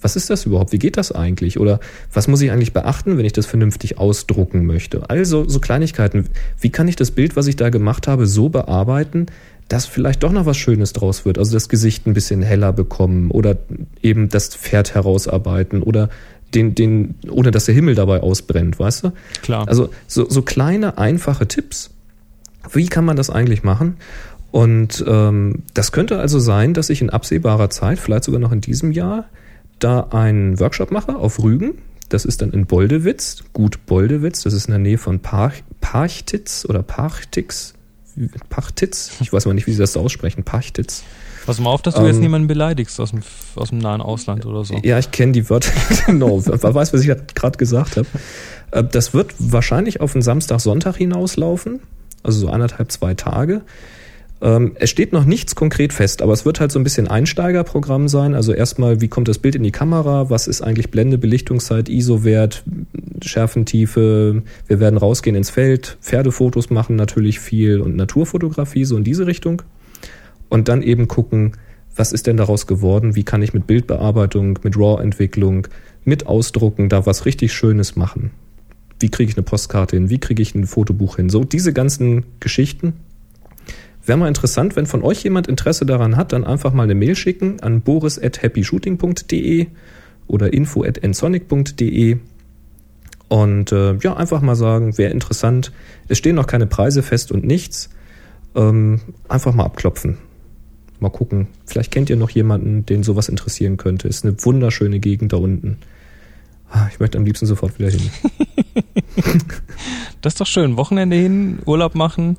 Was 0.00 0.16
ist 0.16 0.30
das 0.30 0.46
überhaupt? 0.46 0.72
Wie 0.72 0.78
geht 0.78 0.96
das 0.96 1.12
eigentlich? 1.12 1.60
Oder 1.60 1.78
was 2.12 2.26
muss 2.26 2.40
ich 2.40 2.50
eigentlich 2.50 2.72
beachten, 2.72 3.18
wenn 3.18 3.26
ich 3.26 3.34
das 3.34 3.46
vernünftig 3.46 3.98
ausdrucken 3.98 4.64
möchte? 4.64 5.10
Also 5.10 5.46
so 5.46 5.60
Kleinigkeiten. 5.60 6.26
Wie 6.58 6.70
kann 6.70 6.88
ich 6.88 6.96
das 6.96 7.10
Bild, 7.10 7.36
was 7.36 7.46
ich 7.46 7.56
da 7.56 7.68
gemacht 7.68 8.08
habe, 8.08 8.26
so 8.26 8.48
bearbeiten, 8.48 9.26
dass 9.70 9.86
vielleicht 9.86 10.24
doch 10.24 10.32
noch 10.32 10.46
was 10.46 10.56
Schönes 10.56 10.92
draus 10.92 11.24
wird. 11.24 11.38
Also 11.38 11.52
das 11.52 11.68
Gesicht 11.68 12.04
ein 12.06 12.12
bisschen 12.12 12.42
heller 12.42 12.72
bekommen 12.72 13.30
oder 13.30 13.56
eben 14.02 14.28
das 14.28 14.48
Pferd 14.48 14.94
herausarbeiten 14.94 15.84
oder 15.84 16.10
den, 16.54 16.74
den, 16.74 17.14
ohne 17.30 17.52
dass 17.52 17.66
der 17.66 17.74
Himmel 17.76 17.94
dabei 17.94 18.20
ausbrennt, 18.20 18.80
weißt 18.80 19.04
du? 19.04 19.12
Klar. 19.42 19.68
Also 19.68 19.90
so, 20.08 20.28
so 20.28 20.42
kleine, 20.42 20.98
einfache 20.98 21.46
Tipps. 21.46 21.90
Wie 22.72 22.88
kann 22.88 23.04
man 23.04 23.16
das 23.16 23.30
eigentlich 23.30 23.62
machen? 23.62 23.96
Und 24.50 25.04
ähm, 25.06 25.62
das 25.72 25.92
könnte 25.92 26.18
also 26.18 26.40
sein, 26.40 26.74
dass 26.74 26.90
ich 26.90 27.00
in 27.00 27.10
absehbarer 27.10 27.70
Zeit, 27.70 28.00
vielleicht 28.00 28.24
sogar 28.24 28.40
noch 28.40 28.50
in 28.50 28.60
diesem 28.60 28.90
Jahr, 28.90 29.26
da 29.78 30.08
einen 30.10 30.58
Workshop 30.58 30.90
mache 30.90 31.14
auf 31.14 31.40
Rügen. 31.40 31.74
Das 32.08 32.24
ist 32.24 32.42
dann 32.42 32.50
in 32.50 32.66
Boldewitz, 32.66 33.44
gut 33.52 33.86
Boldewitz, 33.86 34.42
das 34.42 34.52
ist 34.52 34.66
in 34.66 34.72
der 34.72 34.80
Nähe 34.80 34.98
von 34.98 35.20
Parch, 35.20 35.62
Parchtitz 35.80 36.66
oder 36.68 36.82
Parchtix, 36.82 37.74
Pachtitz, 38.48 39.12
ich 39.20 39.32
weiß 39.32 39.46
mal 39.46 39.54
nicht, 39.54 39.66
wie 39.66 39.72
sie 39.72 39.78
das 39.78 39.96
aussprechen, 39.96 40.44
Parchtitz. 40.44 41.02
Pass 41.46 41.58
mal 41.58 41.70
auf, 41.70 41.82
dass 41.82 41.94
du 41.94 42.00
Ähm, 42.00 42.06
jetzt 42.08 42.18
niemanden 42.20 42.48
beleidigst 42.48 43.00
aus 43.00 43.10
dem, 43.10 43.22
aus 43.56 43.70
dem 43.70 43.78
nahen 43.78 44.00
Ausland 44.02 44.44
oder 44.46 44.64
so. 44.64 44.78
Ja, 44.82 44.98
ich 44.98 45.10
kenne 45.10 45.32
die 45.32 45.48
Wörter 45.48 45.72
genau. 46.06 46.44
Wer 46.44 46.74
weiß, 46.74 46.92
was 46.92 47.00
ich 47.02 47.10
gerade 47.34 47.56
gesagt 47.58 47.96
habe. 47.96 48.06
Äh, 48.72 48.84
Das 48.84 49.14
wird 49.14 49.32
wahrscheinlich 49.38 50.00
auf 50.00 50.14
einen 50.14 50.22
Samstag, 50.22 50.60
Sonntag 50.60 50.96
hinauslaufen. 50.96 51.80
Also 52.22 52.40
so 52.40 52.48
anderthalb, 52.50 52.92
zwei 52.92 53.14
Tage. 53.14 53.62
Ähm, 54.42 54.72
Es 54.76 54.90
steht 54.90 55.12
noch 55.12 55.24
nichts 55.24 55.54
konkret 55.54 55.92
fest, 55.92 56.22
aber 56.22 56.32
es 56.32 56.44
wird 56.44 56.60
halt 56.60 56.72
so 56.72 56.78
ein 56.78 56.84
bisschen 56.84 57.08
Einsteigerprogramm 57.08 58.08
sein. 58.08 58.34
Also 58.34 58.52
erstmal, 58.52 59.00
wie 59.00 59.08
kommt 59.08 59.28
das 59.28 59.38
Bild 59.38 59.54
in 59.54 59.62
die 59.62 59.70
Kamera? 59.70 60.30
Was 60.30 60.46
ist 60.46 60.62
eigentlich 60.62 60.90
Blende, 60.90 61.18
Belichtungszeit, 61.18 61.88
ISO-Wert, 61.88 62.64
Schärfentiefe? 63.22 64.42
Wir 64.66 64.80
werden 64.80 64.96
rausgehen 64.96 65.36
ins 65.36 65.50
Feld, 65.50 65.98
Pferdefotos 66.00 66.70
machen 66.70 66.96
natürlich 66.96 67.40
viel 67.40 67.80
und 67.80 67.96
Naturfotografie, 67.96 68.84
so 68.84 68.96
in 68.96 69.04
diese 69.04 69.26
Richtung. 69.26 69.62
Und 70.48 70.68
dann 70.68 70.82
eben 70.82 71.06
gucken, 71.06 71.52
was 71.94 72.12
ist 72.12 72.26
denn 72.26 72.36
daraus 72.36 72.66
geworden? 72.66 73.14
Wie 73.16 73.24
kann 73.24 73.42
ich 73.42 73.52
mit 73.52 73.66
Bildbearbeitung, 73.66 74.58
mit 74.62 74.76
RAW-Entwicklung, 74.76 75.68
mit 76.04 76.26
Ausdrucken 76.26 76.88
da 76.88 77.04
was 77.04 77.26
richtig 77.26 77.52
Schönes 77.52 77.94
machen? 77.94 78.30
Wie 79.00 79.10
kriege 79.10 79.30
ich 79.30 79.36
eine 79.36 79.42
Postkarte 79.42 79.96
hin? 79.96 80.08
Wie 80.08 80.18
kriege 80.18 80.42
ich 80.42 80.54
ein 80.54 80.66
Fotobuch 80.66 81.16
hin? 81.16 81.28
So 81.28 81.44
diese 81.44 81.72
ganzen 81.72 82.24
Geschichten. 82.38 82.94
Wäre 84.10 84.18
mal 84.18 84.26
interessant, 84.26 84.74
wenn 84.74 84.86
von 84.86 85.04
euch 85.04 85.22
jemand 85.22 85.46
Interesse 85.46 85.86
daran 85.86 86.16
hat, 86.16 86.32
dann 86.32 86.42
einfach 86.42 86.72
mal 86.72 86.82
eine 86.82 86.96
Mail 86.96 87.14
schicken 87.14 87.60
an 87.60 87.80
boris.happyshooting.de 87.80 89.68
oder 90.26 90.52
info.nsonic.de 90.52 92.16
und 93.28 93.70
äh, 93.70 93.94
ja, 93.98 94.16
einfach 94.16 94.40
mal 94.40 94.56
sagen, 94.56 94.98
wäre 94.98 95.12
interessant. 95.12 95.70
Es 96.08 96.18
stehen 96.18 96.34
noch 96.34 96.48
keine 96.48 96.66
Preise 96.66 97.04
fest 97.04 97.30
und 97.30 97.44
nichts. 97.44 97.90
Ähm, 98.56 98.98
einfach 99.28 99.54
mal 99.54 99.62
abklopfen. 99.62 100.18
Mal 100.98 101.10
gucken. 101.10 101.46
Vielleicht 101.64 101.92
kennt 101.92 102.10
ihr 102.10 102.16
noch 102.16 102.30
jemanden, 102.30 102.84
den 102.84 103.04
sowas 103.04 103.28
interessieren 103.28 103.76
könnte. 103.76 104.08
Ist 104.08 104.24
eine 104.24 104.34
wunderschöne 104.44 104.98
Gegend 104.98 105.32
da 105.34 105.36
unten. 105.36 105.76
Ah, 106.68 106.88
Ich 106.92 106.98
möchte 106.98 107.16
am 107.16 107.24
liebsten 107.24 107.46
sofort 107.46 107.78
wieder 107.78 107.90
hin. 107.90 108.10
Das 110.20 110.34
ist 110.34 110.40
doch 110.40 110.46
schön. 110.46 110.76
Wochenende 110.76 111.16
hin, 111.16 111.60
Urlaub 111.64 111.94
machen, 111.94 112.36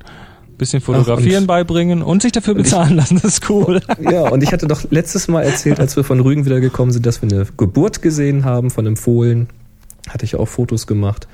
bisschen 0.62 0.80
fotografieren 0.80 1.44
Ach, 1.44 1.48
beibringen 1.48 2.02
und 2.02 2.22
sich 2.22 2.32
dafür 2.32 2.54
bezahlen 2.54 2.94
lassen. 2.96 3.20
Das 3.22 3.34
ist 3.34 3.50
cool. 3.50 3.80
Ja, 4.00 4.28
und 4.28 4.42
ich 4.42 4.52
hatte 4.52 4.66
doch 4.66 4.82
letztes 4.90 5.28
Mal 5.28 5.42
erzählt, 5.42 5.80
als 5.80 5.96
wir 5.96 6.04
von 6.04 6.20
Rügen 6.20 6.44
wieder 6.44 6.60
gekommen 6.60 6.92
sind, 6.92 7.04
dass 7.06 7.20
wir 7.22 7.30
eine 7.30 7.46
Geburt 7.56 8.02
gesehen 8.02 8.44
haben 8.44 8.70
von 8.70 8.86
einem 8.86 8.96
Fohlen. 8.96 9.48
Hatte 10.08 10.24
ich 10.24 10.36
auch 10.36 10.46
Fotos 10.46 10.86
gemacht. 10.86 11.28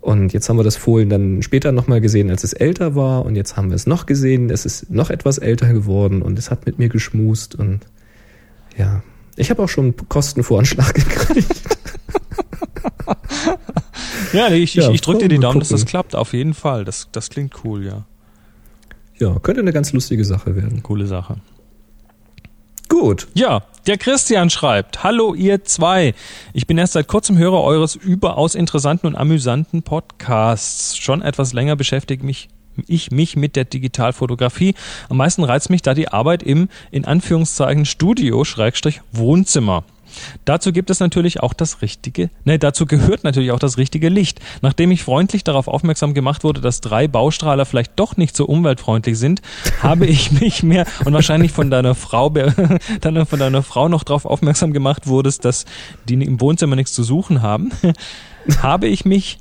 Und 0.00 0.32
jetzt 0.32 0.48
haben 0.48 0.56
wir 0.58 0.64
das 0.64 0.76
Fohlen 0.76 1.08
dann 1.08 1.42
später 1.42 1.70
nochmal 1.70 2.00
gesehen, 2.00 2.30
als 2.30 2.44
es 2.44 2.52
älter 2.52 2.94
war. 2.96 3.24
Und 3.24 3.36
jetzt 3.36 3.56
haben 3.56 3.70
wir 3.70 3.76
es 3.76 3.86
noch 3.86 4.06
gesehen. 4.06 4.50
Es 4.50 4.66
ist 4.66 4.90
noch 4.90 5.10
etwas 5.10 5.38
älter 5.38 5.72
geworden 5.72 6.22
und 6.22 6.38
es 6.38 6.50
hat 6.50 6.66
mit 6.66 6.78
mir 6.78 6.88
geschmust. 6.88 7.54
Und 7.54 7.80
ja, 8.76 9.02
ich 9.36 9.50
habe 9.50 9.62
auch 9.62 9.68
schon 9.68 9.84
einen 9.86 10.08
Kostenvoranschlag 10.08 10.94
gekriegt. 10.94 11.62
Ja, 14.32 14.48
nee, 14.48 14.56
ich, 14.56 14.74
Ja, 14.74 14.88
ich, 14.88 14.94
ich 14.96 15.00
drücke 15.02 15.20
dir 15.20 15.28
die 15.28 15.38
Daumen, 15.38 15.58
dass 15.60 15.68
das 15.68 15.82
gucken. 15.82 15.90
klappt. 15.90 16.16
Auf 16.16 16.32
jeden 16.32 16.54
Fall. 16.54 16.84
Das, 16.84 17.08
das 17.12 17.28
klingt 17.30 17.54
cool, 17.64 17.84
ja. 17.84 18.04
Ja, 19.22 19.38
könnte 19.38 19.60
eine 19.60 19.72
ganz 19.72 19.92
lustige 19.92 20.24
Sache 20.24 20.56
werden. 20.56 20.82
Coole 20.82 21.06
Sache. 21.06 21.36
Gut. 22.88 23.28
Ja, 23.34 23.62
der 23.86 23.96
Christian 23.96 24.50
schreibt, 24.50 25.04
Hallo 25.04 25.32
ihr 25.34 25.62
zwei. 25.62 26.14
Ich 26.52 26.66
bin 26.66 26.76
erst 26.76 26.94
seit 26.94 27.06
kurzem 27.06 27.38
Hörer 27.38 27.62
eures 27.62 27.94
überaus 27.94 28.56
interessanten 28.56 29.06
und 29.06 29.14
amüsanten 29.14 29.84
Podcasts. 29.84 30.96
Schon 30.96 31.22
etwas 31.22 31.52
länger 31.52 31.76
beschäftigt 31.76 32.24
mich 32.24 32.48
ich 32.88 33.12
mich 33.12 33.36
mit 33.36 33.54
der 33.54 33.64
Digitalfotografie. 33.66 34.74
Am 35.08 35.18
meisten 35.18 35.44
reizt 35.44 35.70
mich 35.70 35.82
da 35.82 35.94
die 35.94 36.08
Arbeit 36.08 36.42
im, 36.42 36.68
in 36.90 37.04
Anführungszeichen, 37.04 37.84
Studio, 37.84 38.42
Schrägstrich, 38.44 39.02
Wohnzimmer. 39.12 39.84
Dazu 40.44 40.72
gibt 40.72 40.90
es 40.90 41.00
natürlich 41.00 41.40
auch 41.40 41.52
das 41.52 41.82
richtige, 41.82 42.30
ne, 42.44 42.58
dazu 42.58 42.86
gehört 42.86 43.24
natürlich 43.24 43.52
auch 43.52 43.58
das 43.58 43.78
richtige 43.78 44.08
Licht. 44.08 44.40
Nachdem 44.60 44.90
ich 44.90 45.02
freundlich 45.02 45.44
darauf 45.44 45.68
aufmerksam 45.68 46.14
gemacht 46.14 46.44
wurde, 46.44 46.60
dass 46.60 46.80
drei 46.80 47.08
Baustrahler 47.08 47.66
vielleicht 47.66 47.92
doch 47.96 48.16
nicht 48.16 48.36
so 48.36 48.44
umweltfreundlich 48.46 49.18
sind, 49.18 49.42
habe 49.82 50.06
ich 50.06 50.32
mich 50.32 50.62
mehr 50.62 50.86
und 51.04 51.12
wahrscheinlich 51.12 51.52
von 51.52 51.70
deiner 51.70 51.94
Frau, 51.94 52.30
dann 53.00 53.26
von 53.26 53.38
deiner 53.38 53.62
Frau 53.62 53.88
noch 53.88 54.04
darauf 54.04 54.24
aufmerksam 54.24 54.72
gemacht 54.72 55.06
wurdest, 55.06 55.44
dass 55.44 55.64
die 56.08 56.14
im 56.14 56.40
Wohnzimmer 56.40 56.76
nichts 56.76 56.92
zu 56.92 57.02
suchen 57.02 57.42
haben, 57.42 57.70
habe 58.62 58.88
ich 58.88 59.04
mich 59.04 59.38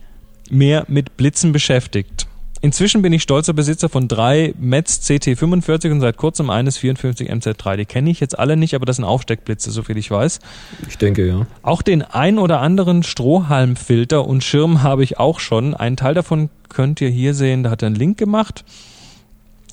mehr 0.49 0.86
mit 0.88 1.17
Blitzen 1.17 1.51
beschäftigt. 1.51 2.28
Inzwischen 2.64 3.01
bin 3.01 3.12
ich 3.12 3.24
stolzer 3.24 3.53
Besitzer 3.53 3.89
von 3.89 4.07
drei 4.07 4.53
Metz 4.59 4.99
CT45 5.09 5.91
und 5.91 5.99
seit 5.99 6.18
kurzem 6.18 6.51
eines 6.51 6.78
54 6.78 7.32
MZ3. 7.32 7.76
Die 7.76 7.86
kenne 7.86 8.12
ich 8.12 8.20
jetzt 8.20 8.38
alle 8.38 8.55
nicht, 8.55 8.76
aber 8.76 8.86
das 8.86 8.97
sind 8.97 9.05
Aufsteckblitze, 9.05 9.72
soviel 9.72 9.97
ich 9.97 10.12
weiß. 10.12 10.39
Ich 10.88 10.99
denke, 10.99 11.28
ja. 11.28 11.47
Auch 11.64 11.82
den 11.82 12.03
ein 12.03 12.38
oder 12.38 12.62
anderen 12.62 13.01
Strohhalmfilter 13.01 14.28
und 14.28 14.43
Schirm 14.43 14.84
habe 14.84 15.03
ich 15.03 15.18
auch 15.18 15.39
schon. 15.39 15.74
Einen 15.74 15.97
Teil 15.97 16.14
davon 16.14 16.49
könnt 16.70 17.01
ihr 17.01 17.09
hier 17.09 17.34
sehen, 17.34 17.64
da 17.64 17.72
hat 17.72 17.82
er 17.82 17.88
einen 17.88 17.95
Link 17.95 18.20
gemacht. 18.20 18.64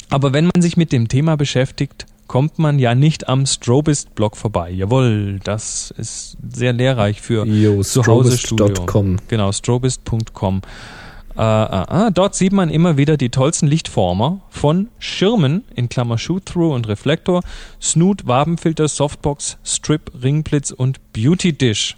Aber 0.09 0.33
wenn 0.33 0.47
man 0.47 0.63
sich 0.63 0.79
mit 0.79 0.91
dem 0.91 1.09
Thema 1.09 1.37
beschäftigt, 1.37 2.07
kommt 2.27 2.59
man 2.59 2.79
ja 2.79 2.95
nicht 2.95 3.29
am 3.29 3.45
Strobist-Blog 3.45 4.35
vorbei. 4.35 4.71
Jawohl, 4.71 5.41
das 5.45 5.93
ist 5.97 6.39
sehr 6.49 6.73
lehrreich 6.73 7.21
für 7.21 7.45
Jo, 7.47 7.83
zu 7.83 8.07
Hause. 8.07 8.39
Genau, 9.29 9.53
strobist.com. 9.53 10.63
Äh, 11.39 11.43
äh, 11.43 12.09
äh, 12.09 12.13
dort 12.13 12.35
sieht 12.35 12.53
man 12.53 12.69
immer 12.69 12.97
wieder 12.97 13.17
die 13.17 13.29
tollsten 13.29 13.69
Lichtformer 13.69 14.41
von 14.51 14.89
Schirmen 14.99 15.63
in 15.77 15.89
Klammer 15.89 16.19
Shoot-Through 16.19 16.75
und 16.75 16.89
Reflektor, 16.89 17.43
Snoot, 17.81 18.27
Wabenfilter, 18.27 18.89
Softbox, 18.89 19.57
Strip, 19.63 20.11
Ringblitz 20.21 20.73
und 20.73 21.01
Beauty 21.13 21.53
Dish. 21.53 21.97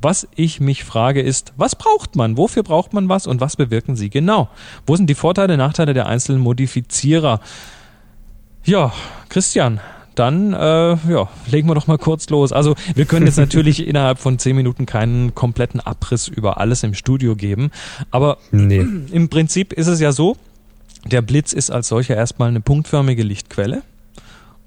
Was 0.00 0.26
ich 0.36 0.58
mich 0.58 0.84
frage 0.84 1.20
ist, 1.20 1.52
was 1.58 1.76
braucht 1.76 2.16
man? 2.16 2.38
Wofür 2.38 2.62
braucht 2.62 2.94
man 2.94 3.10
was 3.10 3.26
und 3.26 3.42
was 3.42 3.56
bewirken 3.56 3.94
sie 3.94 4.08
genau? 4.08 4.48
Wo 4.86 4.96
sind 4.96 5.10
die 5.10 5.14
Vorteile, 5.14 5.58
Nachteile 5.58 5.92
der 5.92 6.06
einzelnen 6.06 6.40
Modifizierer? 6.40 7.40
Ja, 8.64 8.92
Christian, 9.28 9.80
dann 10.18 10.52
äh, 10.52 10.96
ja, 11.10 11.28
legen 11.50 11.68
wir 11.68 11.74
doch 11.74 11.86
mal 11.86 11.98
kurz 11.98 12.28
los. 12.30 12.52
Also 12.52 12.74
wir 12.94 13.04
können 13.04 13.26
jetzt 13.26 13.38
natürlich 13.38 13.86
innerhalb 13.86 14.18
von 14.18 14.38
zehn 14.38 14.56
Minuten 14.56 14.86
keinen 14.86 15.34
kompletten 15.34 15.80
Abriss 15.80 16.28
über 16.28 16.58
alles 16.58 16.82
im 16.82 16.94
Studio 16.94 17.36
geben, 17.36 17.70
aber 18.10 18.38
Nee. 18.50 18.86
im 19.12 19.28
Prinzip 19.28 19.72
ist 19.72 19.86
es 19.86 20.00
ja 20.00 20.12
so, 20.12 20.36
der 21.04 21.22
Blitz 21.22 21.52
ist 21.52 21.70
als 21.70 21.88
solcher 21.88 22.16
erstmal 22.16 22.48
eine 22.48 22.60
punktförmige 22.60 23.22
Lichtquelle 23.22 23.82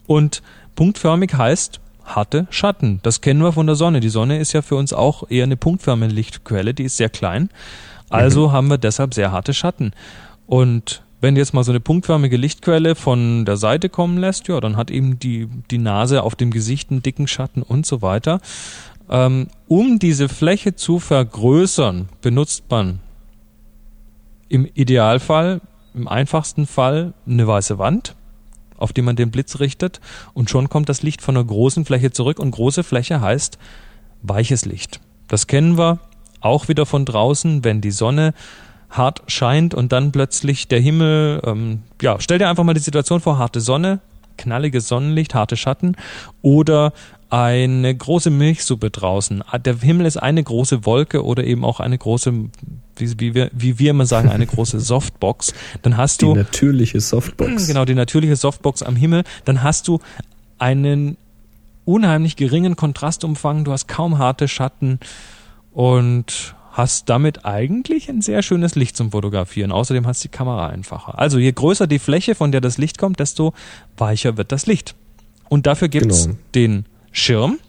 und 0.08 0.42
punktförmig 0.76 1.34
heißt 1.34 1.80
harte 2.06 2.48
Schatten. 2.50 3.00
Das 3.04 3.22
kennen 3.22 3.42
wir 3.42 3.54
von 3.54 3.68
der 3.68 3.76
Sonne. 3.76 4.00
Die 4.00 4.10
Sonne 4.10 4.40
ist 4.40 4.54
ja 4.54 4.62
für 4.62 4.76
uns 4.76 4.94
auch 4.94 5.30
eher 5.30 5.44
eine 5.44 5.58
punktförmige 5.58 6.14
Lichtquelle, 6.14 6.74
die 6.74 6.84
ist 6.84 6.98
sehr 6.98 7.10
klein. 7.10 7.50
Also 8.10 8.52
haben 8.52 8.70
wir 8.70 8.78
deshalb 8.78 9.14
sehr 9.14 9.32
harte 9.32 9.54
Schatten. 9.54 9.94
Und 10.46 11.02
wenn 11.22 11.36
du 11.36 11.42
jetzt 11.42 11.54
mal 11.54 11.64
so 11.64 11.72
eine 11.72 11.80
punktförmige 11.80 12.36
Lichtquelle 12.36 12.96
von 12.96 13.46
der 13.46 13.56
Seite 13.56 13.90
kommen 13.90 14.18
lässt, 14.18 14.48
ja, 14.48 14.60
dann 14.60 14.76
hat 14.76 14.90
eben 14.90 15.20
die, 15.20 15.48
die 15.70 15.78
Nase 15.78 16.24
auf 16.24 16.36
dem 16.36 16.52
Gesicht 16.52 16.90
einen 16.90 17.04
dicken 17.04 17.28
Schatten 17.28 17.62
und 17.62 17.86
so 17.86 18.02
weiter. 18.02 18.42
Ähm, 19.10 19.48
um 19.68 20.00
diese 20.00 20.30
Fläche 20.30 20.76
zu 20.76 21.00
vergrößern, 21.00 22.10
benutzt 22.22 22.66
man 22.70 23.00
im 24.50 24.68
Idealfall, 24.74 25.62
im 25.94 26.08
einfachsten 26.08 26.66
Fall, 26.66 27.14
eine 27.28 27.46
weiße 27.46 27.78
Wand, 27.78 28.16
auf 28.78 28.92
die 28.92 29.04
man 29.04 29.16
den 29.16 29.30
Blitz 29.30 29.60
richtet 29.60 30.02
und 30.34 30.50
schon 30.50 30.70
kommt 30.70 30.90
das 30.90 31.04
Licht 31.04 31.22
von 31.22 31.38
einer 31.38 31.46
großen 31.46 31.86
Fläche 31.86 32.12
zurück 32.12 32.40
und 32.40 32.52
große 32.52 32.84
Fläche 32.84 33.22
heißt 33.22 33.60
weiches 34.24 34.66
Licht. 34.66 35.02
Das 35.28 35.46
kennen 35.48 35.78
wir 35.78 36.00
auch 36.40 36.68
wieder 36.68 36.86
von 36.86 37.06
draußen, 37.06 37.64
wenn 37.64 37.82
die 37.82 37.92
Sonne 37.92 38.34
hart 38.92 39.24
scheint 39.28 39.74
und 39.74 39.92
dann 39.92 40.12
plötzlich 40.12 40.68
der 40.68 40.80
Himmel, 40.80 41.42
ähm, 41.46 41.82
ja, 42.02 42.18
stell 42.20 42.38
dir 42.38 42.50
einfach 42.50 42.64
mal 42.64 42.74
die 42.74 42.80
Situation 42.82 43.22
vor, 43.22 43.38
harte 43.38 43.62
Sonne, 43.62 44.00
knalliges 44.38 44.88
Sonnenlicht, 44.88 45.34
harte 45.34 45.58
Schatten 45.58 45.96
oder 46.42 46.94
eine 47.30 47.96
große 47.96 48.30
Milchsuppe 48.30 48.90
draußen. 48.90 49.42
Ah, 49.50 49.58
Der 49.58 49.78
Himmel 49.78 50.06
ist 50.06 50.18
eine 50.18 50.44
große 50.44 50.86
Wolke 50.86 51.24
oder 51.24 51.46
eben 51.46 51.64
auch 51.64 51.80
eine 51.80 51.98
große, 51.98 52.34
wie, 52.98 53.20
wie, 53.20 53.34
wir, 53.34 53.50
wie 53.54 53.80
wir 53.80 53.92
immer 53.92 54.06
sagen, 54.06 54.30
eine 54.30 54.46
große 54.46 54.80
Softbox. 54.82 55.54
Dann 55.82 55.96
hast 55.96 56.22
Die 56.22 56.26
du 56.26 56.36
natürliche 56.36 57.00
Softbox. 57.00 57.68
Genau, 57.68 57.86
die 57.86 57.96
natürliche 57.96 58.36
Softbox 58.36 58.84
am 58.84 58.98
Himmel, 58.98 59.24
dann 59.46 59.64
hast 59.64 59.88
du 59.88 60.00
einen 60.60 61.16
unheimlich 61.86 62.36
geringen 62.36 62.76
Kontrastumfang, 62.76 63.64
du 63.64 63.72
hast 63.72 63.88
kaum 63.88 64.18
harte 64.18 64.50
Schatten 64.50 65.00
und 65.72 66.56
hast 66.72 67.10
damit 67.10 67.46
eigentlich 67.46 68.10
ein 68.10 68.22
sehr 68.22 68.42
schönes 68.44 68.76
Licht 68.76 68.96
zum 68.96 69.12
Fotografieren. 69.12 69.72
Außerdem 69.72 70.08
hast 70.08 70.24
du 70.24 70.30
die 70.30 70.32
Kamera 70.38 70.68
einfacher. 70.68 71.20
Also 71.20 71.38
je 71.38 71.52
größer 71.52 71.86
die 71.88 72.00
Fläche, 72.00 72.34
von 72.36 72.52
der 72.52 72.62
das 72.62 72.78
Licht 72.78 72.98
kommt, 72.98 73.20
desto 73.20 73.54
weicher 73.98 74.38
wird 74.38 74.52
das 74.52 74.66
Licht. 74.68 74.96
Und 75.50 75.66
dafür 75.68 75.90
gibt's 75.90 76.26
Genau. 76.26 76.38
den 76.56 76.86
Schirm. 77.12 77.60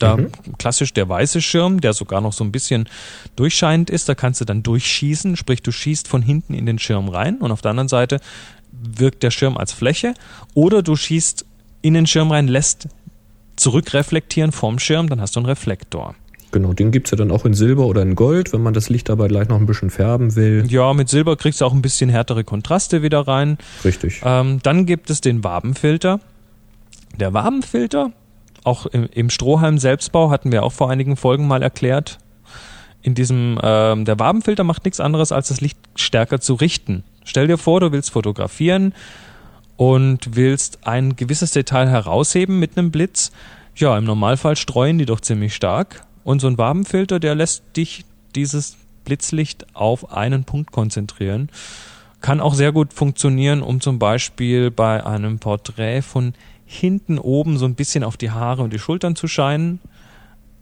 Da 0.00 0.16
Mhm. 0.16 0.32
klassisch 0.58 0.92
der 0.92 1.08
weiße 1.08 1.40
Schirm, 1.40 1.80
der 1.80 1.92
sogar 1.92 2.20
noch 2.20 2.32
so 2.32 2.42
ein 2.42 2.50
bisschen 2.50 2.88
durchscheinend 3.36 3.90
ist. 3.90 4.08
Da 4.08 4.16
kannst 4.16 4.40
du 4.40 4.44
dann 4.44 4.64
durchschießen, 4.64 5.36
sprich 5.36 5.62
du 5.62 5.70
schießt 5.70 6.08
von 6.08 6.20
hinten 6.20 6.54
in 6.54 6.66
den 6.66 6.80
Schirm 6.80 7.08
rein 7.08 7.36
und 7.38 7.52
auf 7.52 7.62
der 7.62 7.70
anderen 7.70 7.88
Seite 7.88 8.18
wirkt 8.72 9.22
der 9.22 9.30
Schirm 9.30 9.56
als 9.56 9.72
Fläche. 9.72 10.14
Oder 10.54 10.82
du 10.82 10.96
schießt 10.96 11.46
in 11.82 11.94
den 11.94 12.08
Schirm 12.08 12.32
rein, 12.32 12.48
lässt 12.48 12.88
zurückreflektieren 13.54 14.50
vom 14.50 14.80
Schirm, 14.80 15.08
dann 15.08 15.20
hast 15.20 15.36
du 15.36 15.40
einen 15.40 15.46
Reflektor. 15.46 16.16
Genau, 16.54 16.72
den 16.72 16.92
gibt's 16.92 17.10
ja 17.10 17.16
dann 17.16 17.32
auch 17.32 17.44
in 17.44 17.52
Silber 17.52 17.84
oder 17.86 18.02
in 18.02 18.14
Gold, 18.14 18.52
wenn 18.52 18.62
man 18.62 18.74
das 18.74 18.88
Licht 18.88 19.08
dabei 19.08 19.26
gleich 19.26 19.48
noch 19.48 19.58
ein 19.58 19.66
bisschen 19.66 19.90
färben 19.90 20.36
will. 20.36 20.64
Ja, 20.68 20.92
mit 20.94 21.08
Silber 21.08 21.36
kriegst 21.36 21.60
du 21.60 21.64
auch 21.64 21.72
ein 21.72 21.82
bisschen 21.82 22.08
härtere 22.08 22.44
Kontraste 22.44 23.02
wieder 23.02 23.26
rein. 23.26 23.58
Richtig. 23.84 24.22
Ähm, 24.24 24.60
dann 24.62 24.86
gibt 24.86 25.10
es 25.10 25.20
den 25.20 25.42
Wabenfilter. 25.42 26.20
Der 27.18 27.34
Wabenfilter, 27.34 28.12
auch 28.62 28.86
im, 28.86 29.08
im 29.12 29.30
Strohhalm 29.30 29.78
Selbstbau, 29.78 30.30
hatten 30.30 30.52
wir 30.52 30.62
auch 30.62 30.70
vor 30.70 30.92
einigen 30.92 31.16
Folgen 31.16 31.48
mal 31.48 31.60
erklärt. 31.60 32.18
In 33.02 33.16
diesem, 33.16 33.58
ähm, 33.60 34.04
der 34.04 34.20
Wabenfilter 34.20 34.62
macht 34.62 34.84
nichts 34.84 35.00
anderes, 35.00 35.32
als 35.32 35.48
das 35.48 35.60
Licht 35.60 35.78
stärker 35.96 36.38
zu 36.40 36.54
richten. 36.54 37.02
Stell 37.24 37.48
dir 37.48 37.58
vor, 37.58 37.80
du 37.80 37.90
willst 37.90 38.12
fotografieren 38.12 38.94
und 39.76 40.36
willst 40.36 40.86
ein 40.86 41.16
gewisses 41.16 41.50
Detail 41.50 41.88
herausheben 41.88 42.60
mit 42.60 42.78
einem 42.78 42.92
Blitz. 42.92 43.32
Ja, 43.74 43.98
im 43.98 44.04
Normalfall 44.04 44.54
streuen 44.54 44.98
die 44.98 45.06
doch 45.06 45.18
ziemlich 45.18 45.52
stark. 45.52 46.06
Und 46.24 46.40
so 46.40 46.48
ein 46.48 46.58
Wabenfilter, 46.58 47.20
der 47.20 47.34
lässt 47.34 47.62
dich 47.76 48.04
dieses 48.34 48.76
Blitzlicht 49.04 49.66
auf 49.74 50.10
einen 50.10 50.44
Punkt 50.44 50.72
konzentrieren. 50.72 51.50
Kann 52.20 52.40
auch 52.40 52.54
sehr 52.54 52.72
gut 52.72 52.94
funktionieren, 52.94 53.62
um 53.62 53.80
zum 53.80 53.98
Beispiel 53.98 54.70
bei 54.70 55.04
einem 55.04 55.38
Porträt 55.38 56.02
von 56.02 56.32
hinten 56.64 57.18
oben 57.18 57.58
so 57.58 57.66
ein 57.66 57.74
bisschen 57.74 58.02
auf 58.02 58.16
die 58.16 58.30
Haare 58.30 58.62
und 58.62 58.72
die 58.72 58.78
Schultern 58.78 59.14
zu 59.14 59.28
scheinen, 59.28 59.78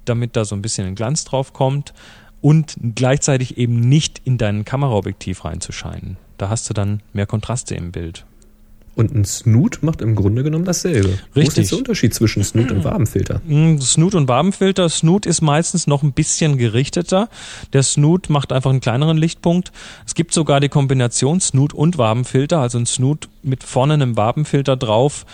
damit 0.05 0.37
da 0.37 0.45
so 0.45 0.57
ein 0.57 0.63
bisschen 0.63 0.87
ein 0.87 0.97
Glanz 0.97 1.25
drauf 1.25 1.53
kommt 1.53 1.95
und 2.41 2.77
gleichzeitig 2.97 3.57
eben 3.57 3.79
nicht 3.79 4.21
in 4.25 4.37
dein 4.37 4.65
Kameraobjektiv 4.65 5.45
reinzuscheinen. 5.45 6.17
Da 6.39 6.49
hast 6.49 6.69
du 6.69 6.75
dann 6.75 7.01
mehr 7.13 7.27
Kontraste 7.27 7.77
im 7.77 7.93
Bild. 7.93 8.27
Und 8.95 9.15
ein 9.15 9.25
Snoot 9.25 9.79
macht 9.83 10.03
im 10.03 10.15
Grunde 10.15 10.43
genommen 10.43 10.67
dasselbe. 10.67 11.19
Wo 11.33 11.41
ist 11.41 11.47
Richtig. 11.47 11.57
jetzt 11.57 11.71
der 11.71 11.79
Unterschied 11.79 12.13
zwischen 12.13 12.45
Snoot 12.45 12.71
und 12.73 12.85
Wabenfilter? 12.85 13.41
Mm, 13.47 13.79
Snoot 13.79 14.15
und 14.15 14.29
Wabenfilter. 14.29 14.89
Snoot 14.91 15.25
ist 15.25 15.41
meistens 15.41 15.87
noch 15.87 16.03
ein 16.03 16.13
bisschen 16.13 16.59
gerichteter. 16.59 17.31
Der 17.73 17.83
Snoot 17.83 18.29
macht 18.29 18.53
einfach 18.53 18.71
einen 18.71 18.81
kleineren 18.81 19.17
Lichtpunkt. 19.17 19.73
Es 20.07 20.15
gibt 20.15 20.35
sogar 20.35 20.61
die 20.61 20.69
Kombination 20.69 21.41
Snoot 21.41 21.73
und 21.73 21.97
Wabenfilter. 21.97 22.59
Also 22.59 22.79
ein 22.79 22.87
Snoot 22.87 23.29
mit 23.43 23.65
vorne 23.65 23.95
einem 23.95 24.17
Wabenfilter 24.17 24.77
drauf 24.77 25.25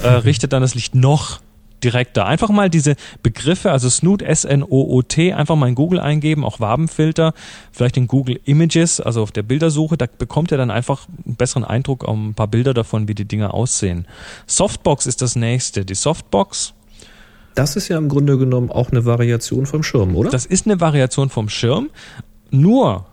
äh, 0.00 0.08
richtet 0.08 0.52
dann 0.52 0.62
das 0.62 0.76
Licht 0.76 0.94
noch 0.94 1.40
direkter. 1.84 2.26
Einfach 2.26 2.50
mal 2.50 2.70
diese 2.70 2.96
Begriffe, 3.22 3.70
also 3.70 3.88
Snoot, 3.88 4.22
S-N-O-O-T, 4.22 5.32
einfach 5.32 5.56
mal 5.56 5.68
in 5.68 5.74
Google 5.74 6.00
eingeben, 6.00 6.44
auch 6.44 6.60
Wabenfilter, 6.60 7.34
vielleicht 7.72 7.96
in 7.96 8.06
Google 8.06 8.40
Images, 8.44 9.00
also 9.00 9.22
auf 9.22 9.32
der 9.32 9.42
Bildersuche, 9.42 9.96
da 9.96 10.06
bekommt 10.06 10.52
ihr 10.52 10.58
dann 10.58 10.70
einfach 10.70 11.06
einen 11.24 11.36
besseren 11.36 11.64
Eindruck, 11.64 12.04
auch 12.04 12.14
ein 12.14 12.34
paar 12.34 12.48
Bilder 12.48 12.74
davon, 12.74 13.08
wie 13.08 13.14
die 13.14 13.24
Dinger 13.24 13.54
aussehen. 13.54 14.06
Softbox 14.46 15.06
ist 15.06 15.22
das 15.22 15.36
nächste. 15.36 15.84
Die 15.84 15.94
Softbox 15.94 16.74
Das 17.54 17.76
ist 17.76 17.88
ja 17.88 17.98
im 17.98 18.08
Grunde 18.08 18.38
genommen 18.38 18.70
auch 18.70 18.90
eine 18.90 19.04
Variation 19.04 19.66
vom 19.66 19.82
Schirm, 19.82 20.16
oder? 20.16 20.30
Das 20.30 20.46
ist 20.46 20.66
eine 20.66 20.80
Variation 20.80 21.30
vom 21.30 21.48
Schirm. 21.48 21.90
Nur 22.50 23.06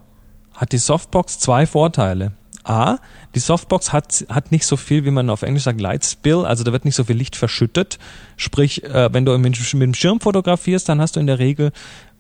hat 0.54 0.72
die 0.72 0.78
Softbox 0.78 1.40
zwei 1.40 1.66
Vorteile. 1.66 2.32
A, 2.68 2.98
die 3.36 3.40
Softbox 3.40 3.94
hat, 3.94 4.26
hat 4.30 4.52
nicht 4.52 4.66
so 4.66 4.78
viel, 4.78 5.06
wie 5.06 5.12
man 5.12 5.30
auf 5.30 5.42
Englisch 5.42 5.64
sagt, 5.64 5.80
Light 5.80 6.06
Spill, 6.06 6.46
also 6.46 6.64
da 6.64 6.72
wird 6.72 6.86
nicht 6.86 6.96
so 6.96 7.04
viel 7.04 7.16
Licht 7.16 7.36
verschüttet. 7.36 8.00
Sprich, 8.38 8.84
äh, 8.84 9.14
wenn 9.14 9.26
du 9.26 9.38
mit, 9.38 9.74
mit 9.74 9.82
dem 9.82 9.94
Schirm 9.94 10.20
fotografierst, 10.20 10.88
dann 10.90 11.02
hast 11.02 11.16
du 11.16 11.20
in 11.20 11.28
der 11.28 11.40
Regel 11.40 11.72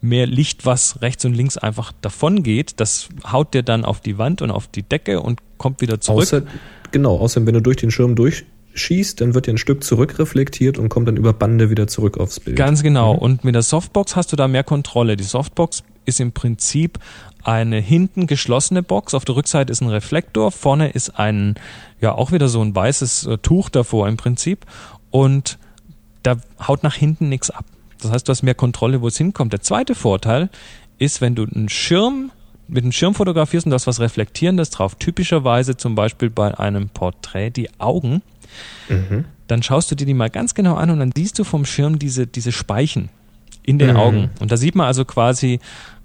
mehr 0.02 0.28
Licht, 0.28 0.66
was 0.66 1.02
rechts 1.02 1.26
und 1.26 1.34
links 1.34 1.58
einfach 1.58 1.91
davon 2.02 2.43
geht. 2.43 2.80
Das 2.80 3.10
haut 3.32 3.54
dir 3.54 3.64
dann 3.64 3.86
auf 3.86 4.02
die 4.02 4.18
Wand 4.18 4.41
und 4.41 4.52
auf 4.52 4.68
die 4.68 4.84
Decke 4.84 5.22
und 5.22 5.39
kommt 5.58 5.82
wieder 5.82 6.00
zurück. 6.00 6.24
Außer, 6.24 6.43
genau, 6.91 7.18
außer 7.18 7.46
wenn 7.46 7.54
du 7.54 7.62
durch 7.62 7.78
den 7.78 7.91
Schirm 7.91 8.16
durchschießt, 8.16 9.20
dann 9.22 9.34
wird 9.34 9.48
dir 9.48 9.54
ein 9.54 9.58
Stück 9.58 9.84
zurückreflektiert 9.84 10.78
und 10.78 10.89
kommt 10.89 11.08
dann 11.08 11.18
über 11.18 11.34
Bande 11.34 11.70
wieder 11.70 11.88
zurück 11.88 12.18
aufs 12.18 12.39
Bild. 12.39 12.56
Ganz 12.56 12.84
genau. 12.84 13.14
Und 13.14 13.43
mit 13.43 13.56
der 13.56 13.64
Softbox 13.64 14.16
hast 14.16 14.32
du 14.32 14.36
da 14.36 14.48
mehr 14.48 14.64
Kontrolle. 14.64 15.18
Die 15.18 15.24
Softbox 15.24 15.84
ist 16.06 16.20
im 16.20 16.32
Prinzip 16.32 16.99
eine 17.43 17.80
hinten 17.80 18.28
geschlossene 18.28 18.82
Box. 18.84 19.14
Auf 19.14 19.26
der 19.26 19.36
Rückseite 19.36 19.72
ist 19.72 19.82
ein 19.82 19.89
Reflektor. 19.89 20.51
Vorne 20.51 20.89
ist 20.89 21.20
ein, 21.20 21.56
ja, 22.01 22.14
auch 22.14 22.32
wieder 22.32 22.47
so 22.47 22.62
ein 22.62 22.76
weißes 22.76 23.28
äh, 23.28 23.38
Tuch 23.38 23.70
davor 23.70 24.08
im 24.08 24.18
Prinzip. 24.18 24.66
Und 25.12 25.58
da 26.24 26.38
haut 26.68 26.84
nach 26.84 26.95
hinten 26.95 27.30
nichts 27.30 27.51
ab. 27.51 27.66
Das 28.01 28.12
heißt, 28.12 28.28
du 28.28 28.32
hast 28.32 28.43
mehr 28.43 28.56
Kontrolle, 28.56 29.01
wo 29.01 29.08
es 29.08 29.18
hinkommt. 29.18 29.53
Der 29.53 29.62
zweite 29.62 29.95
Vorteil 29.95 30.49
ist, 30.97 31.22
wenn 31.22 31.36
du 31.36 31.43
einen 31.43 31.70
Schirm 31.70 32.32
mit 32.68 32.84
einem 32.84 32.91
Schirm 32.91 33.14
fotografierst 33.14 33.68
und 33.68 33.70
da 33.70 33.76
ist 33.76 33.86
was 33.86 33.99
Reflektierendes 33.99 34.72
drauf, 34.72 34.95
typischerweise 34.95 35.78
zum 35.78 35.93
Beispiel 35.93 36.32
bei 36.32 36.58
einem 36.58 36.89
Porträt 36.89 37.51
die 37.51 37.70
Augen, 37.80 38.24
dann 39.47 39.62
schaust 39.62 39.91
du 39.91 39.95
dir 39.95 40.06
die 40.08 40.16
mal 40.16 40.32
ganz 40.32 40.56
genau 40.56 40.74
an 40.76 40.89
und 40.89 40.97
dann 40.99 41.12
siehst 41.16 41.38
du 41.38 41.43
vom 41.43 41.66
Schirm 41.66 41.99
diese, 41.99 42.26
diese 42.26 42.51
Speichen 42.51 43.10
in 43.62 43.78
den 43.78 43.91
Mhm. 43.91 43.97
Augen. 43.97 44.30
Und 44.39 44.51
da 44.51 44.58
sieht 44.58 44.74
man 44.76 44.88
also 44.88 45.06
quasi, 45.06 45.60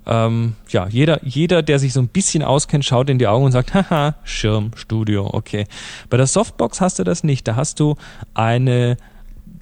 ähm, 0.07 0.55
ja, 0.69 0.89
jeder, 0.89 1.25
jeder, 1.25 1.63
der 1.63 1.79
sich 1.79 1.93
so 1.93 2.01
ein 2.01 2.09
bisschen 2.09 2.43
auskennt, 2.43 2.85
schaut 2.85 3.11
in 3.11 3.19
die 3.19 3.27
Augen 3.27 3.45
und 3.45 3.53
sagt, 3.53 3.75
haha, 3.91 4.15
Schirm, 4.25 4.73
Studio, 4.75 5.29
okay. 5.33 5.67
Bei 6.09 6.17
der 6.17 6.27
Softbox 6.27 6.81
hast 6.81 6.99
du 6.99 7.05
das 7.05 7.25
nicht. 7.25 7.47
Da 7.47 7.57
hast 7.57 7.81
du 7.81 7.97
eine 8.35 8.97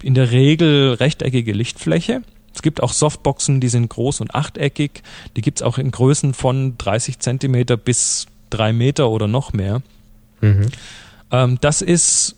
in 0.01 0.13
der 0.13 0.31
Regel 0.31 0.93
rechteckige 0.93 1.51
Lichtfläche. 1.51 2.21
Es 2.53 2.61
gibt 2.61 2.81
auch 2.81 2.93
Softboxen, 2.93 3.59
die 3.59 3.67
sind 3.67 3.89
groß 3.89 4.21
und 4.21 4.33
achteckig. 4.33 5.03
Die 5.35 5.41
gibt's 5.41 5.61
auch 5.61 5.77
in 5.77 5.91
Größen 5.91 6.33
von 6.33 6.77
30 6.77 7.19
Zentimeter 7.19 7.77
bis 7.77 8.27
drei 8.49 8.73
Meter 8.73 9.09
oder 9.09 9.27
noch 9.27 9.53
mehr. 9.53 9.81
Mhm. 10.41 10.67
Ähm, 11.31 11.57
das 11.61 11.81
ist, 11.81 12.35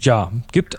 ja, 0.00 0.32
gibt, 0.52 0.78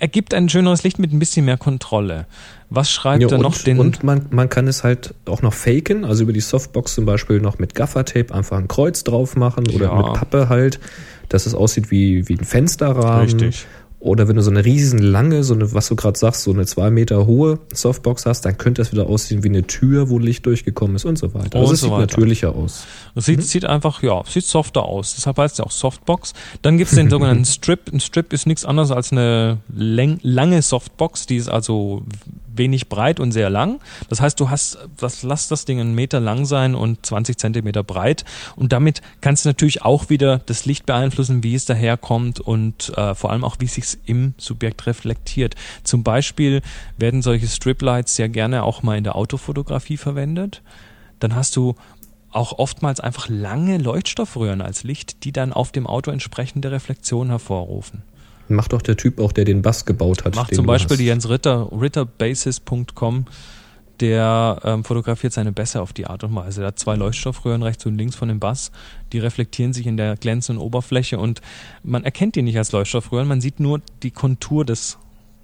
ergibt 0.00 0.34
ein 0.34 0.48
schöneres 0.48 0.82
Licht 0.82 0.98
mit 0.98 1.12
ein 1.12 1.18
bisschen 1.18 1.44
mehr 1.44 1.56
Kontrolle. 1.56 2.26
Was 2.70 2.90
schreibt 2.90 3.22
Ja, 3.22 3.28
er 3.28 3.36
und, 3.36 3.42
noch? 3.42 3.56
Den, 3.58 3.78
und 3.78 4.04
man, 4.04 4.26
man 4.30 4.48
kann 4.48 4.68
es 4.68 4.84
halt 4.84 5.14
auch 5.26 5.42
noch 5.42 5.54
faken, 5.54 6.04
also 6.04 6.22
über 6.24 6.32
die 6.32 6.40
Softbox 6.40 6.94
zum 6.94 7.06
Beispiel 7.06 7.40
noch 7.40 7.58
mit 7.58 7.74
Gaffertape 7.74 8.34
einfach 8.34 8.58
ein 8.58 8.68
Kreuz 8.68 9.04
drauf 9.04 9.36
machen 9.36 9.64
oder 9.74 9.86
Ja. 9.86 9.96
mit 9.96 10.12
Pappe 10.14 10.48
halt, 10.48 10.78
dass 11.28 11.46
es 11.46 11.54
aussieht 11.54 11.90
wie, 11.90 12.28
wie 12.28 12.34
ein 12.34 12.44
Fensterrahmen. 12.44 13.22
Richtig. 13.24 13.66
Oder 14.00 14.28
wenn 14.28 14.36
du 14.36 14.42
so 14.42 14.50
eine 14.50 14.64
riesen 14.64 15.00
lange, 15.00 15.42
so 15.42 15.54
eine, 15.54 15.74
was 15.74 15.88
du 15.88 15.96
gerade 15.96 16.16
sagst, 16.16 16.42
so 16.42 16.52
eine 16.52 16.66
zwei 16.66 16.88
Meter 16.88 17.26
hohe 17.26 17.58
Softbox 17.72 18.26
hast, 18.26 18.44
dann 18.44 18.56
könnte 18.56 18.80
das 18.80 18.92
wieder 18.92 19.08
aussehen 19.08 19.42
wie 19.42 19.48
eine 19.48 19.66
Tür, 19.66 20.08
wo 20.08 20.20
Licht 20.20 20.46
durchgekommen 20.46 20.94
ist 20.94 21.04
und 21.04 21.18
so 21.18 21.34
weiter. 21.34 21.58
Also 21.58 21.72
es 21.72 21.80
so 21.80 21.86
sieht 21.86 21.92
weiter. 21.92 22.00
natürlicher 22.02 22.54
aus. 22.54 22.84
Das 23.16 23.24
sieht, 23.24 23.42
sieht 23.42 23.64
einfach, 23.64 24.00
ja, 24.02 24.22
sieht 24.24 24.44
softer 24.44 24.84
aus. 24.84 25.16
Deshalb 25.16 25.38
heißt 25.38 25.54
es 25.54 25.58
ja 25.58 25.64
auch 25.64 25.72
Softbox. 25.72 26.32
Dann 26.62 26.78
gibt 26.78 26.90
es 26.90 26.96
den 26.96 27.10
sogenannten 27.10 27.44
Strip. 27.46 27.92
Ein 27.92 27.98
Strip 27.98 28.32
ist 28.32 28.46
nichts 28.46 28.64
anderes 28.64 28.92
als 28.92 29.10
eine 29.10 29.58
läng 29.74 30.20
lange 30.22 30.62
Softbox, 30.62 31.26
die 31.26 31.36
ist 31.36 31.48
also 31.48 32.02
wenig 32.58 32.88
breit 32.88 33.20
und 33.20 33.32
sehr 33.32 33.50
lang. 33.50 33.80
Das 34.08 34.20
heißt, 34.20 34.38
du 34.38 34.50
hast, 34.50 34.78
das, 34.96 35.22
lass 35.22 35.48
das 35.48 35.64
Ding 35.64 35.80
einen 35.80 35.94
Meter 35.94 36.20
lang 36.20 36.44
sein 36.44 36.74
und 36.74 37.04
20 37.06 37.38
Zentimeter 37.38 37.82
breit. 37.82 38.24
Und 38.56 38.72
damit 38.72 39.00
kannst 39.20 39.44
du 39.44 39.48
natürlich 39.48 39.82
auch 39.82 40.10
wieder 40.10 40.38
das 40.46 40.66
Licht 40.66 40.86
beeinflussen, 40.86 41.42
wie 41.42 41.54
es 41.54 41.64
daherkommt 41.64 42.40
und 42.40 42.92
äh, 42.96 43.14
vor 43.14 43.30
allem 43.30 43.44
auch, 43.44 43.56
wie 43.60 43.66
es 43.66 43.74
sich 43.74 43.98
im 44.06 44.34
Subjekt 44.36 44.86
reflektiert. 44.86 45.54
Zum 45.84 46.02
Beispiel 46.02 46.62
werden 46.96 47.22
solche 47.22 47.46
Striplights 47.46 48.16
sehr 48.16 48.28
gerne 48.28 48.64
auch 48.64 48.82
mal 48.82 48.98
in 48.98 49.04
der 49.04 49.16
Autofotografie 49.16 49.96
verwendet. 49.96 50.62
Dann 51.20 51.34
hast 51.34 51.56
du 51.56 51.74
auch 52.30 52.58
oftmals 52.58 53.00
einfach 53.00 53.28
lange 53.28 53.78
Leuchtstoffröhren 53.78 54.60
als 54.60 54.82
Licht, 54.82 55.24
die 55.24 55.32
dann 55.32 55.52
auf 55.52 55.72
dem 55.72 55.86
Auto 55.86 56.10
entsprechende 56.10 56.70
Reflexion 56.70 57.28
hervorrufen. 57.28 58.02
Macht 58.48 58.72
doch 58.72 58.82
der 58.82 58.96
Typ 58.96 59.20
auch, 59.20 59.32
der 59.32 59.44
den 59.44 59.62
Bass 59.62 59.84
gebaut 59.84 60.24
hat. 60.24 60.34
Macht 60.34 60.54
zum 60.54 60.66
Beispiel 60.66 60.96
die 60.96 61.04
Jens 61.06 61.28
Ritter, 61.28 61.68
ritterbasis.com, 61.72 63.26
der 64.00 64.60
ähm, 64.64 64.84
fotografiert 64.84 65.32
seine 65.32 65.52
Bässe 65.52 65.82
auf 65.82 65.92
die 65.92 66.06
Art 66.06 66.24
und 66.24 66.34
Weise. 66.34 66.62
Er 66.62 66.68
hat 66.68 66.78
zwei 66.78 66.94
Leuchtstoffröhren 66.94 67.62
rechts 67.62 67.84
und 67.86 67.96
links 67.96 68.16
von 68.16 68.28
dem 68.28 68.40
Bass, 68.40 68.70
die 69.12 69.18
reflektieren 69.18 69.72
sich 69.72 69.86
in 69.86 69.96
der 69.96 70.16
glänzenden 70.16 70.62
Oberfläche 70.62 71.18
und 71.18 71.40
man 71.82 72.04
erkennt 72.04 72.36
die 72.36 72.42
nicht 72.42 72.56
als 72.56 72.72
Leuchtstoffröhren, 72.72 73.28
man 73.28 73.40
sieht 73.40 73.60
nur 73.60 73.80
die 74.02 74.10
Kontur 74.10 74.64
des 74.64 74.98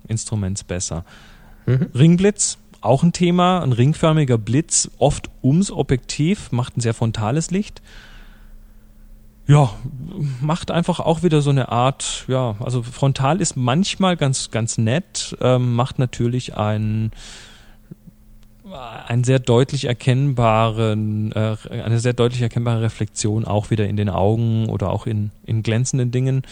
Instruments 0.08 0.64
besser. 0.64 1.04
Mhm. 1.66 1.88
Ringblitz, 1.94 2.58
auch 2.80 3.02
ein 3.02 3.12
Thema, 3.12 3.62
ein 3.62 3.72
ringförmiger 3.72 4.38
Blitz, 4.38 4.90
oft 4.98 5.30
ums 5.42 5.70
Objektiv, 5.70 6.52
macht 6.52 6.76
ein 6.76 6.80
sehr 6.80 6.94
frontales 6.94 7.50
Licht. 7.50 7.80
Ja, 9.46 9.70
macht 10.40 10.70
einfach 10.70 11.00
auch 11.00 11.22
wieder 11.22 11.42
so 11.42 11.50
eine 11.50 11.68
Art, 11.68 12.24
ja, 12.28 12.56
also 12.60 12.82
frontal 12.82 13.42
ist 13.42 13.56
manchmal 13.56 14.16
ganz, 14.16 14.50
ganz 14.50 14.78
nett, 14.78 15.36
ähm, 15.42 15.74
macht 15.74 15.98
natürlich 15.98 16.56
ein, 16.56 17.10
einen 19.06 19.22
sehr 19.22 19.40
deutlich 19.40 19.84
erkennbaren, 19.84 21.32
äh, 21.32 21.56
eine 21.68 22.00
sehr 22.00 22.14
deutlich 22.14 22.40
erkennbare 22.40 22.80
Reflexion 22.80 23.44
auch 23.44 23.70
wieder 23.70 23.86
in 23.86 23.96
den 23.96 24.08
Augen 24.08 24.70
oder 24.70 24.90
auch 24.90 25.06
in, 25.06 25.30
in 25.44 25.62
glänzenden 25.62 26.10
Dingen. 26.10 26.42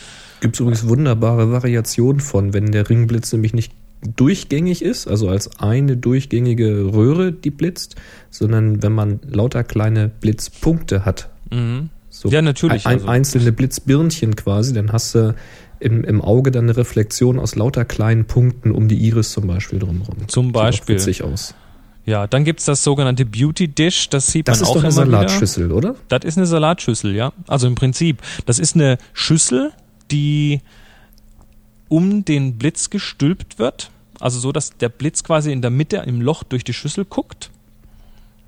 Gibt 0.40 0.56
es 0.56 0.60
übrigens 0.60 0.86
wunderbare 0.86 1.50
Variationen 1.50 2.20
von, 2.20 2.52
wenn 2.52 2.72
der 2.72 2.90
Ringblitz 2.90 3.32
nämlich 3.32 3.54
nicht 3.54 3.72
durchgängig 4.16 4.82
ist, 4.82 5.08
also 5.08 5.28
als 5.28 5.60
eine 5.60 5.96
durchgängige 5.96 6.92
Röhre, 6.92 7.32
die 7.32 7.50
blitzt, 7.50 7.96
sondern 8.30 8.82
wenn 8.82 8.92
man 8.92 9.20
lauter 9.26 9.64
kleine 9.64 10.08
Blitzpunkte 10.08 11.06
hat. 11.06 11.30
Mhm. 11.50 11.88
So 12.22 12.28
Ja, 12.28 12.40
natürlich, 12.40 12.86
Ein, 12.86 12.98
also- 12.98 13.08
einzelne 13.08 13.50
Blitzbirnchen 13.50 14.36
quasi, 14.36 14.72
dann 14.72 14.92
hast 14.92 15.14
du 15.16 15.34
im, 15.80 16.04
im 16.04 16.22
Auge 16.22 16.52
dann 16.52 16.64
eine 16.66 16.76
Reflexion 16.76 17.40
aus 17.40 17.56
lauter 17.56 17.84
kleinen 17.84 18.26
Punkten 18.26 18.70
um 18.70 18.86
die 18.86 18.96
Iris 18.96 19.32
zum 19.32 19.48
Beispiel 19.48 19.80
drumherum. 19.80 20.28
Zum 20.28 20.46
Sieht 20.46 20.52
Beispiel. 20.52 20.94
witzig 20.94 21.24
aus. 21.24 21.54
Ja, 22.06 22.28
dann 22.28 22.44
gibt's 22.44 22.64
das 22.64 22.84
sogenannte 22.84 23.24
Beauty 23.24 23.66
Dish, 23.66 24.08
das 24.08 24.28
sieht 24.28 24.46
Das 24.46 24.58
man 24.58 24.62
ist 24.62 24.68
auch 24.70 24.74
doch 24.76 24.84
eine 24.84 24.92
immer 24.92 25.06
wieder. 25.08 25.18
Salatschüssel, 25.28 25.72
oder? 25.72 25.96
Das 26.08 26.24
ist 26.24 26.36
eine 26.36 26.46
Salatschüssel, 26.46 27.14
ja. 27.14 27.32
Also 27.48 27.66
im 27.66 27.74
Prinzip, 27.74 28.18
das 28.46 28.60
ist 28.60 28.76
eine 28.76 28.98
Schüssel, 29.12 29.72
die 30.12 30.60
um 31.88 32.24
den 32.24 32.58
Blitz 32.58 32.90
gestülpt 32.90 33.58
wird. 33.58 33.90
Also 34.20 34.38
so, 34.38 34.52
dass 34.52 34.76
der 34.78 34.88
Blitz 34.88 35.24
quasi 35.24 35.50
in 35.50 35.62
der 35.62 35.70
Mitte 35.70 35.96
im 36.06 36.20
Loch 36.20 36.44
durch 36.44 36.62
die 36.62 36.72
Schüssel 36.72 37.04
guckt. 37.04 37.50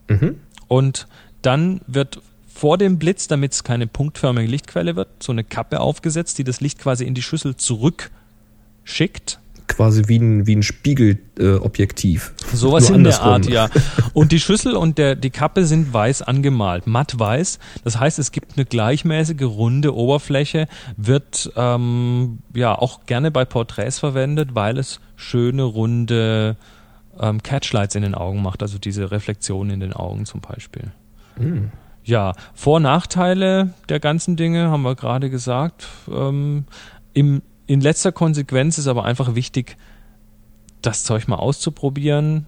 Mhm. 0.08 0.36
Und 0.68 1.06
dann 1.42 1.80
wird 1.88 2.20
vor 2.54 2.78
dem 2.78 2.98
Blitz, 2.98 3.26
damit 3.26 3.52
es 3.52 3.64
keine 3.64 3.88
punktförmige 3.88 4.48
Lichtquelle 4.48 4.94
wird, 4.94 5.08
so 5.20 5.32
eine 5.32 5.42
Kappe 5.42 5.80
aufgesetzt, 5.80 6.38
die 6.38 6.44
das 6.44 6.60
Licht 6.60 6.78
quasi 6.78 7.04
in 7.04 7.14
die 7.14 7.22
Schüssel 7.22 7.56
zurückschickt. 7.56 9.40
Quasi 9.66 10.04
wie 10.06 10.18
ein, 10.18 10.46
wie 10.46 10.54
ein 10.54 10.62
Spiegelobjektiv. 10.62 12.32
Äh. 12.38 12.44
Sowas 12.56 12.90
in 12.90 13.02
der 13.02 13.20
andersrum. 13.20 13.32
Art, 13.32 13.46
ja. 13.46 13.68
Und 14.12 14.30
die 14.30 14.38
Schüssel 14.38 14.76
und 14.76 14.98
der, 14.98 15.16
die 15.16 15.30
Kappe 15.30 15.64
sind 15.64 15.92
weiß 15.92 16.22
angemalt, 16.22 16.86
matt 16.86 17.18
weiß. 17.18 17.58
Das 17.82 17.98
heißt, 17.98 18.20
es 18.20 18.30
gibt 18.30 18.56
eine 18.56 18.66
gleichmäßige, 18.66 19.42
runde 19.42 19.92
Oberfläche, 19.92 20.68
wird 20.96 21.50
ähm, 21.56 22.38
ja 22.54 22.78
auch 22.78 23.04
gerne 23.06 23.32
bei 23.32 23.44
Porträts 23.44 23.98
verwendet, 23.98 24.50
weil 24.54 24.78
es 24.78 25.00
schöne, 25.16 25.64
runde 25.64 26.56
ähm, 27.18 27.42
Catchlights 27.42 27.96
in 27.96 28.02
den 28.02 28.14
Augen 28.14 28.42
macht, 28.42 28.62
also 28.62 28.78
diese 28.78 29.10
Reflexion 29.10 29.70
in 29.70 29.80
den 29.80 29.92
Augen 29.92 30.24
zum 30.24 30.40
Beispiel. 30.40 30.92
Hm. 31.36 31.72
Ja, 32.04 32.32
Vor- 32.54 32.80
Nachteile 32.80 33.72
der 33.88 33.98
ganzen 33.98 34.36
Dinge 34.36 34.70
haben 34.70 34.82
wir 34.82 34.94
gerade 34.94 35.30
gesagt. 35.30 35.86
Ähm, 36.10 36.66
im, 37.14 37.42
in 37.66 37.80
letzter 37.80 38.12
Konsequenz 38.12 38.76
ist 38.78 38.86
aber 38.88 39.04
einfach 39.04 39.34
wichtig, 39.34 39.76
das 40.82 41.02
Zeug 41.04 41.28
mal 41.28 41.36
auszuprobieren, 41.36 42.46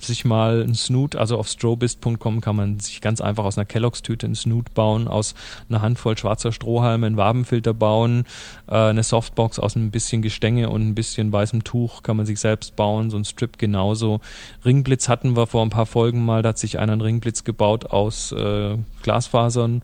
sich 0.00 0.24
mal 0.24 0.62
ein 0.62 0.74
Snoot, 0.74 1.16
also 1.16 1.38
auf 1.38 1.48
strobist.com 1.48 2.40
kann 2.40 2.56
man 2.56 2.80
sich 2.80 3.00
ganz 3.00 3.20
einfach 3.20 3.44
aus 3.44 3.56
einer 3.56 3.64
Kelloggs-Tüte 3.64 4.26
einen 4.26 4.34
Snoot 4.34 4.74
bauen, 4.74 5.08
aus 5.08 5.34
einer 5.68 5.82
Handvoll 5.82 6.18
schwarzer 6.18 6.52
Strohhalme 6.52 7.06
einen 7.06 7.16
Wabenfilter 7.16 7.74
bauen, 7.74 8.24
äh, 8.68 8.74
eine 8.74 9.02
Softbox 9.02 9.58
aus 9.58 9.76
ein 9.76 9.90
bisschen 9.90 10.22
Gestänge 10.22 10.70
und 10.70 10.86
ein 10.86 10.94
bisschen 10.94 11.32
weißem 11.32 11.64
Tuch 11.64 12.02
kann 12.02 12.16
man 12.16 12.26
sich 12.26 12.40
selbst 12.40 12.76
bauen, 12.76 13.10
so 13.10 13.16
ein 13.16 13.24
Strip 13.24 13.58
genauso. 13.58 14.20
Ringblitz 14.64 15.08
hatten 15.08 15.36
wir 15.36 15.46
vor 15.46 15.62
ein 15.62 15.70
paar 15.70 15.86
Folgen 15.86 16.24
mal, 16.24 16.42
da 16.42 16.50
hat 16.50 16.58
sich 16.58 16.78
einer 16.78 16.92
einen 16.92 17.00
Ringblitz 17.02 17.44
gebaut 17.44 17.86
aus 17.86 18.32
äh, 18.32 18.76
Glasfasern. 19.02 19.82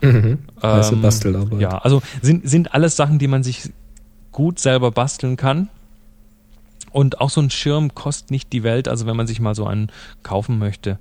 Mhm. 0.00 0.38
Ähm, 0.62 1.02
Bastelarbeit. 1.02 1.60
Ja, 1.60 1.78
also 1.78 2.02
sind, 2.20 2.48
sind 2.48 2.74
alles 2.74 2.96
Sachen, 2.96 3.18
die 3.18 3.28
man 3.28 3.42
sich 3.42 3.70
gut 4.32 4.58
selber 4.58 4.90
basteln 4.90 5.36
kann. 5.36 5.68
Und 6.94 7.20
auch 7.20 7.28
so 7.28 7.40
ein 7.40 7.50
Schirm 7.50 7.92
kostet 7.96 8.30
nicht 8.30 8.52
die 8.52 8.62
Welt. 8.62 8.86
Also 8.86 9.04
wenn 9.04 9.16
man 9.16 9.26
sich 9.26 9.40
mal 9.40 9.56
so 9.56 9.66
einen 9.66 9.90
kaufen 10.22 10.60
möchte, 10.60 11.00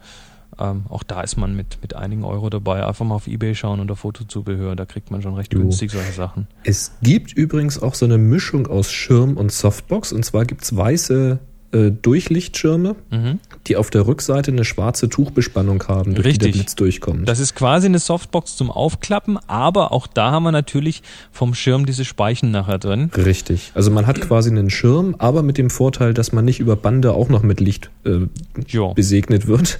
ähm, 0.60 0.86
auch 0.90 1.04
da 1.04 1.22
ist 1.22 1.38
man 1.38 1.56
mit, 1.56 1.78
mit 1.84 1.96
einigen 1.96 2.24
Euro 2.24 2.50
dabei. 2.50 2.84
Einfach 2.84 3.06
mal 3.06 3.14
auf 3.14 3.28
Ebay 3.28 3.54
schauen 3.54 3.80
unter 3.80 3.96
Fotozubehör, 3.96 4.76
da 4.76 4.86
kriegt 4.86 5.12
man 5.12 5.22
schon 5.22 5.36
recht 5.36 5.54
Jo. 5.54 5.60
günstig 5.60 5.92
solche 5.92 6.12
Sachen. 6.12 6.48
Es 6.64 6.94
gibt 7.04 7.34
übrigens 7.34 7.80
auch 7.80 7.94
so 7.94 8.06
eine 8.06 8.18
Mischung 8.18 8.66
aus 8.66 8.92
Schirm 8.92 9.38
und 9.38 9.52
Softbox. 9.52 10.14
Und 10.14 10.26
zwar 10.26 10.46
gibt 10.46 10.64
es 10.64 10.76
weiße 10.76 11.38
äh, 11.74 11.92
Durchlichtschirme, 11.92 12.96
Mhm. 13.12 13.40
die 13.68 13.76
auf 13.78 13.90
der 13.90 14.08
Rückseite 14.08 14.52
eine 14.52 14.64
schwarze 14.64 15.10
Tuchbespannung 15.10 15.84
haben, 15.88 16.14
durch 16.16 16.24
die 16.24 16.30
Richtig. 16.30 16.52
der 16.54 16.60
Blitz 16.60 16.76
durchkommt. 16.76 17.28
Das 17.28 17.40
ist 17.40 17.56
quasi 17.56 17.88
eine 17.88 18.00
Softbox 18.00 18.56
zum 18.56 18.70
Aufklappen, 18.72 19.38
aber 19.48 19.92
auch 19.92 20.08
da 20.08 20.32
haben 20.32 20.44
wir 20.44 20.52
natürlich 20.52 21.02
vom 21.32 21.54
Schirm 21.54 21.86
diese 21.86 22.06
Speichen 22.06 22.52
nachher 22.52 22.78
drin. 22.78 23.10
Richtig. 23.16 23.72
Also 23.74 23.92
man 23.92 24.08
hat 24.08 24.22
quasi 24.22 24.50
einen 24.50 24.70
Schirm, 24.70 25.16
aber 25.18 25.44
mit 25.44 25.58
dem 25.58 25.70
Vorteil, 25.70 26.14
dass 26.14 26.32
man 26.32 26.46
nicht 26.46 26.60
über 26.60 26.76
Bande 26.76 27.14
auch 27.14 27.30
noch 27.30 27.44
mit 27.44 27.60
Licht 27.60 27.90
äh, 28.06 28.28
besegnet 28.96 29.48
wird. 29.48 29.80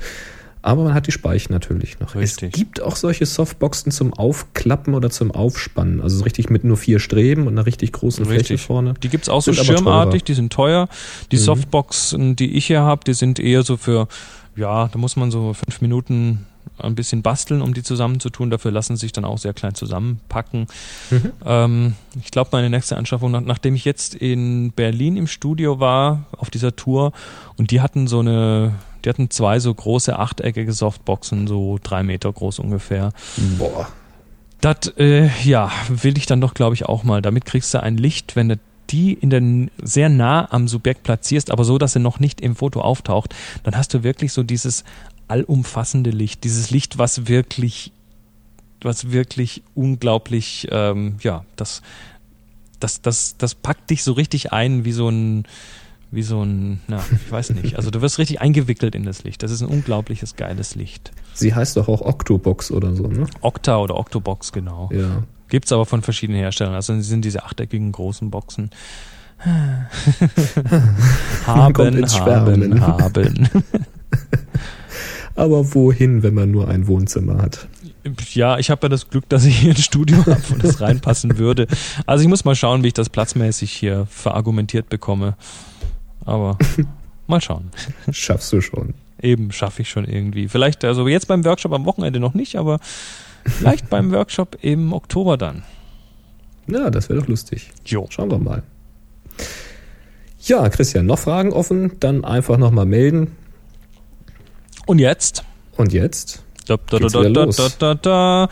Aber 0.64 0.86
man 0.86 0.94
hat 0.94 1.06
die 1.08 1.12
Speichen 1.12 1.52
natürlich 1.54 2.00
noch. 2.00 2.16
Richtig. 2.16 2.54
Es 2.54 2.58
gibt 2.60 2.82
auch 2.82 2.96
solche 2.96 3.26
Softboxen 3.26 3.92
zum 3.92 4.14
Aufklappen 4.14 4.96
oder 4.96 5.10
zum 5.10 5.30
Aufspannen. 5.32 6.02
Also 6.02 6.18
so 6.18 6.24
richtig 6.24 6.50
mit 6.50 6.64
nur 6.64 6.78
vier 6.78 7.00
Streben 7.00 7.48
und 7.48 7.50
einer 7.54 7.66
richtig 7.66 7.92
großen 7.92 8.24
Fläche 8.26 8.40
Richtig. 8.54 8.62
vorne. 8.62 8.94
Die 9.04 9.10
gibt's 9.10 9.28
auch 9.30 9.42
so 9.42 9.52
Sind 9.52 9.66
schirmartig, 9.66 10.24
die 10.24 10.34
sind 10.34 10.54
teuer. 10.54 10.88
Die 11.32 11.36
Mhm. 11.36 11.42
Softboxen, 11.42 12.36
die 12.38 12.54
ich 12.54 12.66
hier 12.68 12.82
habe, 12.82 13.04
die 13.06 13.14
sind 13.14 13.40
eher 13.40 13.64
so 13.64 13.76
für, 13.78 14.08
ja, 14.56 14.88
da 14.88 14.98
muss 14.98 15.18
man 15.18 15.32
so 15.32 15.54
fünf 15.54 15.82
Minuten 15.82 16.46
ein 16.80 16.96
bisschen 16.96 17.22
basteln, 17.24 17.62
um 17.62 17.74
die 17.74 17.84
zusammenzutun. 17.84 18.50
Dafür 18.50 18.72
lassen 18.72 18.96
sich 18.96 19.12
dann 19.12 19.26
auch 19.26 19.38
sehr 19.38 19.54
klein 19.54 19.76
zusammenpacken. 19.76 20.68
Mhm. 21.12 21.32
Ähm, 21.46 21.94
ich 22.24 22.32
glaube, 22.32 22.50
meine 22.54 22.70
nächste 22.70 22.96
Anschaffung, 22.96 23.32
nach, 23.32 23.42
nachdem 23.42 23.76
ich 23.76 23.84
jetzt 23.84 24.16
in 24.16 24.72
Berlin 24.72 25.18
im 25.18 25.28
Studio 25.28 25.82
war, 25.82 26.26
auf 26.38 26.50
dieser 26.50 26.74
Tour, 26.76 27.12
und 27.58 27.70
die 27.72 27.82
hatten 27.82 28.08
so 28.08 28.20
eine, 28.20 28.76
die 29.04 29.10
hatten 29.10 29.30
zwei 29.30 29.60
so 29.60 29.74
große 29.74 30.18
achteckige 30.18 30.74
Softboxen, 30.74 31.48
so 31.48 31.80
drei 31.82 32.04
Meter 32.04 32.32
groß 32.32 32.60
ungefähr. 32.60 33.12
Boah. 33.58 33.88
Das, 34.62 34.94
äh, 34.98 35.30
ja, 35.44 35.72
will 35.90 36.18
ich 36.18 36.26
dann 36.26 36.40
doch, 36.40 36.54
glaube 36.54 36.76
ich, 36.76 36.86
auch 36.86 37.04
mal. 37.04 37.22
Damit 37.22 37.46
kriegst 37.46 37.74
du 37.74 37.84
ein 37.84 37.98
Licht, 37.98 38.36
wenn 38.36 38.50
du 38.50 38.60
die 38.90 39.14
in 39.14 39.30
der, 39.30 39.42
sehr 39.86 40.10
nah 40.10 40.52
am 40.52 40.68
Subjekt 40.68 41.04
platzierst, 41.04 41.52
aber 41.52 41.66
so, 41.66 41.78
dass 41.78 41.94
sie 41.94 42.00
noch 42.00 42.20
nicht 42.20 42.42
im 42.42 42.56
Foto 42.56 42.82
auftaucht, 42.82 43.36
dann 43.64 43.76
hast 43.76 43.94
du 43.94 44.04
wirklich 44.04 44.32
so 44.32 44.44
dieses 44.44 44.84
allumfassende 45.28 46.12
Licht, 46.12 46.44
dieses 46.44 46.70
Licht, 46.70 46.98
was 46.98 47.28
wirklich, 47.28 47.92
was 48.82 49.12
wirklich 49.12 49.64
unglaublich, 49.74 50.68
ähm, 50.72 51.16
ja, 51.22 51.44
das, 51.56 51.82
das, 52.80 53.02
das, 53.02 53.36
das 53.38 53.56
packt 53.56 53.90
dich 53.90 54.04
so 54.04 54.14
richtig 54.14 54.54
ein 54.54 54.86
wie 54.86 54.92
so 54.92 55.10
ein, 55.10 55.46
wie 56.14 56.24
so 56.24 56.44
ein, 56.44 56.80
na, 56.88 57.04
ich 57.12 57.32
weiß 57.32 57.52
nicht. 57.52 57.76
Also 57.76 57.90
du 57.90 58.02
wirst 58.02 58.20
richtig 58.20 58.42
eingewickelt 58.42 58.96
in 58.96 59.04
das 59.04 59.24
Licht. 59.24 59.44
Das 59.44 59.52
ist 59.52 59.62
ein 59.62 59.68
unglaubliches, 59.68 60.36
geiles 60.36 60.76
Licht. 60.76 61.12
Sie 61.34 61.54
heißt 61.54 61.78
doch 61.78 61.88
auch 61.88 62.02
Octobox 62.02 62.72
oder 62.72 62.96
so, 62.96 63.08
ne? 63.08 63.26
Octa 63.42 63.78
oder 63.78 63.98
Octobox, 63.98 64.52
genau. 64.52 64.90
Ja. 64.94 65.24
Gibt's 65.50 65.72
aber 65.72 65.86
von 65.86 66.02
verschiedenen 66.02 66.40
Herstellern. 66.40 66.76
Also 66.76 66.94
sie 66.96 67.02
sind 67.02 67.26
diese 67.26 67.44
achteckigen 67.44 67.92
großen 67.92 68.30
Boxen. 68.32 68.70
haben, 71.46 71.76
haben, 71.76 72.82
haben. 72.82 73.50
Aber 75.36 75.74
wohin, 75.74 76.24
wenn 76.24 76.34
man 76.34 76.52
nur 76.52 76.68
ein 76.68 76.88
Wohnzimmer 76.88 77.42
hat? 77.42 77.68
Ja, 78.34 78.60
ich 78.60 78.70
habe 78.70 78.86
ja 78.86 78.90
das 78.90 79.10
Glück, 79.10 79.28
dass 79.30 79.46
ich 79.46 79.58
hier 79.58 79.72
ein 79.72 79.78
Studio 79.78 80.18
habe, 80.26 80.42
wo 80.50 80.56
das 80.56 80.82
reinpassen 80.82 81.38
würde. 81.38 81.68
Also 82.06 82.22
ich 82.22 82.28
muss 82.28 82.46
mal 82.46 82.56
schauen, 82.56 82.84
wie 82.84 82.88
ich 82.88 82.94
das 82.94 83.10
platzmäßig 83.10 83.72
hier 83.72 84.06
verargumentiert 84.10 84.90
bekomme. 84.90 85.36
Aber 86.26 86.58
mal 87.28 87.42
schauen. 87.42 87.72
Schaffst 88.12 88.52
du 88.54 88.62
schon. 88.62 88.94
Eben 89.22 89.52
schaffe 89.52 89.82
ich 89.82 89.90
schon 89.90 90.06
irgendwie. 90.06 90.48
Vielleicht, 90.48 90.84
also 90.84 91.08
jetzt 91.08 91.28
beim 91.28 91.46
Workshop 91.46 91.72
am 91.74 91.86
Wochenende 91.86 92.20
noch 92.20 92.34
nicht, 92.34 92.58
aber 92.58 92.80
vielleicht 93.46 93.90
beim 93.90 94.12
Workshop 94.12 94.58
im 94.62 94.92
Oktober 94.94 95.38
dann. 95.38 95.64
Ja, 96.68 96.90
das 96.90 97.10
wäre 97.10 97.20
doch 97.20 97.28
lustig. 97.28 97.72
Jo. 97.86 98.08
Schauen 98.10 98.32
wir 98.32 98.40
mal. 98.40 98.64
Ja, 100.42 100.68
Christian, 100.70 101.06
noch 101.06 101.20
Fragen 101.20 101.54
offen? 101.54 102.00
Dann 102.00 102.26
einfach 102.26 102.58
nochmal 102.58 102.86
melden. 102.86 103.36
Und 104.86 105.00
jetzt? 105.00 105.44
Und 105.78 105.94
jetzt? 105.94 106.44
Da, 106.68 106.78
da, 106.78 107.00
da, 107.00 107.08
da, 107.08 107.30
da, 107.30 107.46
da, 107.46 107.70
da, 107.80 107.96
da. 107.96 108.50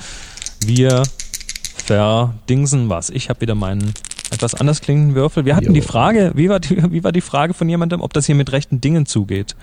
Wir 0.66 1.04
verdingsen 1.86 2.90
was. 2.90 3.10
Ich 3.10 3.30
habe 3.30 3.42
wieder 3.42 3.56
meinen 3.56 3.94
etwas 4.32 4.56
anders 4.56 4.82
klingenden 4.82 5.16
Würfel. 5.16 5.46
Wir 5.46 5.56
hatten 5.56 5.68
Jo. 5.68 5.74
die 5.74 5.82
Frage, 5.82 6.32
wie 6.36 6.50
war 6.50 6.60
die, 6.60 6.82
wie 6.92 7.04
war 7.04 7.12
die 7.12 7.22
Frage 7.22 7.54
von 7.54 7.68
jemandem, 7.70 8.02
ob 8.02 8.14
das 8.14 8.26
hier 8.26 8.36
mit 8.36 8.52
rechten 8.52 8.82
Dingen 8.82 9.06
zugeht? 9.06 9.56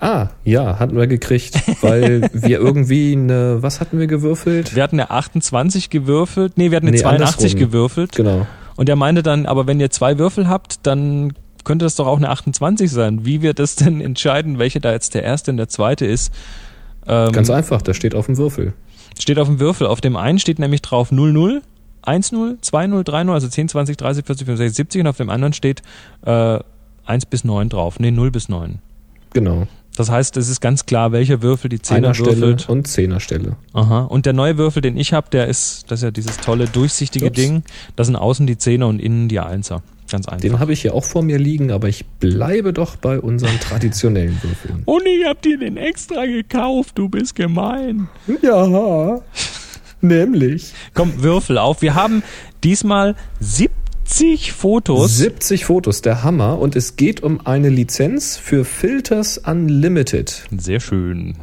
Ah, 0.00 0.28
ja, 0.44 0.78
hatten 0.78 0.96
wir 0.96 1.06
gekriegt, 1.06 1.54
weil 1.82 2.28
wir 2.32 2.58
irgendwie 2.58 3.12
eine, 3.12 3.62
was 3.62 3.80
hatten 3.80 3.98
wir 3.98 4.06
gewürfelt? 4.08 4.74
Wir 4.76 4.82
hatten 4.82 5.00
eine 5.00 5.10
28 5.10 5.88
gewürfelt, 5.88 6.58
nee, 6.58 6.70
wir 6.70 6.76
hatten 6.76 6.88
eine 6.88 6.96
Nee, 6.96 7.02
82 7.02 7.52
andersrum. 7.52 7.60
gewürfelt. 7.60 8.12
Genau. 8.12 8.46
Und 8.76 8.88
er 8.88 8.96
meinte 8.96 9.22
dann, 9.22 9.46
aber 9.46 9.66
wenn 9.66 9.80
ihr 9.80 9.90
zwei 9.90 10.18
Würfel 10.18 10.48
habt, 10.48 10.86
dann 10.86 11.32
könnte 11.64 11.84
das 11.84 11.94
doch 11.94 12.06
auch 12.06 12.16
eine 12.16 12.28
28 12.30 12.90
sein. 12.90 13.24
Wie 13.24 13.40
wir 13.40 13.54
das 13.54 13.76
denn 13.76 14.00
entscheiden, 14.02 14.58
welche 14.58 14.80
da 14.80 14.92
jetzt 14.92 15.14
der 15.14 15.22
erste 15.22 15.52
und 15.52 15.56
der 15.58 15.68
zweite 15.68 16.06
ist? 16.06 16.32
Ähm, 17.06 17.32
Ganz 17.32 17.50
einfach, 17.50 17.82
das 17.82 17.96
steht 17.96 18.14
auf 18.14 18.26
dem 18.26 18.36
Würfel. 18.36 18.72
steht 19.18 19.38
auf 19.38 19.46
dem 19.48 19.60
Würfel. 19.60 19.86
Auf 19.86 20.00
dem 20.00 20.16
einen 20.16 20.38
steht 20.38 20.58
nämlich 20.58 20.82
drauf 20.82 21.12
00, 21.12 21.62
10, 22.04 22.58
20, 22.60 23.04
30, 23.04 23.30
also 23.30 23.48
10, 23.48 23.68
20, 23.68 23.96
30, 23.96 24.24
40, 24.24 24.46
50, 24.46 24.58
60 24.66 24.76
70 24.76 25.00
und 25.02 25.06
auf 25.06 25.16
dem 25.16 25.30
anderen 25.30 25.52
steht 25.52 25.82
äh, 26.24 26.58
1 27.04 27.26
bis 27.26 27.44
9 27.44 27.68
drauf. 27.68 27.98
Nee, 28.00 28.10
0 28.10 28.30
bis 28.30 28.48
9. 28.48 28.78
Genau. 29.32 29.66
Das 29.96 30.10
heißt, 30.10 30.36
es 30.38 30.48
ist 30.48 30.60
ganz 30.60 30.86
klar, 30.86 31.12
welcher 31.12 31.42
Würfel 31.42 31.68
die 31.68 31.80
Zehner 31.80 32.16
würfelt. 32.16 32.68
und 32.68 32.86
Zehnerstelle. 32.86 33.56
Aha. 33.74 34.02
Und 34.04 34.24
der 34.24 34.32
neue 34.32 34.56
Würfel, 34.56 34.80
den 34.80 34.96
ich 34.96 35.12
habe, 35.12 35.28
der 35.30 35.48
ist, 35.48 35.90
das 35.90 36.00
ist 36.00 36.04
ja 36.04 36.10
dieses 36.10 36.38
tolle 36.38 36.66
durchsichtige 36.66 37.26
Ups. 37.26 37.36
Ding. 37.36 37.62
Da 37.96 38.04
sind 38.04 38.16
außen 38.16 38.46
die 38.46 38.56
Zehner 38.56 38.86
und 38.86 39.00
innen 39.00 39.28
die 39.28 39.38
Einser. 39.40 39.82
Ganz 40.10 40.28
einfach. 40.28 40.40
Den 40.40 40.58
habe 40.60 40.72
ich 40.72 40.82
hier 40.82 40.94
auch 40.94 41.04
vor 41.04 41.22
mir 41.22 41.38
liegen, 41.38 41.70
aber 41.70 41.88
ich 41.88 42.06
bleibe 42.06 42.72
doch 42.72 42.96
bei 42.96 43.20
unseren 43.20 43.58
traditionellen 43.60 44.38
Würfeln. 44.42 44.82
und 44.86 45.06
ich 45.06 45.26
hab 45.26 45.42
dir 45.42 45.58
den 45.58 45.76
extra 45.76 46.24
gekauft, 46.24 46.98
du 46.98 47.08
bist 47.08 47.34
gemein. 47.34 48.08
Ja, 48.42 49.20
nämlich 50.02 50.72
Komm, 50.94 51.22
Würfel 51.22 51.58
auf. 51.58 51.82
Wir 51.82 51.94
haben 51.94 52.22
diesmal 52.64 53.14
70 53.40 54.52
Fotos. 54.52 55.16
70 55.16 55.64
Fotos, 55.64 56.02
der 56.02 56.22
Hammer. 56.22 56.58
Und 56.58 56.76
es 56.76 56.96
geht 56.96 57.22
um 57.22 57.46
eine 57.46 57.68
Lizenz 57.68 58.36
für 58.36 58.64
Filters 58.64 59.38
Unlimited. 59.38 60.44
Sehr 60.56 60.80
schön. 60.80 61.36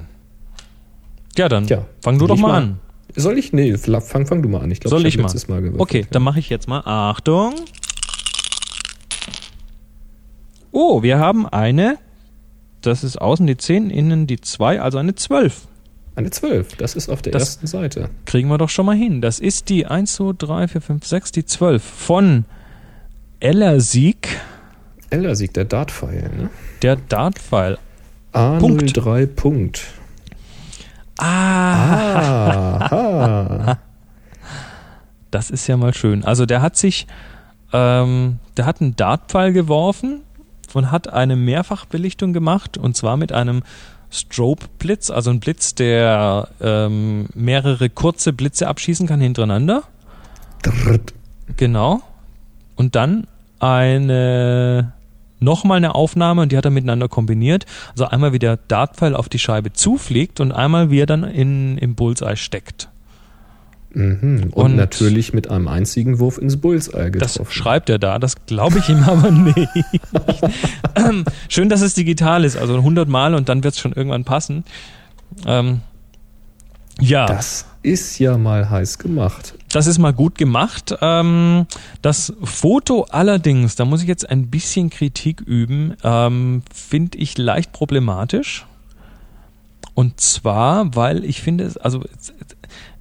Ja, 1.38 1.50
dann 1.50 1.68
Tja, 1.68 1.86
fang 2.02 2.20
du 2.20 2.28
doch 2.28 2.38
mal 2.38 2.50
mal 2.50 2.58
an. 2.58 2.80
Soll 3.16 3.38
ich? 3.38 3.54
Nee, 3.54 3.76
fang, 3.78 4.28
fang 4.28 4.42
du 4.42 4.50
mal 4.50 4.62
an. 4.62 4.72
Ich 4.72 4.80
glaube, 4.80 4.96
Soll 4.96 5.06
ich 5.06 5.18
hab 5.18 5.24
mal? 5.24 5.34
Mal 5.48 5.62
gewürfelt. 5.62 5.82
Okay, 5.82 6.06
dann 6.12 6.22
mache 6.22 6.40
ich 6.40 6.50
jetzt 6.50 6.68
mal. 6.68 6.82
Achtung. 6.86 7.56
Oh, 10.72 11.02
wir 11.02 11.18
haben 11.18 11.48
eine. 11.48 11.98
Das 12.82 13.04
ist 13.04 13.20
außen 13.20 13.46
die 13.46 13.58
10, 13.58 13.90
innen 13.90 14.28
die 14.28 14.40
2, 14.40 14.82
also 14.82 14.98
eine 15.00 15.16
12. 15.16 15.68
Eine 16.16 16.32
12, 16.32 16.76
das 16.76 16.96
ist 16.96 17.10
auf 17.10 17.22
der 17.22 17.32
Das- 17.34 17.44
ersten 17.44 17.68
Seite. 17.68 18.10
Kriegen 18.26 18.50
wir 18.50 18.58
doch 18.58 18.70
schon 18.70 18.86
mal 18.86 18.96
hin. 18.96 19.22
Das 19.22 19.40
ist 19.40 19.70
die 19.70 19.86
1, 19.86 20.16
2, 20.16 20.34
3, 20.38 20.68
4, 20.68 20.82
5, 20.82 21.06
6, 21.06 21.32
die 21.32 21.46
12 21.46 21.82
von 21.84 22.46
Ellersieg, 23.40 24.28
Ellersieg, 25.12 25.54
der 25.54 25.66
Dart-File, 25.66 26.30
ne? 26.38 26.50
der 26.82 26.96
Dartpfeil. 26.98 27.78
A03 28.34 29.26
Punkt. 29.28 29.82
Ah, 31.18 32.78
Aha. 32.80 33.78
das 35.32 35.50
ist 35.50 35.68
ja 35.68 35.78
mal 35.78 35.94
schön. 35.94 36.24
Also 36.24 36.46
der 36.46 36.62
hat 36.62 36.78
sich, 36.78 37.08
ähm, 37.74 38.40
der 38.58 38.66
hat 38.66 38.82
einen 38.82 38.96
Dartpfeil 38.96 39.52
geworfen 39.54 40.22
und 40.74 40.92
hat 40.92 41.08
eine 41.12 41.36
Mehrfachbelichtung 41.36 42.34
gemacht 42.34 42.78
und 42.78 42.96
zwar 42.96 43.18
mit 43.18 43.32
einem 43.32 43.64
Strobe-Blitz, 44.12 45.10
also 45.10 45.30
ein 45.30 45.40
Blitz, 45.40 45.76
der 45.76 46.50
ähm, 46.62 47.28
mehrere 47.34 47.90
kurze 47.90 48.34
Blitze 48.34 48.68
abschießen 48.68 49.08
kann 49.08 49.22
hintereinander. 49.22 49.84
Drrrt. 50.64 51.14
Genau. 51.58 52.02
Und 52.76 52.96
dann 52.96 53.28
eine 53.60 54.94
nochmal 55.40 55.78
eine 55.78 55.96
Aufnahme 55.96 56.42
und 56.42 56.52
die 56.52 56.58
hat 56.58 56.66
er 56.66 56.72
miteinander 56.72 57.08
kombiniert. 57.08 57.66
Also 57.92 58.06
einmal 58.06 58.34
wie 58.34 58.40
der 58.40 58.58
Dartpfeil 58.58 59.16
auf 59.16 59.30
die 59.30 59.40
Scheibe 59.40 59.74
zufliegt 59.74 60.40
und 60.40 60.52
einmal 60.52 60.92
wie 60.92 61.00
er 61.00 61.06
dann 61.06 61.24
in, 61.24 61.78
im 61.78 61.96
Bullseye 61.96 62.36
steckt. 62.36 62.90
Mhm. 63.92 64.50
Und, 64.52 64.54
Und- 64.54 64.76
natürlich 64.76 65.34
mit 65.34 65.50
einem 65.50 65.68
einzigen 65.68 66.20
Wurf 66.20 66.38
ins 66.38 66.58
Bullseye 66.58 67.10
Das 67.12 67.34
getroffen. 67.34 67.52
schreibt 67.54 67.90
er 67.90 67.98
da, 68.00 68.20
das 68.20 68.46
glaube 68.46 68.80
ich 68.80 68.90
ihm 68.90 69.04
aber 69.04 69.32
nicht. 69.32 69.68
Ähm, 70.96 71.26
Schön, 71.48 71.70
dass 71.70 71.82
es 71.82 71.94
digital 71.96 72.46
ist, 72.46 72.56
also 72.58 72.76
100 72.76 73.10
Mal 73.10 73.34
und 73.34 73.50
dann 73.50 73.64
wird 73.64 73.74
es 73.74 73.80
schon 73.80 73.94
irgendwann 73.94 74.26
passen. 74.26 74.64
Ähm, 75.46 75.82
ja, 77.00 77.26
das. 77.26 77.66
das 77.66 77.66
ist 77.82 78.20
ja 78.20 78.38
mal 78.38 78.70
heiß 78.70 78.98
gemacht. 79.00 79.56
ist 79.88 79.98
mal 80.00 80.12
gut 80.14 80.38
gemacht. 80.38 80.96
Ähm, 81.02 81.66
das 82.02 82.34
Foto 82.44 83.04
allerdings, 83.10 83.76
da 83.76 83.86
muss 83.86 84.02
ich 84.02 84.08
jetzt 84.08 84.30
ein 84.30 84.50
bisschen 84.50 84.90
Kritik 84.90 85.42
üben, 85.42 85.96
ähm, 86.04 86.62
finde 86.74 87.18
ich 87.18 87.38
leicht 87.38 87.72
problematisch. 87.72 88.66
Und 89.94 90.20
zwar, 90.20 90.96
weil 90.96 91.24
ich 91.24 91.42
finde, 91.42 91.64
es- 91.66 91.78
also 91.78 92.04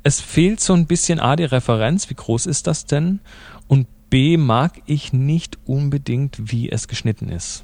es, 0.03 0.21
fehlt 0.21 0.61
so 0.61 0.73
ein 0.75 0.87
bisschen 0.87 1.21
A, 1.21 1.37
die 1.37 1.45
Referenz, 1.45 2.09
wie 2.11 2.15
groß 2.15 2.47
ist 2.47 2.67
das 2.67 2.87
denn? 2.87 3.21
Und 3.67 3.87
B, 4.11 4.37
mag 4.37 4.81
ich 4.87 5.13
nicht 5.13 5.59
unbedingt, 5.67 6.51
wie 6.51 6.71
es 6.71 6.89
geschnitten 6.89 7.29
ist. 7.29 7.63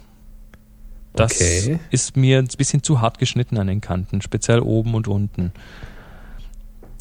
Das 1.15 1.33
Okay. 1.33 1.79
ist 1.91 2.17
mir 2.17 2.39
ein 2.39 2.49
bisschen 2.59 2.83
zu 2.83 3.01
hart 3.01 3.19
geschnitten 3.19 3.57
an 3.59 3.69
den 3.69 3.81
Kanten, 3.81 4.21
speziell 4.21 4.61
oben 4.61 4.95
und 4.95 5.09
unten. 5.09 5.53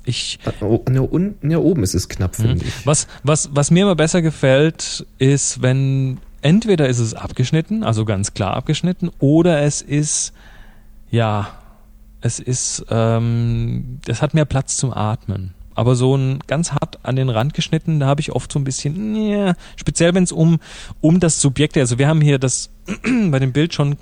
Ich, 0.05 0.39
Oh, 0.61 0.83
ja, 0.91 1.01
unten, 1.01 1.49
ja, 1.49 1.57
oben 1.57 1.81
ist 1.83 1.93
es 1.93 2.09
knapp, 2.09 2.35
finde 2.35 2.55
Mhm. 2.55 2.61
ich. 2.67 2.85
was, 2.85 3.07
was, 3.23 3.49
was 3.53 3.71
mir 3.71 3.83
immer 3.83 3.95
besser 3.95 4.21
gefällt, 4.21 5.05
ist, 5.17 5.61
wenn 5.61 6.19
entweder 6.41 6.89
ist 6.89 6.99
es 6.99 7.13
abgeschnitten, 7.13 7.83
also 7.83 8.03
ganz 8.05 8.33
klar 8.33 8.53
abgeschnitten, 8.55 9.09
oder 9.19 9.61
es 9.61 9.81
ist, 9.81 10.33
ja, 11.09 11.47
es 12.25 12.39
ist, 12.39 12.85
ähm, 12.89 13.99
es 14.07 14.21
hat 14.21 14.33
mehr 14.33 14.45
Platz 14.45 14.77
zum 14.77 14.93
Atmen. 14.93 15.53
Aber 15.75 15.95
so 15.95 16.15
ein 16.15 16.39
ganz 16.47 16.71
hart 16.71 16.99
an 17.03 17.15
den 17.15 17.29
Rand 17.29 17.53
geschnitten, 17.53 17.99
da 17.99 18.05
habe 18.05 18.21
ich 18.21 18.31
oft 18.31 18.51
so 18.51 18.59
ein 18.59 18.63
bisschen, 18.63 19.15
ja, 19.15 19.55
speziell 19.75 20.13
wenn 20.13 20.23
es 20.23 20.31
um, 20.31 20.59
um 21.01 21.19
das 21.19 21.41
Subjekt, 21.41 21.77
also 21.77 21.97
wir 21.97 22.07
haben 22.07 22.21
hier 22.21 22.37
das 22.39 22.69
bei 23.29 23.39
dem 23.39 23.51
Bild 23.53 23.73
schon 23.73 23.97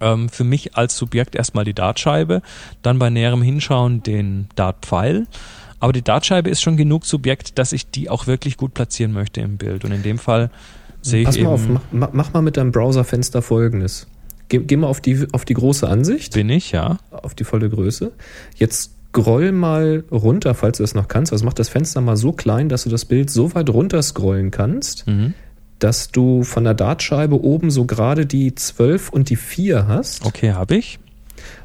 ähm, 0.00 0.28
für 0.30 0.44
mich 0.44 0.74
als 0.76 0.96
Subjekt 0.96 1.34
erstmal 1.36 1.64
die 1.64 1.74
Dartscheibe, 1.74 2.42
dann 2.80 2.98
bei 2.98 3.10
näherem 3.10 3.42
Hinschauen 3.42 4.02
den 4.02 4.48
Dartpfeil. 4.56 5.26
Aber 5.78 5.92
die 5.92 6.02
Dartscheibe 6.02 6.48
ist 6.48 6.62
schon 6.62 6.76
genug 6.76 7.04
Subjekt, 7.04 7.58
dass 7.58 7.72
ich 7.72 7.90
die 7.90 8.08
auch 8.08 8.26
wirklich 8.26 8.56
gut 8.56 8.72
platzieren 8.72 9.12
möchte 9.12 9.40
im 9.42 9.58
Bild. 9.58 9.84
Und 9.84 9.92
in 9.92 10.02
dem 10.02 10.18
Fall 10.18 10.50
sehe 11.02 11.20
ich 11.20 11.26
Pass 11.26 11.38
mal 11.38 11.48
auf, 11.50 11.62
mach- 11.90 12.12
mach 12.12 12.32
mal 12.32 12.40
mit 12.42 12.56
deinem 12.56 12.72
Browserfenster 12.72 13.42
folgendes. 13.42 14.06
Geh, 14.52 14.58
geh 14.58 14.76
mal 14.76 14.86
auf 14.88 15.00
die, 15.00 15.26
auf 15.32 15.46
die 15.46 15.54
große 15.54 15.88
Ansicht, 15.88 16.34
bin 16.34 16.50
ich, 16.50 16.72
ja. 16.72 16.98
auf 17.10 17.34
die 17.34 17.44
volle 17.44 17.70
Größe. 17.70 18.12
Jetzt 18.56 18.90
scroll 19.14 19.50
mal 19.52 20.04
runter, 20.12 20.54
falls 20.54 20.76
du 20.76 20.84
es 20.84 20.94
noch 20.94 21.08
kannst. 21.08 21.32
Also 21.32 21.44
mach 21.46 21.54
das 21.54 21.70
Fenster 21.70 22.02
mal 22.02 22.18
so 22.18 22.32
klein, 22.32 22.68
dass 22.68 22.84
du 22.84 22.90
das 22.90 23.06
Bild 23.06 23.30
so 23.30 23.54
weit 23.54 23.70
runter 23.70 24.02
scrollen 24.02 24.50
kannst, 24.50 25.06
Mhm. 25.06 25.32
dass 25.78 26.10
du 26.10 26.42
von 26.44 26.64
der 26.64 26.74
Dartscheibe 26.74 27.42
oben 27.42 27.70
so 27.70 27.86
gerade 27.86 28.26
die 28.26 28.54
12 28.54 29.08
und 29.08 29.30
die 29.30 29.36
4 29.36 29.86
hast. 29.88 30.26
Okay, 30.26 30.52
habe 30.52 30.76
ich. 30.76 30.98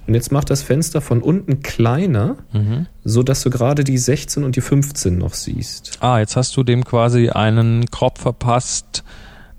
Und 0.08 0.14
jetzt 0.14 0.32
mach 0.32 0.44
das 0.46 0.62
Fenster 0.64 1.02
von 1.02 1.22
unten 1.22 1.62
kleiner, 1.62 2.38
Mhm. 2.54 2.88
so 3.04 3.22
dass 3.22 3.44
du 3.44 3.50
gerade 3.50 3.84
die 3.84 3.98
16 3.98 4.44
und 4.46 4.56
die 4.56 4.62
15 4.62 5.18
noch 5.18 5.34
siehst. 5.34 5.98
Ah, 6.00 6.20
jetzt 6.20 6.36
hast 6.38 6.56
du 6.56 6.64
dem 6.64 6.84
quasi 6.86 7.30
einen 7.30 7.86
Crop 7.92 8.18
verpasst, 8.18 9.04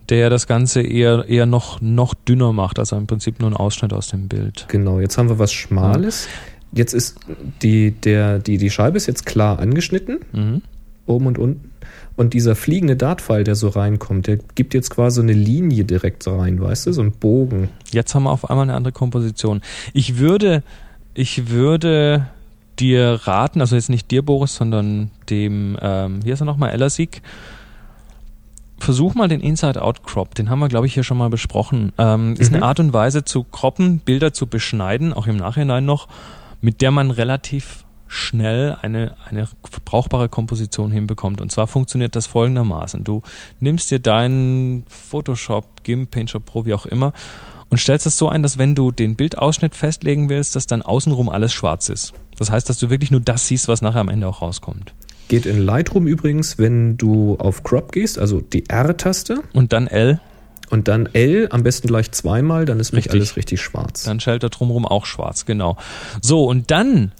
der 0.08 0.30
das 0.30 0.46
Ganze 0.46 0.80
eher, 0.82 1.24
eher 1.28 1.46
noch, 1.46 1.80
noch 1.80 2.14
dünner 2.14 2.52
macht. 2.52 2.78
Also 2.78 2.96
im 2.96 3.06
Prinzip 3.06 3.40
nur 3.40 3.50
ein 3.50 3.56
Ausschnitt 3.56 3.92
aus 3.92 4.08
dem 4.08 4.28
Bild. 4.28 4.66
Genau, 4.68 5.00
jetzt 5.00 5.18
haben 5.18 5.28
wir 5.28 5.38
was 5.38 5.52
Schmales. 5.52 6.28
Jetzt 6.72 6.92
ist 6.92 7.18
die, 7.62 7.92
der, 7.92 8.38
die, 8.38 8.58
die 8.58 8.70
Scheibe 8.70 8.96
ist 8.96 9.06
jetzt 9.06 9.24
klar 9.26 9.58
angeschnitten, 9.58 10.18
Mhm. 10.32 10.62
oben 11.06 11.26
und 11.26 11.38
unten. 11.38 11.70
Und 12.16 12.34
dieser 12.34 12.56
fliegende 12.56 12.96
Dartpfeil, 12.96 13.44
der 13.44 13.54
so 13.54 13.68
reinkommt, 13.68 14.26
der 14.26 14.38
gibt 14.56 14.74
jetzt 14.74 14.90
quasi 14.90 15.16
so 15.16 15.22
eine 15.22 15.32
Linie 15.32 15.84
direkt 15.84 16.26
rein, 16.26 16.60
weißt 16.60 16.86
du, 16.88 16.92
so 16.92 17.00
ein 17.00 17.12
Bogen. 17.12 17.68
Jetzt 17.92 18.14
haben 18.14 18.24
wir 18.24 18.30
auf 18.32 18.50
einmal 18.50 18.64
eine 18.64 18.74
andere 18.74 18.92
Komposition. 18.92 19.62
Ich 19.94 20.18
würde, 20.18 20.62
ich 21.14 21.48
würde 21.48 22.26
dir 22.80 23.20
raten, 23.24 23.60
also 23.60 23.76
jetzt 23.76 23.88
nicht 23.88 24.10
dir, 24.10 24.22
Boris, 24.22 24.54
sondern 24.56 25.10
dem, 25.30 25.76
ähm, 25.80 26.20
hier 26.24 26.34
ist 26.34 26.40
er 26.42 26.46
nochmal, 26.46 26.70
Ellersig. 26.70 27.22
Versuch 28.88 29.14
mal 29.14 29.28
den 29.28 29.42
Inside-Out-Crop, 29.42 30.34
den 30.34 30.48
haben 30.48 30.60
wir, 30.60 30.68
glaube 30.68 30.86
ich, 30.86 30.94
hier 30.94 31.02
schon 31.02 31.18
mal 31.18 31.28
besprochen. 31.28 31.92
Ähm, 31.98 32.36
Ist 32.38 32.48
Mhm. 32.52 32.56
eine 32.56 32.64
Art 32.64 32.80
und 32.80 32.94
Weise 32.94 33.22
zu 33.22 33.44
croppen, 33.44 33.98
Bilder 33.98 34.32
zu 34.32 34.46
beschneiden, 34.46 35.12
auch 35.12 35.26
im 35.26 35.36
Nachhinein 35.36 35.84
noch, 35.84 36.08
mit 36.62 36.80
der 36.80 36.90
man 36.90 37.10
relativ 37.10 37.84
schnell 38.06 38.78
eine, 38.80 39.14
eine 39.28 39.46
brauchbare 39.84 40.30
Komposition 40.30 40.90
hinbekommt. 40.90 41.42
Und 41.42 41.52
zwar 41.52 41.66
funktioniert 41.66 42.16
das 42.16 42.26
folgendermaßen. 42.26 43.04
Du 43.04 43.20
nimmst 43.60 43.90
dir 43.90 43.98
deinen 43.98 44.84
Photoshop, 44.88 45.84
GIMP, 45.84 46.10
PaintShop 46.10 46.46
Pro, 46.46 46.64
wie 46.64 46.72
auch 46.72 46.86
immer, 46.86 47.12
und 47.68 47.76
stellst 47.76 48.06
es 48.06 48.16
so 48.16 48.30
ein, 48.30 48.42
dass 48.42 48.56
wenn 48.56 48.74
du 48.74 48.90
den 48.90 49.16
Bildausschnitt 49.16 49.74
festlegen 49.74 50.30
willst, 50.30 50.56
dass 50.56 50.66
dann 50.66 50.80
außenrum 50.80 51.28
alles 51.28 51.52
schwarz 51.52 51.90
ist. 51.90 52.14
Das 52.38 52.50
heißt, 52.50 52.66
dass 52.70 52.78
du 52.78 52.88
wirklich 52.88 53.10
nur 53.10 53.20
das 53.20 53.46
siehst, 53.48 53.68
was 53.68 53.82
nachher 53.82 54.00
am 54.00 54.08
Ende 54.08 54.26
auch 54.26 54.40
rauskommt. 54.40 54.94
Geht 55.28 55.46
in 55.46 55.64
Lightroom 55.64 56.06
übrigens, 56.06 56.58
wenn 56.58 56.96
du 56.96 57.36
auf 57.38 57.62
Crop 57.62 57.92
gehst, 57.92 58.18
also 58.18 58.40
die 58.40 58.68
R-Taste 58.68 59.42
Und 59.52 59.72
dann 59.72 59.86
L, 59.86 60.20
und 60.70 60.88
dann 60.88 61.08
L, 61.12 61.48
am 61.50 61.62
besten 61.62 61.88
gleich 61.88 62.10
zweimal, 62.12 62.64
dann 62.64 62.80
ist 62.80 62.92
Richtig. 62.92 63.12
alles 63.12 63.36
richtig 63.36 63.60
schwarz. 63.60 64.02
dann 64.04 64.20
schaltet 64.20 64.44
er 64.44 64.50
drumherum 64.50 64.84
auch 64.86 65.06
schwarz, 65.06 65.46
genau. 65.46 65.76
So, 66.20 66.44
und 66.44 66.70
dann 66.70 67.12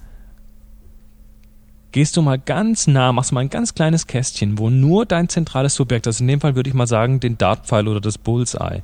gehst 1.93 2.17
du 2.17 2.23
mal 2.23 2.39
ganz 2.39 2.87
nah, 2.87 3.13
machst 3.13 3.33
mal 3.33 3.41
ein 3.41 3.51
ganz 3.51 3.75
kleines 3.75 4.07
Kästchen, 4.07 4.59
wo 4.59 4.69
nur 4.69 5.07
dein 5.07 5.29
zentrales 5.29 5.75
Subjekt, 5.75 6.07
also 6.07 6.23
in 6.23 6.29
dem 6.29 6.41
Fall 6.41 6.55
würde 6.55 6.69
ich 6.69 6.75
mal 6.75 6.87
sagen, 6.87 7.21
den 7.21 7.39
Dartpfeil 7.39 7.89
oder 7.89 8.01
das 8.01 8.19
Bullseye, 8.19 8.83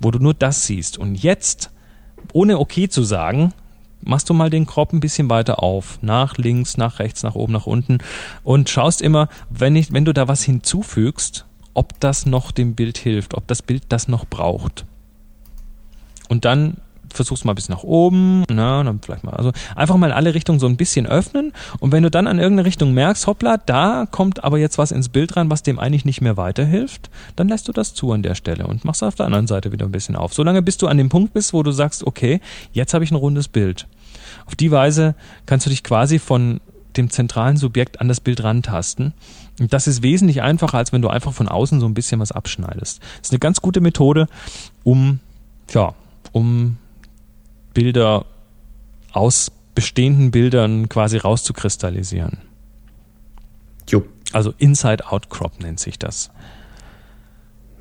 wo 0.00 0.10
du 0.10 0.18
nur 0.18 0.34
das 0.34 0.66
siehst. 0.66 0.96
Und 0.96 1.14
jetzt, 1.14 1.70
ohne 2.32 2.58
okay 2.58 2.88
zu 2.88 3.02
sagen, 3.02 3.52
machst 4.00 4.28
du 4.30 4.34
mal 4.34 4.50
den 4.50 4.66
Crop 4.66 4.92
ein 4.92 5.00
bisschen 5.00 5.30
weiter 5.30 5.62
auf. 5.62 5.98
Nach 6.02 6.36
links, 6.36 6.76
nach 6.76 6.98
rechts, 6.98 7.22
nach 7.22 7.34
oben, 7.34 7.52
nach 7.52 7.66
unten. 7.66 7.98
Und 8.42 8.70
schaust 8.70 9.02
immer, 9.02 9.28
wenn, 9.50 9.76
ich, 9.76 9.92
wenn 9.92 10.04
du 10.04 10.12
da 10.12 10.28
was 10.28 10.42
hinzufügst, 10.42 11.46
ob 11.74 11.98
das 12.00 12.26
noch 12.26 12.50
dem 12.50 12.74
Bild 12.74 12.98
hilft, 12.98 13.34
ob 13.34 13.46
das 13.46 13.62
Bild 13.62 13.84
das 13.88 14.08
noch 14.08 14.24
braucht. 14.24 14.84
Und 16.28 16.44
dann 16.44 16.78
versuchst 17.12 17.44
mal 17.44 17.54
bis 17.54 17.68
nach 17.68 17.82
oben, 17.82 18.40
ne, 18.50 18.82
dann 18.84 19.00
vielleicht 19.02 19.24
mal, 19.24 19.32
also 19.32 19.52
einfach 19.74 19.96
mal 19.96 20.08
in 20.08 20.12
alle 20.12 20.34
Richtungen 20.34 20.58
so 20.58 20.66
ein 20.66 20.76
bisschen 20.76 21.06
öffnen 21.06 21.52
und 21.80 21.92
wenn 21.92 22.02
du 22.02 22.10
dann 22.10 22.26
an 22.26 22.38
irgendeine 22.38 22.66
Richtung 22.66 22.94
merkst, 22.94 23.26
hoppla, 23.26 23.56
da 23.56 24.06
kommt 24.10 24.44
aber 24.44 24.58
jetzt 24.58 24.78
was 24.78 24.92
ins 24.92 25.08
Bild 25.08 25.36
rein, 25.36 25.50
was 25.50 25.62
dem 25.62 25.78
eigentlich 25.78 26.04
nicht 26.04 26.20
mehr 26.20 26.36
weiterhilft, 26.36 27.10
dann 27.36 27.48
lässt 27.48 27.68
du 27.68 27.72
das 27.72 27.94
zu 27.94 28.12
an 28.12 28.22
der 28.22 28.34
Stelle 28.34 28.66
und 28.66 28.84
machst 28.84 29.02
auf 29.02 29.14
der 29.14 29.26
anderen 29.26 29.46
Seite 29.46 29.72
wieder 29.72 29.86
ein 29.86 29.92
bisschen 29.92 30.16
auf. 30.16 30.34
Solange 30.34 30.62
bis 30.62 30.76
du 30.76 30.86
an 30.86 30.98
dem 30.98 31.08
Punkt 31.08 31.32
bist, 31.32 31.52
wo 31.52 31.62
du 31.62 31.72
sagst, 31.72 32.06
okay, 32.06 32.40
jetzt 32.72 32.94
habe 32.94 33.04
ich 33.04 33.10
ein 33.10 33.16
rundes 33.16 33.48
Bild. 33.48 33.86
Auf 34.46 34.54
die 34.54 34.70
Weise 34.70 35.14
kannst 35.46 35.66
du 35.66 35.70
dich 35.70 35.82
quasi 35.82 36.18
von 36.18 36.60
dem 36.96 37.10
zentralen 37.10 37.56
Subjekt 37.56 38.00
an 38.00 38.08
das 38.08 38.20
Bild 38.20 38.42
rantasten. 38.42 39.14
Und 39.60 39.72
das 39.72 39.86
ist 39.86 40.02
wesentlich 40.02 40.42
einfacher, 40.42 40.78
als 40.78 40.92
wenn 40.92 41.02
du 41.02 41.08
einfach 41.08 41.32
von 41.32 41.48
außen 41.48 41.80
so 41.80 41.86
ein 41.86 41.94
bisschen 41.94 42.20
was 42.20 42.32
abschneidest. 42.32 43.00
Das 43.00 43.28
ist 43.28 43.32
eine 43.32 43.38
ganz 43.38 43.60
gute 43.60 43.80
Methode, 43.80 44.26
um, 44.84 45.20
ja, 45.72 45.94
um 46.32 46.76
Bilder 47.78 48.24
aus 49.12 49.52
bestehenden 49.76 50.32
Bildern 50.32 50.88
quasi 50.88 51.16
rauszukristallisieren. 51.18 52.38
Jo, 53.88 54.02
Also 54.32 54.52
Inside-Out-Crop 54.58 55.60
nennt 55.60 55.78
sich 55.78 55.96
das. 55.98 56.30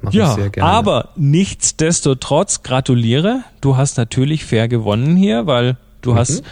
mach 0.01 0.13
Ja, 0.13 0.35
sehr 0.35 0.51
gerne. 0.51 0.69
aber 0.69 1.09
nichtsdestotrotz 1.15 2.61
gratuliere. 2.61 3.43
Du 3.61 3.75
hast 3.75 3.97
natürlich 3.97 4.45
fair 4.45 4.67
gewonnen 4.67 5.15
hier, 5.17 5.47
weil 5.47 5.77
du 6.01 6.13
Mhm. 6.13 6.17
hast 6.17 6.43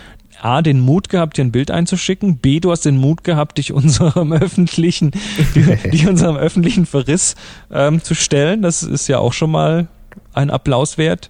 A, 0.41 0.61
den 0.63 0.79
Mut 0.79 1.09
gehabt, 1.09 1.37
dir 1.37 1.43
ein 1.45 1.51
Bild 1.51 1.69
einzuschicken. 1.71 2.37
B, 2.37 2.59
du 2.59 2.71
hast 2.71 2.81
den 2.85 2.97
Mut 2.97 3.23
gehabt, 3.23 3.59
dich 3.59 3.71
unserem 3.71 4.33
öffentlichen, 4.33 5.11
dich 5.93 6.07
unserem 6.07 6.35
öffentlichen 6.35 6.85
Verriss 6.87 7.35
ähm, 7.71 8.03
zu 8.03 8.15
stellen. 8.15 8.61
Das 8.63 8.81
ist 8.83 9.07
ja 9.07 9.19
auch 9.19 9.31
schon 9.33 9.51
mal 9.51 9.87
ein 10.33 10.49
Applaus 10.49 10.97
wert. 10.97 11.29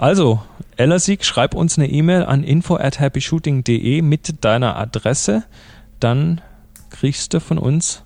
Also, 0.00 0.40
Ellersieg, 0.78 1.26
schreib 1.26 1.54
uns 1.54 1.76
eine 1.76 1.90
E-Mail 1.90 2.22
an 2.22 2.42
info 2.42 2.76
at 2.76 2.98
happyshooting.de 3.00 4.00
mit 4.00 4.42
deiner 4.42 4.76
Adresse. 4.76 5.44
Dann 6.00 6.40
kriegst 6.88 7.34
du 7.34 7.40
von 7.40 7.58
uns 7.58 8.02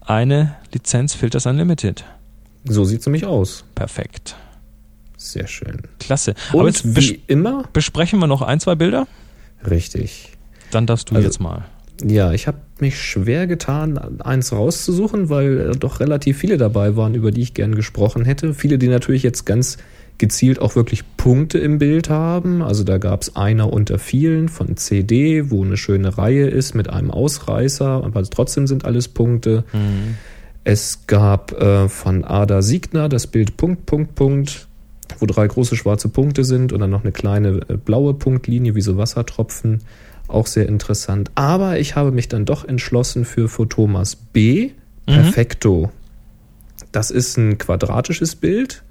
eine 0.00 0.56
Lizenz 0.72 1.12
Filters 1.12 1.44
Unlimited. 1.44 2.04
So 2.64 2.84
sieht's 2.84 3.04
nämlich 3.04 3.26
aus. 3.26 3.64
Perfekt. 3.74 4.34
Sehr 5.18 5.46
schön. 5.46 5.82
Klasse. 6.00 6.34
Aber 6.50 6.60
Und 6.60 6.66
jetzt 6.68 6.94
bes 6.94 7.10
wie 7.10 7.20
immer, 7.26 7.64
besprechen 7.70 8.18
wir 8.18 8.26
noch 8.26 8.40
ein, 8.40 8.58
zwei 8.58 8.74
Bilder. 8.74 9.06
richtig. 9.68 10.32
Dann 10.70 10.86
darfst 10.86 11.10
du 11.10 11.16
Also- 11.16 11.26
jetzt 11.28 11.38
mal. 11.38 11.66
Ja, 12.02 12.32
ich 12.32 12.46
habe 12.46 12.58
mich 12.80 12.98
schwer 13.00 13.46
getan, 13.46 14.20
eins 14.22 14.52
rauszusuchen, 14.52 15.28
weil 15.30 15.72
doch 15.72 16.00
relativ 16.00 16.38
viele 16.38 16.56
dabei 16.56 16.96
waren, 16.96 17.14
über 17.14 17.30
die 17.30 17.40
ich 17.42 17.52
gern 17.54 17.74
gesprochen 17.74 18.24
hätte. 18.24 18.52
Viele, 18.54 18.78
die 18.78 18.88
natürlich 18.88 19.22
jetzt 19.22 19.44
ganz 19.46 19.76
gezielt 20.18 20.60
auch 20.60 20.76
wirklich 20.76 21.04
Punkte 21.16 21.58
im 21.58 21.78
Bild 21.78 22.08
haben. 22.08 22.62
Also 22.62 22.84
da 22.84 22.98
gab 22.98 23.22
es 23.22 23.36
einer 23.36 23.72
unter 23.72 23.98
vielen 23.98 24.48
von 24.48 24.76
CD, 24.76 25.50
wo 25.50 25.64
eine 25.64 25.76
schöne 25.76 26.16
Reihe 26.16 26.46
ist 26.46 26.74
mit 26.74 26.88
einem 26.88 27.10
Ausreißer, 27.10 28.04
aber 28.04 28.22
trotzdem 28.24 28.66
sind 28.66 28.84
alles 28.84 29.08
Punkte. 29.08 29.64
Es 30.64 31.06
gab 31.06 31.52
äh, 31.60 31.88
von 31.88 32.24
Ada 32.24 32.62
Siegner 32.62 33.08
das 33.08 33.26
Bild 33.26 33.56
Punkt, 33.56 33.86
Punkt, 33.86 34.14
Punkt, 34.14 34.66
wo 35.18 35.26
drei 35.26 35.46
große 35.46 35.76
schwarze 35.76 36.08
Punkte 36.08 36.44
sind 36.44 36.72
und 36.72 36.80
dann 36.80 36.90
noch 36.90 37.02
eine 37.02 37.12
kleine 37.12 37.60
äh, 37.68 37.76
blaue 37.76 38.14
Punktlinie 38.14 38.74
wie 38.74 38.80
so 38.80 38.96
Wassertropfen. 38.96 39.82
Auch 40.28 40.46
sehr 40.48 40.68
interessant. 40.68 41.30
Aber 41.36 41.78
ich 41.78 41.94
habe 41.94 42.10
mich 42.10 42.28
dann 42.28 42.44
doch 42.44 42.64
entschlossen 42.64 43.24
für 43.24 43.48
Photomas 43.48 44.16
B, 44.16 44.72
Perfecto. 45.06 45.90
Das 46.92 47.10
ist 47.10 47.36
ein 47.36 47.58
quadratisches 47.58 48.34
Bild. 48.36 48.82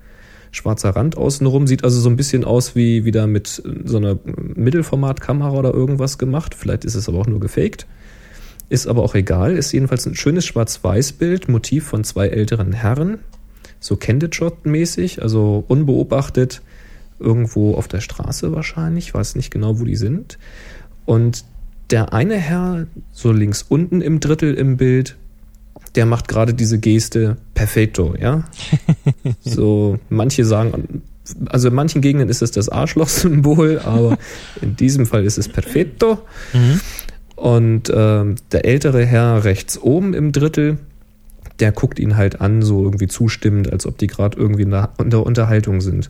Schwarzer 0.55 0.89
Rand 0.95 1.17
außenrum, 1.17 1.67
sieht 1.67 1.83
also 1.83 1.99
so 1.99 2.09
ein 2.09 2.15
bisschen 2.15 2.43
aus 2.43 2.75
wie 2.75 3.05
wieder 3.05 3.27
mit 3.27 3.61
so 3.85 3.97
einer 3.97 4.17
Mittelformatkamera 4.23 5.51
oder 5.51 5.73
irgendwas 5.73 6.17
gemacht. 6.17 6.55
Vielleicht 6.55 6.85
ist 6.85 6.95
es 6.95 7.07
aber 7.09 7.19
auch 7.19 7.27
nur 7.27 7.39
gefaked. 7.39 7.85
Ist 8.69 8.87
aber 8.87 9.03
auch 9.03 9.15
egal. 9.15 9.55
Ist 9.55 9.71
jedenfalls 9.71 10.05
ein 10.05 10.15
schönes 10.15 10.45
Schwarz-Weiß-Bild, 10.45 11.49
Motiv 11.49 11.85
von 11.85 12.03
zwei 12.03 12.27
älteren 12.29 12.73
Herren. 12.73 13.19
So 13.79 13.95
Candid 13.95 14.33
Shot-mäßig, 14.33 15.21
also 15.21 15.63
unbeobachtet, 15.67 16.61
irgendwo 17.19 17.75
auf 17.75 17.87
der 17.87 18.01
Straße 18.01 18.51
wahrscheinlich, 18.51 19.13
weiß 19.13 19.35
nicht 19.35 19.51
genau, 19.51 19.79
wo 19.79 19.83
die 19.83 19.95
sind. 19.95 20.39
Und 21.05 21.45
der 21.91 22.13
eine 22.13 22.35
Herr, 22.35 22.87
so 23.11 23.31
links 23.31 23.63
unten 23.67 24.01
im 24.01 24.19
Drittel 24.19 24.55
im 24.55 24.77
Bild, 24.77 25.17
der 25.95 26.05
macht 26.05 26.27
gerade 26.27 26.53
diese 26.53 26.79
Geste 26.79 27.37
perfetto, 27.53 28.15
ja. 28.19 28.43
So, 29.41 29.99
manche 30.09 30.45
sagen, 30.45 31.03
also 31.47 31.69
in 31.69 31.73
manchen 31.73 32.01
Gegenden 32.01 32.29
ist 32.29 32.41
es 32.41 32.51
das 32.51 32.69
Arschloch-Symbol, 32.69 33.79
aber 33.79 34.17
in 34.61 34.75
diesem 34.75 35.05
Fall 35.05 35.25
ist 35.25 35.37
es 35.37 35.49
perfetto. 35.49 36.19
Und 37.35 37.91
ähm, 37.93 38.35
der 38.51 38.65
ältere 38.65 39.05
Herr 39.05 39.43
rechts 39.43 39.77
oben 39.77 40.13
im 40.13 40.31
Drittel, 40.31 40.77
der 41.59 41.71
guckt 41.71 41.99
ihn 41.99 42.17
halt 42.17 42.41
an, 42.41 42.61
so 42.61 42.83
irgendwie 42.83 43.07
zustimmend, 43.07 43.71
als 43.71 43.85
ob 43.85 43.97
die 43.97 44.07
gerade 44.07 44.37
irgendwie 44.37 44.63
in 44.63 44.71
der, 44.71 44.89
in 44.99 45.09
der 45.09 45.25
Unterhaltung 45.25 45.81
sind. 45.81 46.09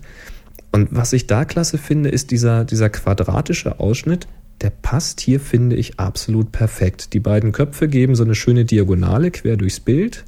Und 0.71 0.89
was 0.91 1.13
ich 1.13 1.27
da 1.27 1.45
klasse 1.45 1.77
finde, 1.77 2.09
ist 2.09 2.31
dieser, 2.31 2.65
dieser 2.65 2.89
quadratische 2.89 3.79
Ausschnitt, 3.79 4.27
der 4.61 4.69
passt 4.69 5.19
hier, 5.19 5.39
finde 5.39 5.75
ich, 5.75 5.99
absolut 5.99 6.51
perfekt. 6.51 7.13
Die 7.13 7.19
beiden 7.19 7.51
Köpfe 7.51 7.87
geben 7.87 8.15
so 8.15 8.23
eine 8.23 8.35
schöne 8.35 8.65
Diagonale 8.65 9.31
quer 9.31 9.57
durchs 9.57 9.79
Bild. 9.79 10.25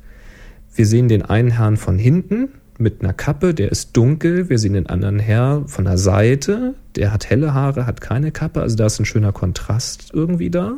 Wir 0.75 0.85
sehen 0.85 1.07
den 1.07 1.23
einen 1.23 1.51
Herrn 1.51 1.77
von 1.77 1.97
hinten 1.97 2.49
mit 2.77 3.01
einer 3.01 3.13
Kappe, 3.13 3.53
der 3.53 3.71
ist 3.71 3.95
dunkel. 3.97 4.49
Wir 4.49 4.59
sehen 4.59 4.73
den 4.73 4.87
anderen 4.87 5.19
Herr 5.19 5.63
von 5.67 5.85
der 5.85 5.97
Seite, 5.97 6.75
der 6.95 7.11
hat 7.11 7.29
helle 7.29 7.53
Haare, 7.53 7.85
hat 7.87 8.01
keine 8.01 8.31
Kappe. 8.31 8.61
Also 8.61 8.75
da 8.75 8.85
ist 8.85 8.99
ein 8.99 9.05
schöner 9.05 9.31
Kontrast 9.31 10.11
irgendwie 10.13 10.49
da. 10.49 10.77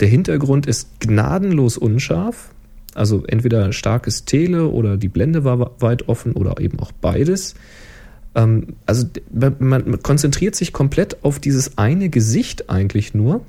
Der 0.00 0.08
Hintergrund 0.08 0.66
ist 0.66 1.00
gnadenlos 1.00 1.76
unscharf. 1.76 2.50
Also 2.94 3.24
entweder 3.26 3.72
starkes 3.72 4.24
Tele 4.24 4.68
oder 4.68 4.96
die 4.96 5.08
Blende 5.08 5.44
war 5.44 5.80
weit 5.80 6.08
offen 6.08 6.32
oder 6.32 6.60
eben 6.60 6.78
auch 6.78 6.92
beides. 6.92 7.54
Ähm, 8.34 8.74
also 8.86 9.06
man 9.58 10.02
konzentriert 10.02 10.54
sich 10.54 10.72
komplett 10.72 11.24
auf 11.24 11.38
dieses 11.38 11.78
eine 11.78 12.08
Gesicht 12.08 12.70
eigentlich 12.70 13.14
nur, 13.14 13.42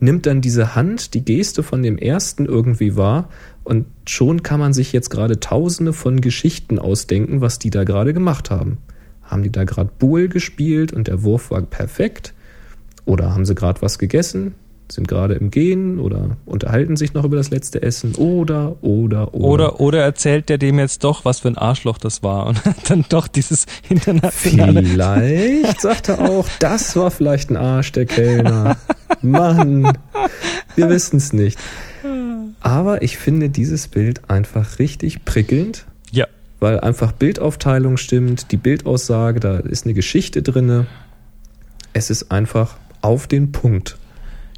nimmt 0.00 0.26
dann 0.26 0.40
diese 0.40 0.74
Hand, 0.74 1.14
die 1.14 1.24
Geste 1.24 1.62
von 1.62 1.82
dem 1.82 1.98
ersten 1.98 2.46
irgendwie 2.46 2.96
wahr 2.96 3.28
und 3.64 3.86
schon 4.06 4.42
kann 4.42 4.60
man 4.60 4.72
sich 4.72 4.92
jetzt 4.92 5.10
gerade 5.10 5.40
tausende 5.40 5.92
von 5.92 6.20
Geschichten 6.20 6.78
ausdenken, 6.78 7.40
was 7.40 7.58
die 7.58 7.70
da 7.70 7.84
gerade 7.84 8.14
gemacht 8.14 8.50
haben. 8.50 8.78
Haben 9.22 9.42
die 9.42 9.52
da 9.52 9.64
gerade 9.64 9.90
Buhl 9.98 10.28
gespielt 10.28 10.92
und 10.92 11.06
der 11.06 11.22
Wurf 11.22 11.50
war 11.50 11.62
perfekt? 11.62 12.34
Oder 13.04 13.34
haben 13.34 13.44
sie 13.44 13.54
gerade 13.54 13.82
was 13.82 13.98
gegessen? 13.98 14.54
Sind 14.90 15.06
gerade 15.06 15.34
im 15.34 15.50
Gehen 15.50 16.00
oder 16.00 16.36
unterhalten 16.46 16.96
sich 16.96 17.14
noch 17.14 17.24
über 17.24 17.36
das 17.36 17.50
letzte 17.50 17.82
Essen? 17.82 18.14
Oder, 18.16 18.76
oder, 18.82 19.34
oder. 19.34 19.44
Oder, 19.44 19.80
oder 19.80 20.02
erzählt 20.02 20.48
der 20.48 20.58
dem 20.58 20.78
jetzt 20.78 21.04
doch, 21.04 21.24
was 21.24 21.40
für 21.40 21.48
ein 21.48 21.56
Arschloch 21.56 21.98
das 21.98 22.22
war 22.22 22.46
und 22.46 22.64
hat 22.64 22.76
dann 22.90 23.04
doch 23.08 23.28
dieses 23.28 23.66
internationale. 23.88 24.82
Vielleicht 24.82 25.80
sagt 25.80 26.08
er 26.08 26.28
auch, 26.28 26.48
das 26.58 26.96
war 26.96 27.10
vielleicht 27.10 27.50
ein 27.50 27.56
Arsch, 27.56 27.92
der 27.92 28.06
Kellner. 28.06 28.76
Mann, 29.22 29.96
wir 30.76 30.88
wissen 30.88 31.18
es 31.18 31.32
nicht. 31.32 31.58
Aber 32.60 33.02
ich 33.02 33.16
finde 33.16 33.48
dieses 33.48 33.88
Bild 33.88 34.28
einfach 34.28 34.78
richtig 34.78 35.24
prickelnd, 35.24 35.86
Ja, 36.10 36.26
weil 36.58 36.80
einfach 36.80 37.12
Bildaufteilung 37.12 37.96
stimmt, 37.96 38.52
die 38.52 38.56
Bildaussage, 38.56 39.40
da 39.40 39.58
ist 39.58 39.86
eine 39.86 39.94
Geschichte 39.94 40.42
drinne. 40.42 40.86
Es 41.92 42.10
ist 42.10 42.30
einfach 42.30 42.76
auf 43.02 43.26
den 43.26 43.52
Punkt. 43.52 43.96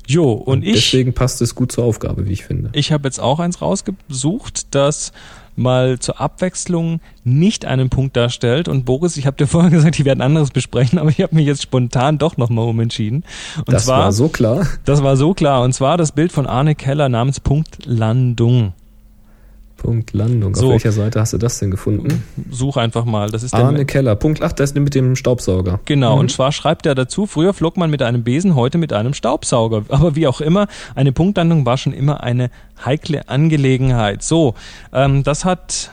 Jo, 0.07 0.33
und 0.33 0.65
ich. 0.65 0.75
Deswegen 0.75 1.13
passt 1.13 1.43
es 1.43 1.55
gut 1.55 1.73
zur 1.73 1.85
Aufgabe, 1.85 2.27
wie 2.27 2.33
ich 2.33 2.45
finde. 2.45 2.71
Ich 2.73 2.93
habe 2.93 3.07
jetzt 3.09 3.21
auch 3.21 3.41
eins 3.41 3.61
rausgesucht, 3.61 4.75
das 4.75 5.13
mal 5.57 5.99
zur 5.99 6.21
Abwechslung 6.21 7.01
nicht 7.25 7.65
einen 7.65 7.91
Punkt 7.91 8.17
darstellt. 8.17 8.69
Und 8.69 8.85
Boris, 8.85 9.17
ich 9.17 9.27
habe 9.27 9.37
dir 9.37 9.47
vorher 9.49 9.71
gesagt, 9.71 9.99
ich 9.99 10.05
werde 10.05 10.23
anderes 10.25 10.51
besprechen, 10.51 10.99
aber 10.99 11.11
ich 11.11 11.21
habe 11.21 11.35
mich 11.35 11.47
jetzt 11.47 11.63
spontan 11.63 12.19
doch 12.19 12.37
nochmal 12.37 12.69
umentschieden. 12.69 13.25
Und 13.59 13.73
das 13.73 13.85
zwar, 13.87 14.05
war 14.05 14.13
so 14.13 14.29
klar. 14.29 14.67
das 14.85 15.03
war 15.03 15.17
so 15.17 15.35
klar. 15.35 15.63
Und 15.63 15.73
zwar 15.73 15.97
das 15.97 16.13
Bild 16.13 16.33
von 16.33 16.47
Arne 16.47 16.75
Keller 16.75 17.09
namens 17.09 17.41
Punkt 17.41 17.85
Landung. 17.85 18.73
Punkt 19.83 20.13
Landung. 20.13 20.55
So. 20.55 20.67
Auf 20.67 20.73
welcher 20.73 20.93
Seite 20.93 21.19
hast 21.21 21.33
du 21.33 21.39
das 21.39 21.59
denn 21.59 21.73
gefunden? 21.73 22.23
Such 22.51 22.77
einfach 22.77 23.05
mal. 23.05 23.31
Das 23.31 23.43
ist 23.43 23.53
Arne. 23.53 23.85
Keller. 23.85 24.15
Punkt, 24.15 24.41
ach, 24.41 24.53
das 24.53 24.71
ist 24.71 24.77
mit 24.77 24.95
dem 24.95 25.17
Staubsauger. 25.17 25.81
Genau, 25.87 26.19
und 26.21 26.31
zwar 26.31 26.53
schreibt 26.53 26.87
er 26.87 26.95
dazu, 26.95 27.27
früher 27.27 27.53
flog 27.53 27.77
man 27.77 27.91
mit 27.91 28.01
einem 28.01 28.23
Besen, 28.23 28.55
heute 28.55 28.79
mit 28.79 28.93
einem 28.93 29.13
Staubsauger. 29.13 29.83
Aber 29.89 30.15
wie 30.15 30.29
auch 30.29 30.41
immer, 30.41 30.69
eine 30.95 31.11
Punktlandung 31.11 31.67
war 31.67 31.77
schon 31.79 31.93
immer 31.93 32.23
eine 32.23 32.51
heikle 32.85 33.29
Angelegenheit. 33.29 34.23
So, 34.23 34.55
ähm, 34.93 35.25
das 35.25 35.45
hat 35.45 35.91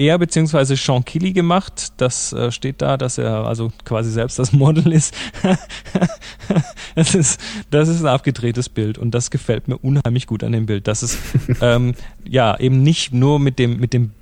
er 0.00 0.18
beziehungsweise 0.18 0.76
Sean 0.76 1.04
Kelly 1.04 1.32
gemacht. 1.32 1.92
Das 1.98 2.32
äh, 2.32 2.50
steht 2.50 2.80
da, 2.80 2.96
dass 2.96 3.18
er 3.18 3.46
also 3.46 3.70
quasi 3.84 4.10
selbst 4.10 4.38
das 4.38 4.52
Model 4.52 4.92
ist. 4.92 5.14
das 6.94 7.14
ist. 7.14 7.40
Das 7.70 7.88
ist 7.88 8.00
ein 8.00 8.06
abgedrehtes 8.06 8.70
Bild 8.70 8.96
und 8.96 9.12
das 9.12 9.30
gefällt 9.30 9.68
mir 9.68 9.76
unheimlich 9.76 10.26
gut 10.26 10.42
an 10.42 10.52
dem 10.52 10.66
Bild. 10.66 10.88
Das 10.88 11.02
ist 11.02 11.18
ähm, 11.60 11.94
ja 12.24 12.58
eben 12.58 12.82
nicht 12.82 13.12
nur 13.12 13.38
mit 13.38 13.58
dem, 13.58 13.78
mit 13.78 13.92
dem 13.92 14.12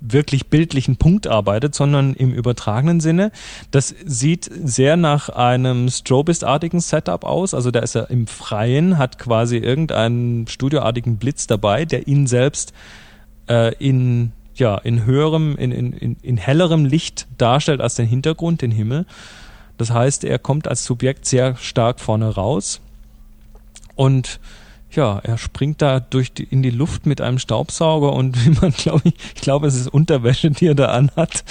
wirklich 0.00 0.46
bildlichen 0.46 0.96
Punkt 0.96 1.26
arbeitet, 1.26 1.74
sondern 1.74 2.14
im 2.14 2.32
übertragenen 2.32 3.00
Sinne. 3.00 3.32
Das 3.72 3.94
sieht 4.04 4.48
sehr 4.64 4.96
nach 4.96 5.28
einem 5.28 5.88
Strobist-artigen 5.88 6.80
Setup 6.80 7.24
aus. 7.24 7.52
Also 7.52 7.72
da 7.72 7.80
ist 7.80 7.96
er 7.96 8.10
im 8.10 8.28
Freien, 8.28 8.98
hat 8.98 9.18
quasi 9.18 9.56
irgendeinen 9.56 10.46
studioartigen 10.46 11.16
Blitz 11.16 11.48
dabei, 11.48 11.84
der 11.84 12.06
ihn 12.06 12.28
selbst 12.28 12.72
äh, 13.48 13.74
in 13.84 14.32
ja 14.58 14.76
in 14.78 15.04
höherem, 15.04 15.56
in, 15.56 15.72
in, 15.72 15.92
in, 15.92 16.16
in 16.22 16.36
hellerem 16.36 16.84
Licht 16.84 17.26
darstellt 17.38 17.80
als 17.80 17.94
den 17.94 18.06
Hintergrund, 18.06 18.62
den 18.62 18.70
Himmel. 18.70 19.06
Das 19.78 19.90
heißt, 19.90 20.24
er 20.24 20.38
kommt 20.38 20.68
als 20.68 20.84
Subjekt 20.84 21.26
sehr 21.26 21.56
stark 21.56 22.00
vorne 22.00 22.34
raus 22.34 22.80
und 23.94 24.40
ja, 24.96 25.18
er 25.22 25.38
springt 25.38 25.80
da 25.82 26.00
durch 26.00 26.32
die, 26.32 26.44
in 26.44 26.62
die 26.62 26.70
Luft 26.70 27.06
mit 27.06 27.20
einem 27.20 27.38
Staubsauger 27.38 28.12
und 28.12 28.44
wie 28.46 28.50
man 28.60 28.72
glaube 28.72 29.02
ich, 29.04 29.14
ich 29.34 29.40
glaube, 29.42 29.66
es 29.66 29.74
ist 29.76 29.88
Unterwäsche, 29.88 30.50
die 30.50 30.66
er 30.66 30.74
da 30.74 30.86
anhat 30.86 31.44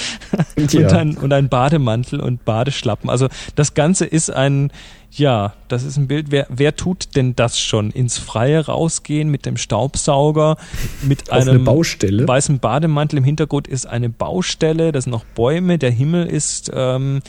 Ja. 0.58 0.80
und, 0.82 0.94
ein, 0.94 1.18
und 1.18 1.32
ein 1.34 1.50
Bademantel 1.50 2.20
und 2.20 2.44
Badeschlappen. 2.46 3.10
Also 3.10 3.28
das 3.56 3.74
Ganze 3.74 4.06
ist 4.06 4.30
ein, 4.32 4.72
ja, 5.12 5.54
das 5.70 5.84
ist 5.84 5.96
ein 5.98 6.08
Bild. 6.08 6.28
Wer, 6.32 6.48
wer 6.50 6.76
tut 6.76 7.16
denn 7.16 7.36
das 7.36 7.60
schon? 7.60 7.92
Ins 7.92 8.18
Freie 8.18 8.66
rausgehen 8.66 9.30
mit 9.30 9.46
dem 9.46 9.56
Staubsauger, 9.58 10.58
mit 11.04 11.32
Auf 11.32 11.42
eine 11.42 11.52
einem 11.52 11.64
Baustelle. 11.64 12.28
weißen 12.28 12.60
Bademantel. 12.60 13.20
Im 13.20 13.24
Hintergrund 13.24 13.68
ist 13.68 13.86
eine 13.86 14.10
Baustelle, 14.10 14.92
das 14.92 15.06
sind 15.06 15.12
noch 15.12 15.24
Bäume. 15.24 15.78
Der 15.78 15.92
Himmel 15.92 16.26
ist 16.28 16.70
ähm, 16.74 17.22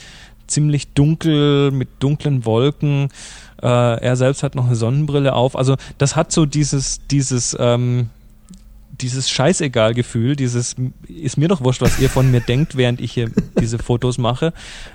ziemlich 0.47 0.87
dunkel 0.93 1.71
mit 1.71 1.87
dunklen 1.99 2.45
Wolken. 2.45 3.09
Äh, 3.61 3.67
er 3.67 4.15
selbst 4.15 4.43
hat 4.43 4.55
noch 4.55 4.67
eine 4.67 4.75
Sonnenbrille 4.75 5.33
auf. 5.33 5.55
Also 5.55 5.75
das 5.97 6.15
hat 6.15 6.31
so 6.31 6.45
dieses, 6.45 6.99
dieses, 7.07 7.55
ähm, 7.59 8.09
dieses 9.01 9.29
Scheißegal-Gefühl, 9.29 10.35
dieses 10.35 10.75
ist 11.07 11.37
mir 11.37 11.47
doch 11.47 11.61
wurscht, 11.61 11.81
was 11.81 11.99
ihr 11.99 12.09
von 12.09 12.31
mir 12.31 12.41
denkt, 12.41 12.77
während 12.77 12.99
ich 12.99 13.11
hier 13.11 13.29
diese 13.59 13.77
Fotos 13.77 14.17
mache. 14.17 14.53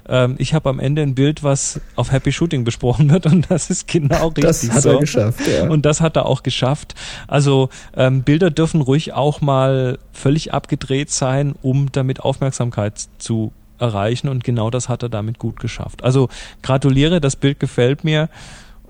Ähm, 0.09 0.35
ich 0.39 0.55
habe 0.55 0.69
am 0.71 0.81
Ende 0.81 1.03
ein 1.03 1.15
Bild, 1.15 1.43
was 1.43 1.81
auf 1.95 2.11
Happy 2.11 2.33
Shooting 2.33 2.65
besprochen 2.65 3.11
wird 3.11 3.27
und 3.27 3.51
das 3.51 3.71
ist 3.71 3.87
genau 3.87 4.29
richtig 4.29 4.45
Das 4.45 4.71
hat 4.71 4.83
so. 4.83 4.91
er 4.91 4.99
geschafft, 4.99 5.41
ja. 5.47 5.69
Und 5.69 5.87
das 5.87 6.01
hat 6.01 6.17
er 6.17 6.27
auch 6.27 6.43
geschafft. 6.43 6.95
Also 7.29 7.69
ähm, 7.97 8.23
Bilder 8.23 8.51
dürfen 8.51 8.81
ruhig 8.81 9.13
auch 9.13 9.41
mal 9.41 9.99
völlig 10.13 10.53
abgedreht 10.53 11.11
sein, 11.11 11.55
um 11.63 11.93
damit 11.93 12.21
Aufmerksamkeit 12.21 13.07
zu 13.19 13.53
erreichen 13.83 14.29
und 14.29 14.45
genau 14.45 14.71
das 14.71 14.89
hat 14.89 15.03
er 15.03 15.09
damit 15.09 15.39
gut 15.39 15.61
geschafft. 15.61 16.03
Also 16.03 16.29
gratuliere, 16.63 17.21
das 17.21 17.37
Bild 17.37 17.61
gefällt 17.61 18.05
mir 18.05 18.31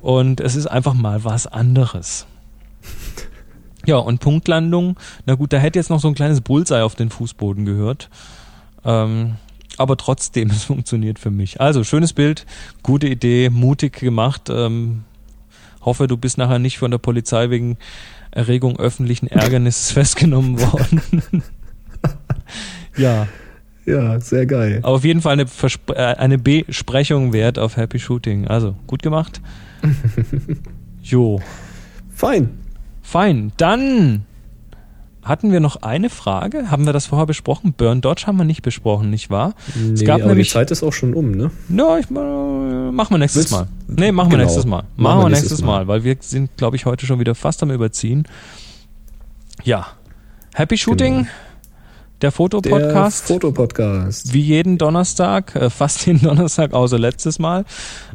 und 0.01 0.41
es 0.41 0.55
ist 0.55 0.67
einfach 0.67 0.95
mal 0.95 1.25
was 1.25 1.47
anderes. 1.47 2.27
Ja, 3.85 3.97
und 3.97 4.21
Punktlandung, 4.21 4.97
na 5.27 5.35
gut, 5.35 5.53
da 5.53 5.59
hätte 5.59 5.77
jetzt 5.77 5.91
noch 5.91 5.99
so 5.99 6.07
ein 6.07 6.15
kleines 6.15 6.41
Bullseye 6.41 6.85
auf 6.85 6.95
den 6.95 7.11
Fußboden 7.11 7.65
gehört. 7.65 8.11
Ähm, 8.85 9.39
aber 9.77 9.97
trotzdem, 9.97 10.51
es 10.53 10.63
funktioniert 10.63 11.19
für 11.19 11.33
mich. 11.33 11.61
Also, 11.61 11.83
schönes 11.83 12.13
Bild, 12.13 12.47
gute 12.85 13.09
Idee, 13.09 13.51
mutig 13.51 13.99
gemacht. 13.99 14.51
Ähm, 14.51 15.03
hoffe, 15.81 16.07
du 16.07 16.17
bist 16.17 16.39
nachher 16.39 16.61
nicht 16.61 16.79
von 16.79 16.93
der 16.93 16.99
Polizei 16.99 17.51
wegen 17.51 17.77
Erregung 18.31 18.79
öffentlichen 18.79 19.27
Ärgernisses 19.27 19.91
festgenommen 19.93 20.61
worden. 20.61 21.43
ja, 22.97 23.27
Ja, 23.85 24.21
sehr 24.21 24.47
geil. 24.47 24.79
aber 24.83 24.95
auf 24.95 25.05
jeden 25.05 25.21
Fall 25.23 25.33
eine, 25.33 25.47
Verspr 25.47 25.95
äh, 25.97 26.15
eine 26.17 26.39
Besprechung 26.39 27.33
wert 27.33 27.59
auf 27.59 27.77
Happy 27.77 27.99
Shooting. 27.99 28.47
Also, 28.47 28.77
gut 28.87 29.03
gemacht. 29.03 29.41
Jo. 31.03 31.41
Fein. 32.15 32.51
Fein. 33.03 33.51
Dann 33.57 34.25
hatten 35.25 35.51
wir 35.53 35.61
noch 35.61 35.83
eine 35.83 36.11
Frage. 36.11 36.71
Haben 36.71 36.87
wir 36.87 36.93
das 36.93 37.07
vorher 37.07 37.27
besprochen? 37.27 37.75
Burn 37.77 38.01
Dodge 38.01 38.25
haben 38.27 38.37
wir 38.37 38.45
nicht 38.45 38.63
besprochen, 38.63 39.11
nicht 39.11 39.31
wahr? 39.31 39.55
es 39.69 40.01
Nee, 40.01 40.05
gab 40.07 40.21
aber 40.21 40.29
nämlich. 40.29 40.49
die 40.49 40.53
Zeit 40.55 40.71
ist 40.71 40.83
auch 40.83 40.93
schon 40.93 41.15
um, 41.15 41.33
ne? 41.33 41.51
Ja, 41.69 41.99
ich, 41.99 42.09
äh, 42.11 42.13
machen 42.93 43.11
wir 43.15 43.19
nächstes 43.19 43.51
Willst- 43.51 43.53
Mal. 43.53 43.67
Nee, 43.89 44.13
machen 44.13 44.31
wir 44.31 44.37
Genau. 44.39 44.45
nächstes 44.45 44.65
Mal. 44.67 44.85
Machen, 44.97 45.23
wir 45.23 45.29
nächstes 45.31 45.63
Mal, 45.63 45.89
weil 45.89 46.05
wir 46.05 46.17
sind, 46.21 46.57
glaube 46.57 46.77
ich, 46.77 46.87
heute 46.87 47.07
schon 47.07 47.19
wieder 47.21 47.35
fast 47.35 47.63
am 47.63 47.71
Überziehen. 47.71 48.25
Ja. 49.65 49.87
Happy 50.55 50.77
Shooting, 50.77 51.15
Genau. 51.15 51.29
Der 52.23 52.33
Fotopodcast. 52.33 53.29
Der 53.29 53.35
Fotopodcast. 53.35 54.33
Wie 54.33 54.41
jeden 54.41 54.79
Donnerstag, 54.79 55.55
äh, 55.57 55.71
fast 55.71 56.07
jeden 56.07 56.23
Donnerstag, 56.23 56.73
außer 56.73 56.99
letztes 56.99 57.39
Mal. 57.39 57.65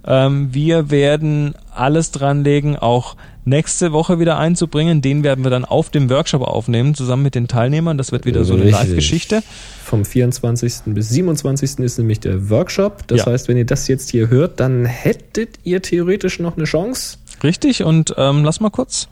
Ähm, 0.06 0.54
wir 0.54 0.90
werden 0.90 1.54
alles 1.74 2.12
dran 2.12 2.44
legen, 2.44 2.76
auch 2.78 3.16
nächste 3.46 3.92
Woche 3.92 4.20
wieder 4.20 4.38
einzubringen. 4.38 5.02
Den 5.02 5.24
werden 5.24 5.44
wir 5.44 5.52
dann 5.52 5.66
auf 5.66 5.90
dem 5.90 6.10
Workshop 6.10 6.42
aufnehmen, 6.42 6.96
zusammen 6.96 7.24
mit 7.24 7.36
den 7.36 7.48
Teilnehmern. 7.48 7.98
Das 7.98 8.12
wird 8.12 8.26
wieder 8.26 8.44
so 8.44 8.54
eine. 8.56 8.70
Live-Geschichte. 8.70 9.44
Vom 9.84 10.04
24. 10.04 10.74
bis 10.88 11.10
27. 11.10 11.80
ist 11.80 11.98
nämlich 11.98 12.20
der 12.20 12.50
Workshop. 12.50 13.08
Das 13.08 13.20
Ja. 13.20 13.26
heißt, 13.28 13.48
wenn 13.48 13.58
ihr 13.58 13.66
das 13.66 13.88
jetzt 13.88 14.10
hier 14.10 14.30
hört, 14.30 14.60
dann 14.60 14.86
hättet 14.86 15.60
ihr 15.64 15.82
theoretisch 15.82 16.40
noch 16.40 16.58
eine 16.58 16.66
Chance. 16.66 17.18
Richtig, 17.44 17.84
und 17.84 18.14
ähm, 18.18 18.44
lass 18.44 18.60
mal 18.60 18.70
kurz 18.70 19.08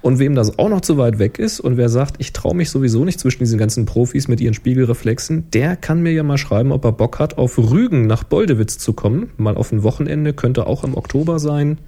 Und 0.07 0.21
wem 0.21 0.37
das 0.37 0.57
auch 0.61 0.69
noch 0.69 0.83
zu 0.83 0.99
weit 0.99 1.19
weg 1.19 1.41
ist 1.41 1.59
und 1.59 1.77
wer 1.77 1.89
sagt, 1.89 2.15
ich 2.19 2.33
traue 2.33 2.55
mich 2.55 2.71
sowieso 2.71 3.05
nicht 3.05 3.19
zwischen 3.19 3.41
diesen 3.41 3.59
ganzen 3.59 3.87
Profis 3.87 4.29
mit 4.29 4.41
ihren 4.41 4.55
Spiegelreflexen, 4.55 5.51
der 5.51 5.75
kann 5.75 6.01
mir 6.01 6.13
ja 6.13 6.23
mal 6.23 6.39
schreiben, 6.39 6.71
ob 6.71 6.85
er 6.85 6.93
Bock 6.93 7.19
hat, 7.19 7.39
auf 7.39 7.59
Rügen 7.59 8.07
nach 8.07 8.23
Boldewitz 8.23 8.79
zu 8.79 8.93
kommen. 8.93 9.31
Mal 9.37 9.57
auf 9.57 9.73
ein 9.73 9.83
Wochenende, 9.83 10.33
könnte 10.33 10.69
auch 10.69 10.85
im 10.85 10.97
Oktober 10.97 11.41
sein. 11.41 11.79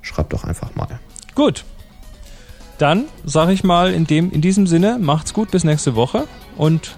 Schreibt 0.00 0.32
doch 0.32 0.44
einfach 0.44 0.74
mal. 0.74 0.88
Gut. 1.34 1.66
Dann 2.78 3.04
sage 3.26 3.52
ich 3.52 3.62
mal 3.62 3.92
in, 3.92 4.06
dem, 4.06 4.32
in 4.32 4.40
diesem 4.40 4.66
Sinne, 4.66 4.96
macht's 4.98 5.34
gut, 5.34 5.50
bis 5.50 5.64
nächste 5.64 5.94
Woche. 5.96 6.26
Und 6.56 6.96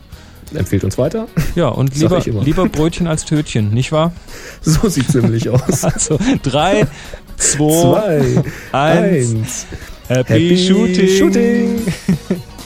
Empfehlt 0.54 0.84
uns 0.84 0.96
weiter. 0.96 1.26
ja, 1.56 1.66
und 1.66 1.96
lieber, 1.98 2.20
lieber 2.20 2.68
Brötchen 2.68 3.08
als 3.08 3.24
Tötchen, 3.24 3.74
nicht 3.74 3.90
wahr? 3.90 4.12
So 4.60 4.88
sieht 4.88 5.10
ziemlich 5.10 5.48
aus. 5.48 5.82
Also 5.82 6.20
drei, 6.44 6.86
zwei, 7.36 7.80
Zwei, 7.82 8.44
eins. 8.70 9.34
eins. 9.34 9.66
Happy, 10.08 10.32
Happy 10.32 10.56
Shooting. 10.56 11.08
Shooting. 11.18 11.80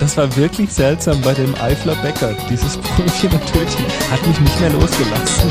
Das 0.00 0.16
war 0.18 0.36
wirklich 0.36 0.70
seltsam 0.70 1.20
bei 1.22 1.32
dem 1.32 1.54
Eifler 1.54 1.94
Bäcker. 2.02 2.34
Dieses 2.50 2.76
Brötchen 2.76 3.30
und 3.30 3.46
Tötchen 3.46 3.86
hat 4.10 4.26
mich 4.26 4.38
nicht 4.40 4.60
mehr 4.60 4.70
losgelassen. 4.70 5.50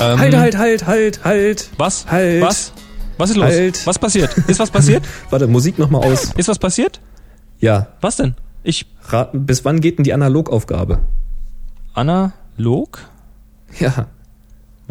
ähm, 0.00 0.18
Halt, 0.20 0.36
halt, 0.36 0.56
halt, 0.58 0.86
halt, 0.86 1.24
halt. 1.24 1.70
Was? 1.78 2.06
Halt. 2.08 2.42
Was? 2.42 2.72
Was 3.18 3.30
ist 3.30 3.36
los? 3.36 3.46
Halt. 3.46 3.86
Was 3.86 3.98
passiert? 3.98 4.36
Ist 4.46 4.60
was 4.60 4.70
passiert? 4.70 5.04
Warte, 5.30 5.48
Musik 5.48 5.78
nochmal 5.78 6.04
aus. 6.04 6.32
Ist 6.36 6.48
was 6.48 6.58
passiert? 6.60 7.00
Ja, 7.58 7.88
Was 8.00 8.16
denn? 8.16 8.34
Ich. 8.62 8.86
raten, 9.08 9.44
bis 9.46 9.64
wann 9.64 9.80
geht 9.80 9.98
denn 9.98 10.04
die 10.04 10.12
Analogaufgabe? 10.12 11.00
Analog? 11.94 13.00
Ja, 13.80 14.06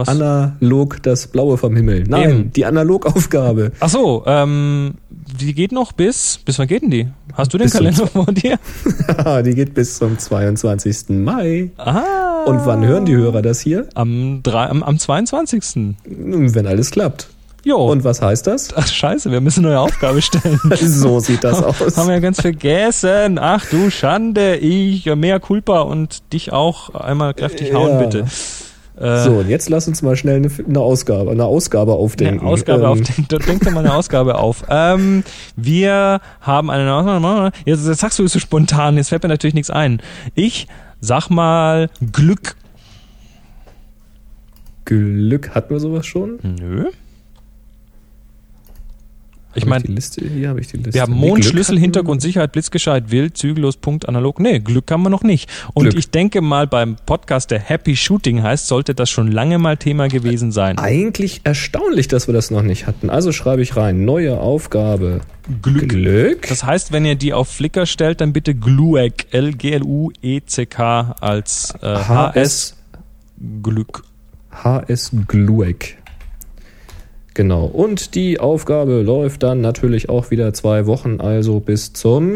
Was? 0.01 0.07
analog 0.09 1.01
das 1.03 1.27
Blaue 1.27 1.57
vom 1.57 1.75
Himmel. 1.75 2.03
Nein, 2.07 2.29
Eben. 2.29 2.53
die 2.53 2.65
Analogaufgabe. 2.65 3.71
Ach 3.79 3.89
so, 3.89 4.23
ähm, 4.25 4.95
die 5.09 5.53
geht 5.53 5.71
noch 5.71 5.91
bis, 5.93 6.39
bis 6.43 6.59
wann 6.59 6.67
geht 6.67 6.81
denn 6.83 6.91
die? 6.91 7.07
Hast 7.33 7.53
du 7.53 7.57
den 7.57 7.65
Bis 7.65 7.73
Kalender 7.73 8.07
vor 8.07 8.25
dir? 8.25 8.59
die 9.45 9.55
geht 9.55 9.73
bis 9.73 9.97
zum 9.97 10.17
22. 10.19 11.09
Mai. 11.09 11.71
Ah. 11.77 12.43
Und 12.45 12.65
wann 12.65 12.85
hören 12.85 13.05
die 13.05 13.15
Hörer 13.15 13.41
das 13.41 13.61
hier? 13.61 13.87
Am, 13.93 14.41
drei, 14.43 14.67
am, 14.67 14.83
am 14.83 14.99
22. 14.99 15.95
Nun, 16.07 16.53
Wenn 16.55 16.67
alles 16.67 16.91
klappt. 16.91 17.29
Jo. 17.63 17.77
Und 17.91 18.03
was 18.03 18.21
heißt 18.21 18.47
das? 18.47 18.69
Ach 18.75 18.87
scheiße, 18.87 19.31
wir 19.31 19.39
müssen 19.39 19.59
eine 19.65 19.75
neue 19.75 19.79
Aufgabe 19.81 20.21
stellen. 20.21 20.59
So 20.77 21.19
sieht 21.19 21.43
das 21.43 21.61
aus. 21.61 21.95
Haben 21.95 22.09
wir 22.09 22.19
ganz 22.19 22.41
vergessen. 22.41 23.37
Ach 23.39 23.65
du 23.69 23.89
Schande, 23.91 24.55
ich, 24.57 25.05
mehr 25.15 25.39
Culpa 25.39 25.81
und 25.81 26.33
dich 26.33 26.51
auch 26.51 26.95
einmal 26.95 27.33
kräftig 27.33 27.73
hauen, 27.73 27.91
Ja. 27.91 27.97
bitte. 27.99 28.25
Äh, 28.97 29.23
So, 29.23 29.31
und 29.39 29.49
jetzt 29.49 29.69
lass 29.69 29.87
uns 29.87 30.01
mal 30.01 30.15
schnell 30.15 30.35
eine, 30.37 30.49
eine 30.67 30.79
Ausgabe, 30.79 31.31
eine 31.31 31.45
Ausgabe 31.45 31.93
aufdenken. 31.93 32.41
Eine 32.41 32.49
Ausgabe 32.49 32.83
Ähm, 32.83 32.89
auf, 32.89 32.99
denk 33.45 33.63
dir 33.63 33.71
mal 33.71 33.79
eine 33.85 33.93
Ausgabe 33.93 34.35
auf. 34.35 34.63
Ähm, 34.69 35.23
wir 35.55 36.19
haben 36.41 36.69
eine 36.69 36.93
Ausgabe, 36.93 37.51
jetzt, 37.65 37.87
jetzt 37.87 37.99
sagst 37.99 38.19
du 38.19 38.23
es 38.25 38.33
so 38.33 38.39
spontan, 38.39 38.97
jetzt 38.97 39.09
fällt 39.09 39.23
mir 39.23 39.29
natürlich 39.29 39.53
nichts 39.53 39.69
ein. 39.69 40.01
Ich 40.35 40.67
sag 40.99 41.29
mal 41.29 41.89
Glück. 42.11 42.55
Glück, 44.85 45.51
hatten 45.55 45.73
wir 45.73 45.79
sowas 45.79 46.05
schon? 46.05 46.39
Nö. 46.43 46.87
Ich 49.53 49.65
meine, 49.65 49.83
die 49.83 49.91
Liste, 49.91 50.25
hier 50.25 50.49
habe 50.49 50.61
ich 50.61 50.67
die 50.67 50.77
Liste. 50.77 50.93
wir 50.93 51.01
haben 51.01 51.13
Mond, 51.13 51.43
Schlüssel, 51.43 51.77
Hintergrund, 51.77 52.21
Sicherheit, 52.21 52.53
Blitzgescheit, 52.53 53.11
Wild, 53.11 53.37
Zügellos, 53.37 53.77
Punkt, 53.77 54.07
Analog. 54.07 54.39
Nee, 54.39 54.59
Glück 54.59 54.89
haben 54.91 55.03
wir 55.03 55.09
noch 55.09 55.23
nicht. 55.23 55.49
Und 55.73 55.83
Glück. 55.83 55.97
ich 55.97 56.09
denke 56.09 56.41
mal, 56.41 56.67
beim 56.67 56.95
Podcast, 57.05 57.51
der 57.51 57.59
Happy 57.59 57.95
Shooting 57.95 58.43
heißt, 58.43 58.67
sollte 58.67 58.95
das 58.95 59.09
schon 59.09 59.29
lange 59.31 59.57
mal 59.57 59.77
Thema 59.77 60.07
gewesen 60.07 60.51
sein. 60.51 60.77
Eigentlich 60.77 61.41
erstaunlich, 61.43 62.07
dass 62.07 62.27
wir 62.27 62.33
das 62.33 62.51
noch 62.51 62.63
nicht 62.63 62.87
hatten. 62.87 63.09
Also 63.09 63.31
schreibe 63.31 63.61
ich 63.61 63.75
rein, 63.75 64.05
neue 64.05 64.39
Aufgabe. 64.39 65.21
Glück. 65.61 65.89
Glück. 65.89 66.47
Das 66.47 66.63
heißt, 66.63 66.91
wenn 66.91 67.05
ihr 67.05 67.15
die 67.15 67.33
auf 67.33 67.49
Flickr 67.49 67.85
stellt, 67.85 68.21
dann 68.21 68.31
bitte 68.31 68.55
Glueck, 68.55 69.27
L-G-L-U-E-C-K 69.31 71.15
als 71.19 71.73
äh, 71.81 71.87
HS 71.87 72.75
Glück. 73.61 74.03
HS 74.51 75.11
Glueck. 75.27 76.00
Genau. 77.33 77.65
Und 77.65 78.15
die 78.15 78.39
Aufgabe 78.39 79.01
läuft 79.01 79.43
dann 79.43 79.61
natürlich 79.61 80.09
auch 80.09 80.31
wieder 80.31 80.53
zwei 80.53 80.85
Wochen, 80.85 81.21
also 81.21 81.59
bis 81.59 81.93
zum 81.93 82.29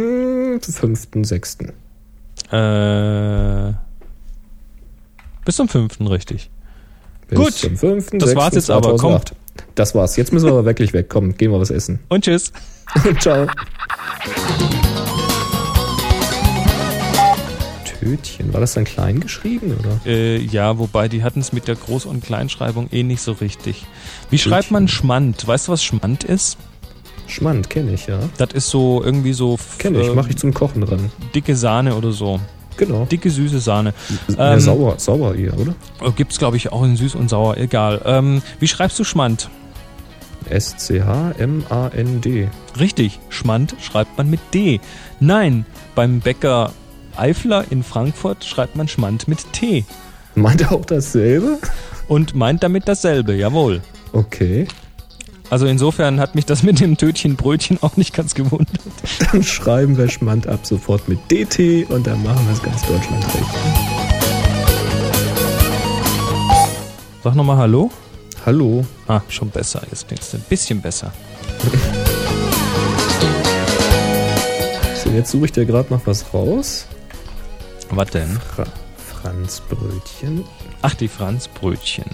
5.6. 0.59 1.71
Äh, 2.51 3.73
bis 5.43 5.55
zum 5.57 5.67
fünften, 5.67 6.07
richtig. 6.07 6.49
Bis 7.27 7.39
Gut. 7.39 7.53
Zum 7.53 7.75
5. 7.77 8.09
Das 8.13 8.35
war's 8.35 8.55
jetzt 8.55 8.69
aber, 8.69 8.95
komm. 8.95 9.19
Das 9.75 9.95
war's. 9.95 10.15
Jetzt 10.15 10.31
müssen 10.31 10.45
wir 10.45 10.53
aber 10.53 10.65
wirklich 10.65 10.93
weg. 10.93 11.07
Komm, 11.09 11.35
gehen 11.35 11.51
wir 11.51 11.59
was 11.59 11.71
essen. 11.71 11.99
Und 12.09 12.23
tschüss. 12.23 12.51
Ciao. 13.19 13.47
Tötchen. 18.05 18.53
War 18.53 18.61
das 18.61 18.73
dann 18.73 18.83
klein 18.83 19.19
geschrieben, 19.19 19.75
oder? 19.79 19.99
Äh, 20.05 20.37
ja, 20.37 20.77
wobei 20.77 21.07
die 21.07 21.23
hatten 21.23 21.39
es 21.39 21.53
mit 21.53 21.67
der 21.67 21.75
Groß- 21.75 22.05
und 22.05 22.23
Kleinschreibung 22.23 22.87
eh 22.91 23.01
nicht 23.01 23.21
so 23.21 23.31
richtig. 23.31 23.85
Wie 24.29 24.37
schreibt 24.37 24.69
man 24.69 24.87
Schmand? 24.87 25.47
Weißt 25.47 25.67
du, 25.67 25.71
was 25.71 25.83
Schmand 25.83 26.23
ist? 26.23 26.57
Schmand, 27.27 27.71
kenne 27.71 27.93
ich, 27.93 28.05
ja. 28.05 28.19
Das 28.37 28.49
ist 28.53 28.69
so 28.69 29.01
irgendwie 29.03 29.33
so 29.33 29.57
Kenne 29.79 30.01
ich, 30.01 30.13
mache 30.13 30.29
ich 30.29 30.37
zum 30.37 30.53
Kochen 30.53 30.83
ran. 30.83 31.11
dicke 31.33 31.55
Sahne 31.55 31.95
oder 31.95 32.11
so. 32.11 32.39
Genau. 32.77 33.05
Dicke, 33.05 33.31
süße 33.31 33.59
Sahne. 33.59 33.95
ja, 34.37 34.53
ähm, 34.53 34.59
sauer, 34.59 34.99
sauer 34.99 35.33
eher, 35.33 35.57
oder? 35.57 35.73
Äh, 36.03 36.11
Gibt's, 36.15 36.37
glaube 36.37 36.57
ich, 36.57 36.71
auch 36.71 36.83
in 36.83 36.95
süß 36.95 37.15
und 37.15 37.29
sauer. 37.29 37.57
Egal. 37.57 38.01
Ähm, 38.05 38.43
wie 38.59 38.67
schreibst 38.67 38.99
du 38.99 39.03
Schmand? 39.03 39.49
S-C-H-M-A-N-D. 40.49 42.49
Richtig, 42.79 43.19
Schmand 43.29 43.75
schreibt 43.81 44.17
man 44.17 44.29
mit 44.29 44.39
D. 44.53 44.79
Nein, 45.19 45.65
beim 45.95 46.19
Bäcker 46.19 46.71
Eifler 47.17 47.65
in 47.69 47.83
Frankfurt 47.83 48.43
schreibt 48.43 48.75
man 48.75 48.87
Schmand 48.87 49.27
mit 49.27 49.53
T. 49.53 49.85
Meint 50.35 50.61
er 50.61 50.71
auch 50.73 50.85
dasselbe? 50.85 51.59
Und 52.07 52.35
meint 52.35 52.63
damit 52.63 52.87
dasselbe, 52.87 53.35
jawohl. 53.35 53.81
Okay. 54.11 54.67
Also 55.49 55.67
insofern 55.67 56.19
hat 56.19 56.35
mich 56.35 56.45
das 56.45 56.63
mit 56.63 56.79
dem 56.79 56.97
Tötchenbrötchen 56.97 57.77
auch 57.81 57.97
nicht 57.97 58.13
ganz 58.13 58.33
gewundert. 58.33 58.79
Dann 59.31 59.43
schreiben 59.43 59.97
wir 59.97 60.09
Schmand 60.09 60.47
ab 60.47 60.65
sofort 60.65 61.07
mit 61.07 61.19
DT 61.31 61.89
und 61.89 62.07
dann 62.07 62.23
machen 62.23 62.45
wir 62.47 62.53
es 62.53 62.63
ganz 62.63 62.81
Deutschland 62.81 63.23
recht. 63.25 63.45
Sag 67.23 67.35
nochmal 67.35 67.57
Hallo. 67.57 67.91
Hallo. 68.45 68.85
Ah, 69.07 69.21
schon 69.29 69.49
besser. 69.49 69.81
Jetzt 69.89 70.07
klingt's 70.07 70.33
ein 70.33 70.43
bisschen 70.47 70.81
besser. 70.81 71.11
So, 75.03 75.09
jetzt 75.11 75.31
suche 75.31 75.45
ich 75.45 75.51
dir 75.51 75.65
gerade 75.65 75.93
noch 75.93 76.05
was 76.05 76.33
raus. 76.33 76.87
Was 77.91 78.09
denn? 78.11 78.39
Fra 78.55 78.65
Franzbrötchen. 79.21 80.43
Ach, 80.81 80.93
die 80.93 81.07
Franzbrötchen. 81.07 82.05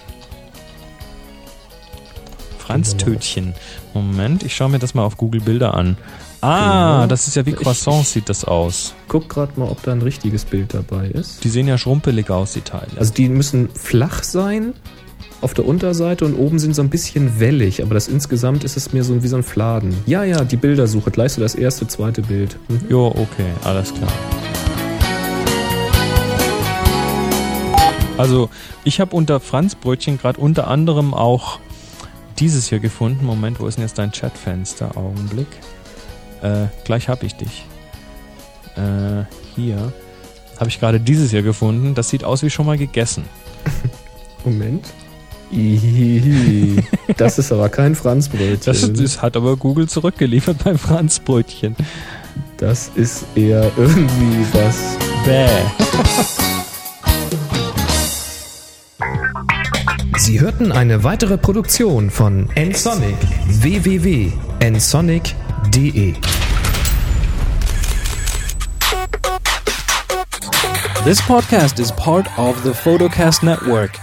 Franztötchen. 2.58 3.54
Moment, 3.92 4.42
ich 4.44 4.54
schaue 4.54 4.70
mir 4.70 4.78
das 4.78 4.94
mal 4.94 5.02
auf 5.04 5.16
Google 5.16 5.40
Bilder 5.40 5.74
an. 5.74 5.96
Ah, 6.40 6.94
Genau. 6.96 7.06
das 7.06 7.28
ist 7.28 7.36
ja 7.36 7.44
wie 7.46 7.50
Ich- 7.50 7.56
Croissants 7.56 8.12
sieht 8.12 8.28
das 8.28 8.44
aus. 8.44 8.94
Guck 9.08 9.28
gerade 9.28 9.58
mal, 9.58 9.68
ob 9.68 9.82
da 9.82 9.92
ein 9.92 10.02
richtiges 10.02 10.44
Bild 10.44 10.74
dabei 10.74 11.08
ist. 11.08 11.44
Die 11.44 11.48
sehen 11.48 11.68
ja 11.68 11.76
schrumpelig 11.78 12.30
aus, 12.30 12.52
die 12.52 12.62
Teile. 12.62 12.86
Also 12.96 13.12
die 13.12 13.28
müssen 13.28 13.68
flach 13.74 14.22
sein 14.22 14.74
auf 15.40 15.54
der 15.54 15.66
Unterseite 15.66 16.24
und 16.24 16.34
oben 16.34 16.58
sind 16.58 16.74
so 16.74 16.82
ein 16.82 16.88
bisschen 16.90 17.38
wellig, 17.40 17.82
aber 17.82 17.94
das 17.94 18.08
insgesamt 18.08 18.64
ist 18.64 18.76
es 18.76 18.92
mir 18.92 19.04
so 19.04 19.22
wie 19.22 19.28
so 19.28 19.36
ein 19.36 19.42
Fladen. 19.42 19.94
Ja, 20.06 20.24
ja, 20.24 20.44
die 20.44 20.56
Bildersuche. 20.56 21.10
Gleich 21.10 21.32
so 21.32 21.40
das 21.40 21.54
erste, 21.54 21.86
zweite 21.88 22.22
Bild. 22.22 22.56
Mhm. 22.68 22.80
Jo, 22.88 23.06
okay, 23.08 23.50
alles 23.64 23.92
klar. 23.92 24.10
Also, 28.22 28.50
ich 28.84 29.00
habe 29.00 29.16
unter 29.16 29.40
Franzbrötchen 29.40 30.16
gerade 30.16 30.40
unter 30.40 30.68
anderem 30.68 31.12
auch 31.12 31.58
dieses 32.38 32.68
hier 32.68 32.78
gefunden. 32.78 33.26
Moment, 33.26 33.58
wo 33.58 33.66
ist 33.66 33.78
denn 33.78 33.84
jetzt 33.84 33.98
dein 33.98 34.12
Chatfenster? 34.12 34.96
Augenblick. 34.96 35.48
Äh, 36.40 36.66
gleich 36.84 37.08
habe 37.08 37.26
ich 37.26 37.34
dich. 37.34 37.64
Äh, 38.76 39.24
hier 39.56 39.92
habe 40.56 40.70
ich 40.70 40.78
gerade 40.78 41.00
dieses 41.00 41.32
hier 41.32 41.42
gefunden. 41.42 41.96
Das 41.96 42.10
sieht 42.10 42.22
aus 42.22 42.44
wie 42.44 42.50
schon 42.50 42.64
mal 42.64 42.78
gegessen. 42.78 43.24
Moment. 44.44 44.86
Ihihi. 45.50 46.84
Das 47.16 47.40
ist 47.40 47.50
aber 47.50 47.70
kein 47.70 47.96
Franzbrötchen. 47.96 48.60
Das, 48.64 48.92
das 48.92 49.20
hat 49.20 49.36
aber 49.36 49.56
Google 49.56 49.88
zurückgeliefert 49.88 50.62
beim 50.62 50.78
Franzbrötchen. 50.78 51.74
Das 52.56 52.92
ist 52.94 53.24
eher 53.34 53.72
irgendwie 53.76 54.46
was. 54.52 54.96
Bäh. 55.24 55.48
Sie 60.16 60.40
hörten 60.40 60.72
eine 60.72 61.04
weitere 61.04 61.36
Produktion 61.38 62.10
von 62.10 62.48
nsonic 62.54 63.16
www.nsonic.de 63.60 66.14
This 71.04 71.20
podcast 71.22 71.78
is 71.80 71.90
part 71.92 72.26
of 72.38 72.62
the 72.62 72.72
Photocast 72.72 73.42
Network. 73.42 73.98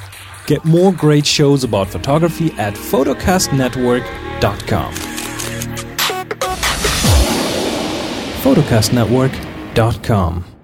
Get 0.47 0.65
more 0.65 0.91
great 0.91 1.25
shows 1.25 1.63
about 1.63 1.87
photography 1.87 2.51
at 2.57 2.73
photocastnetwork.com. 2.73 4.93
photocastnetwork.com 8.43 10.58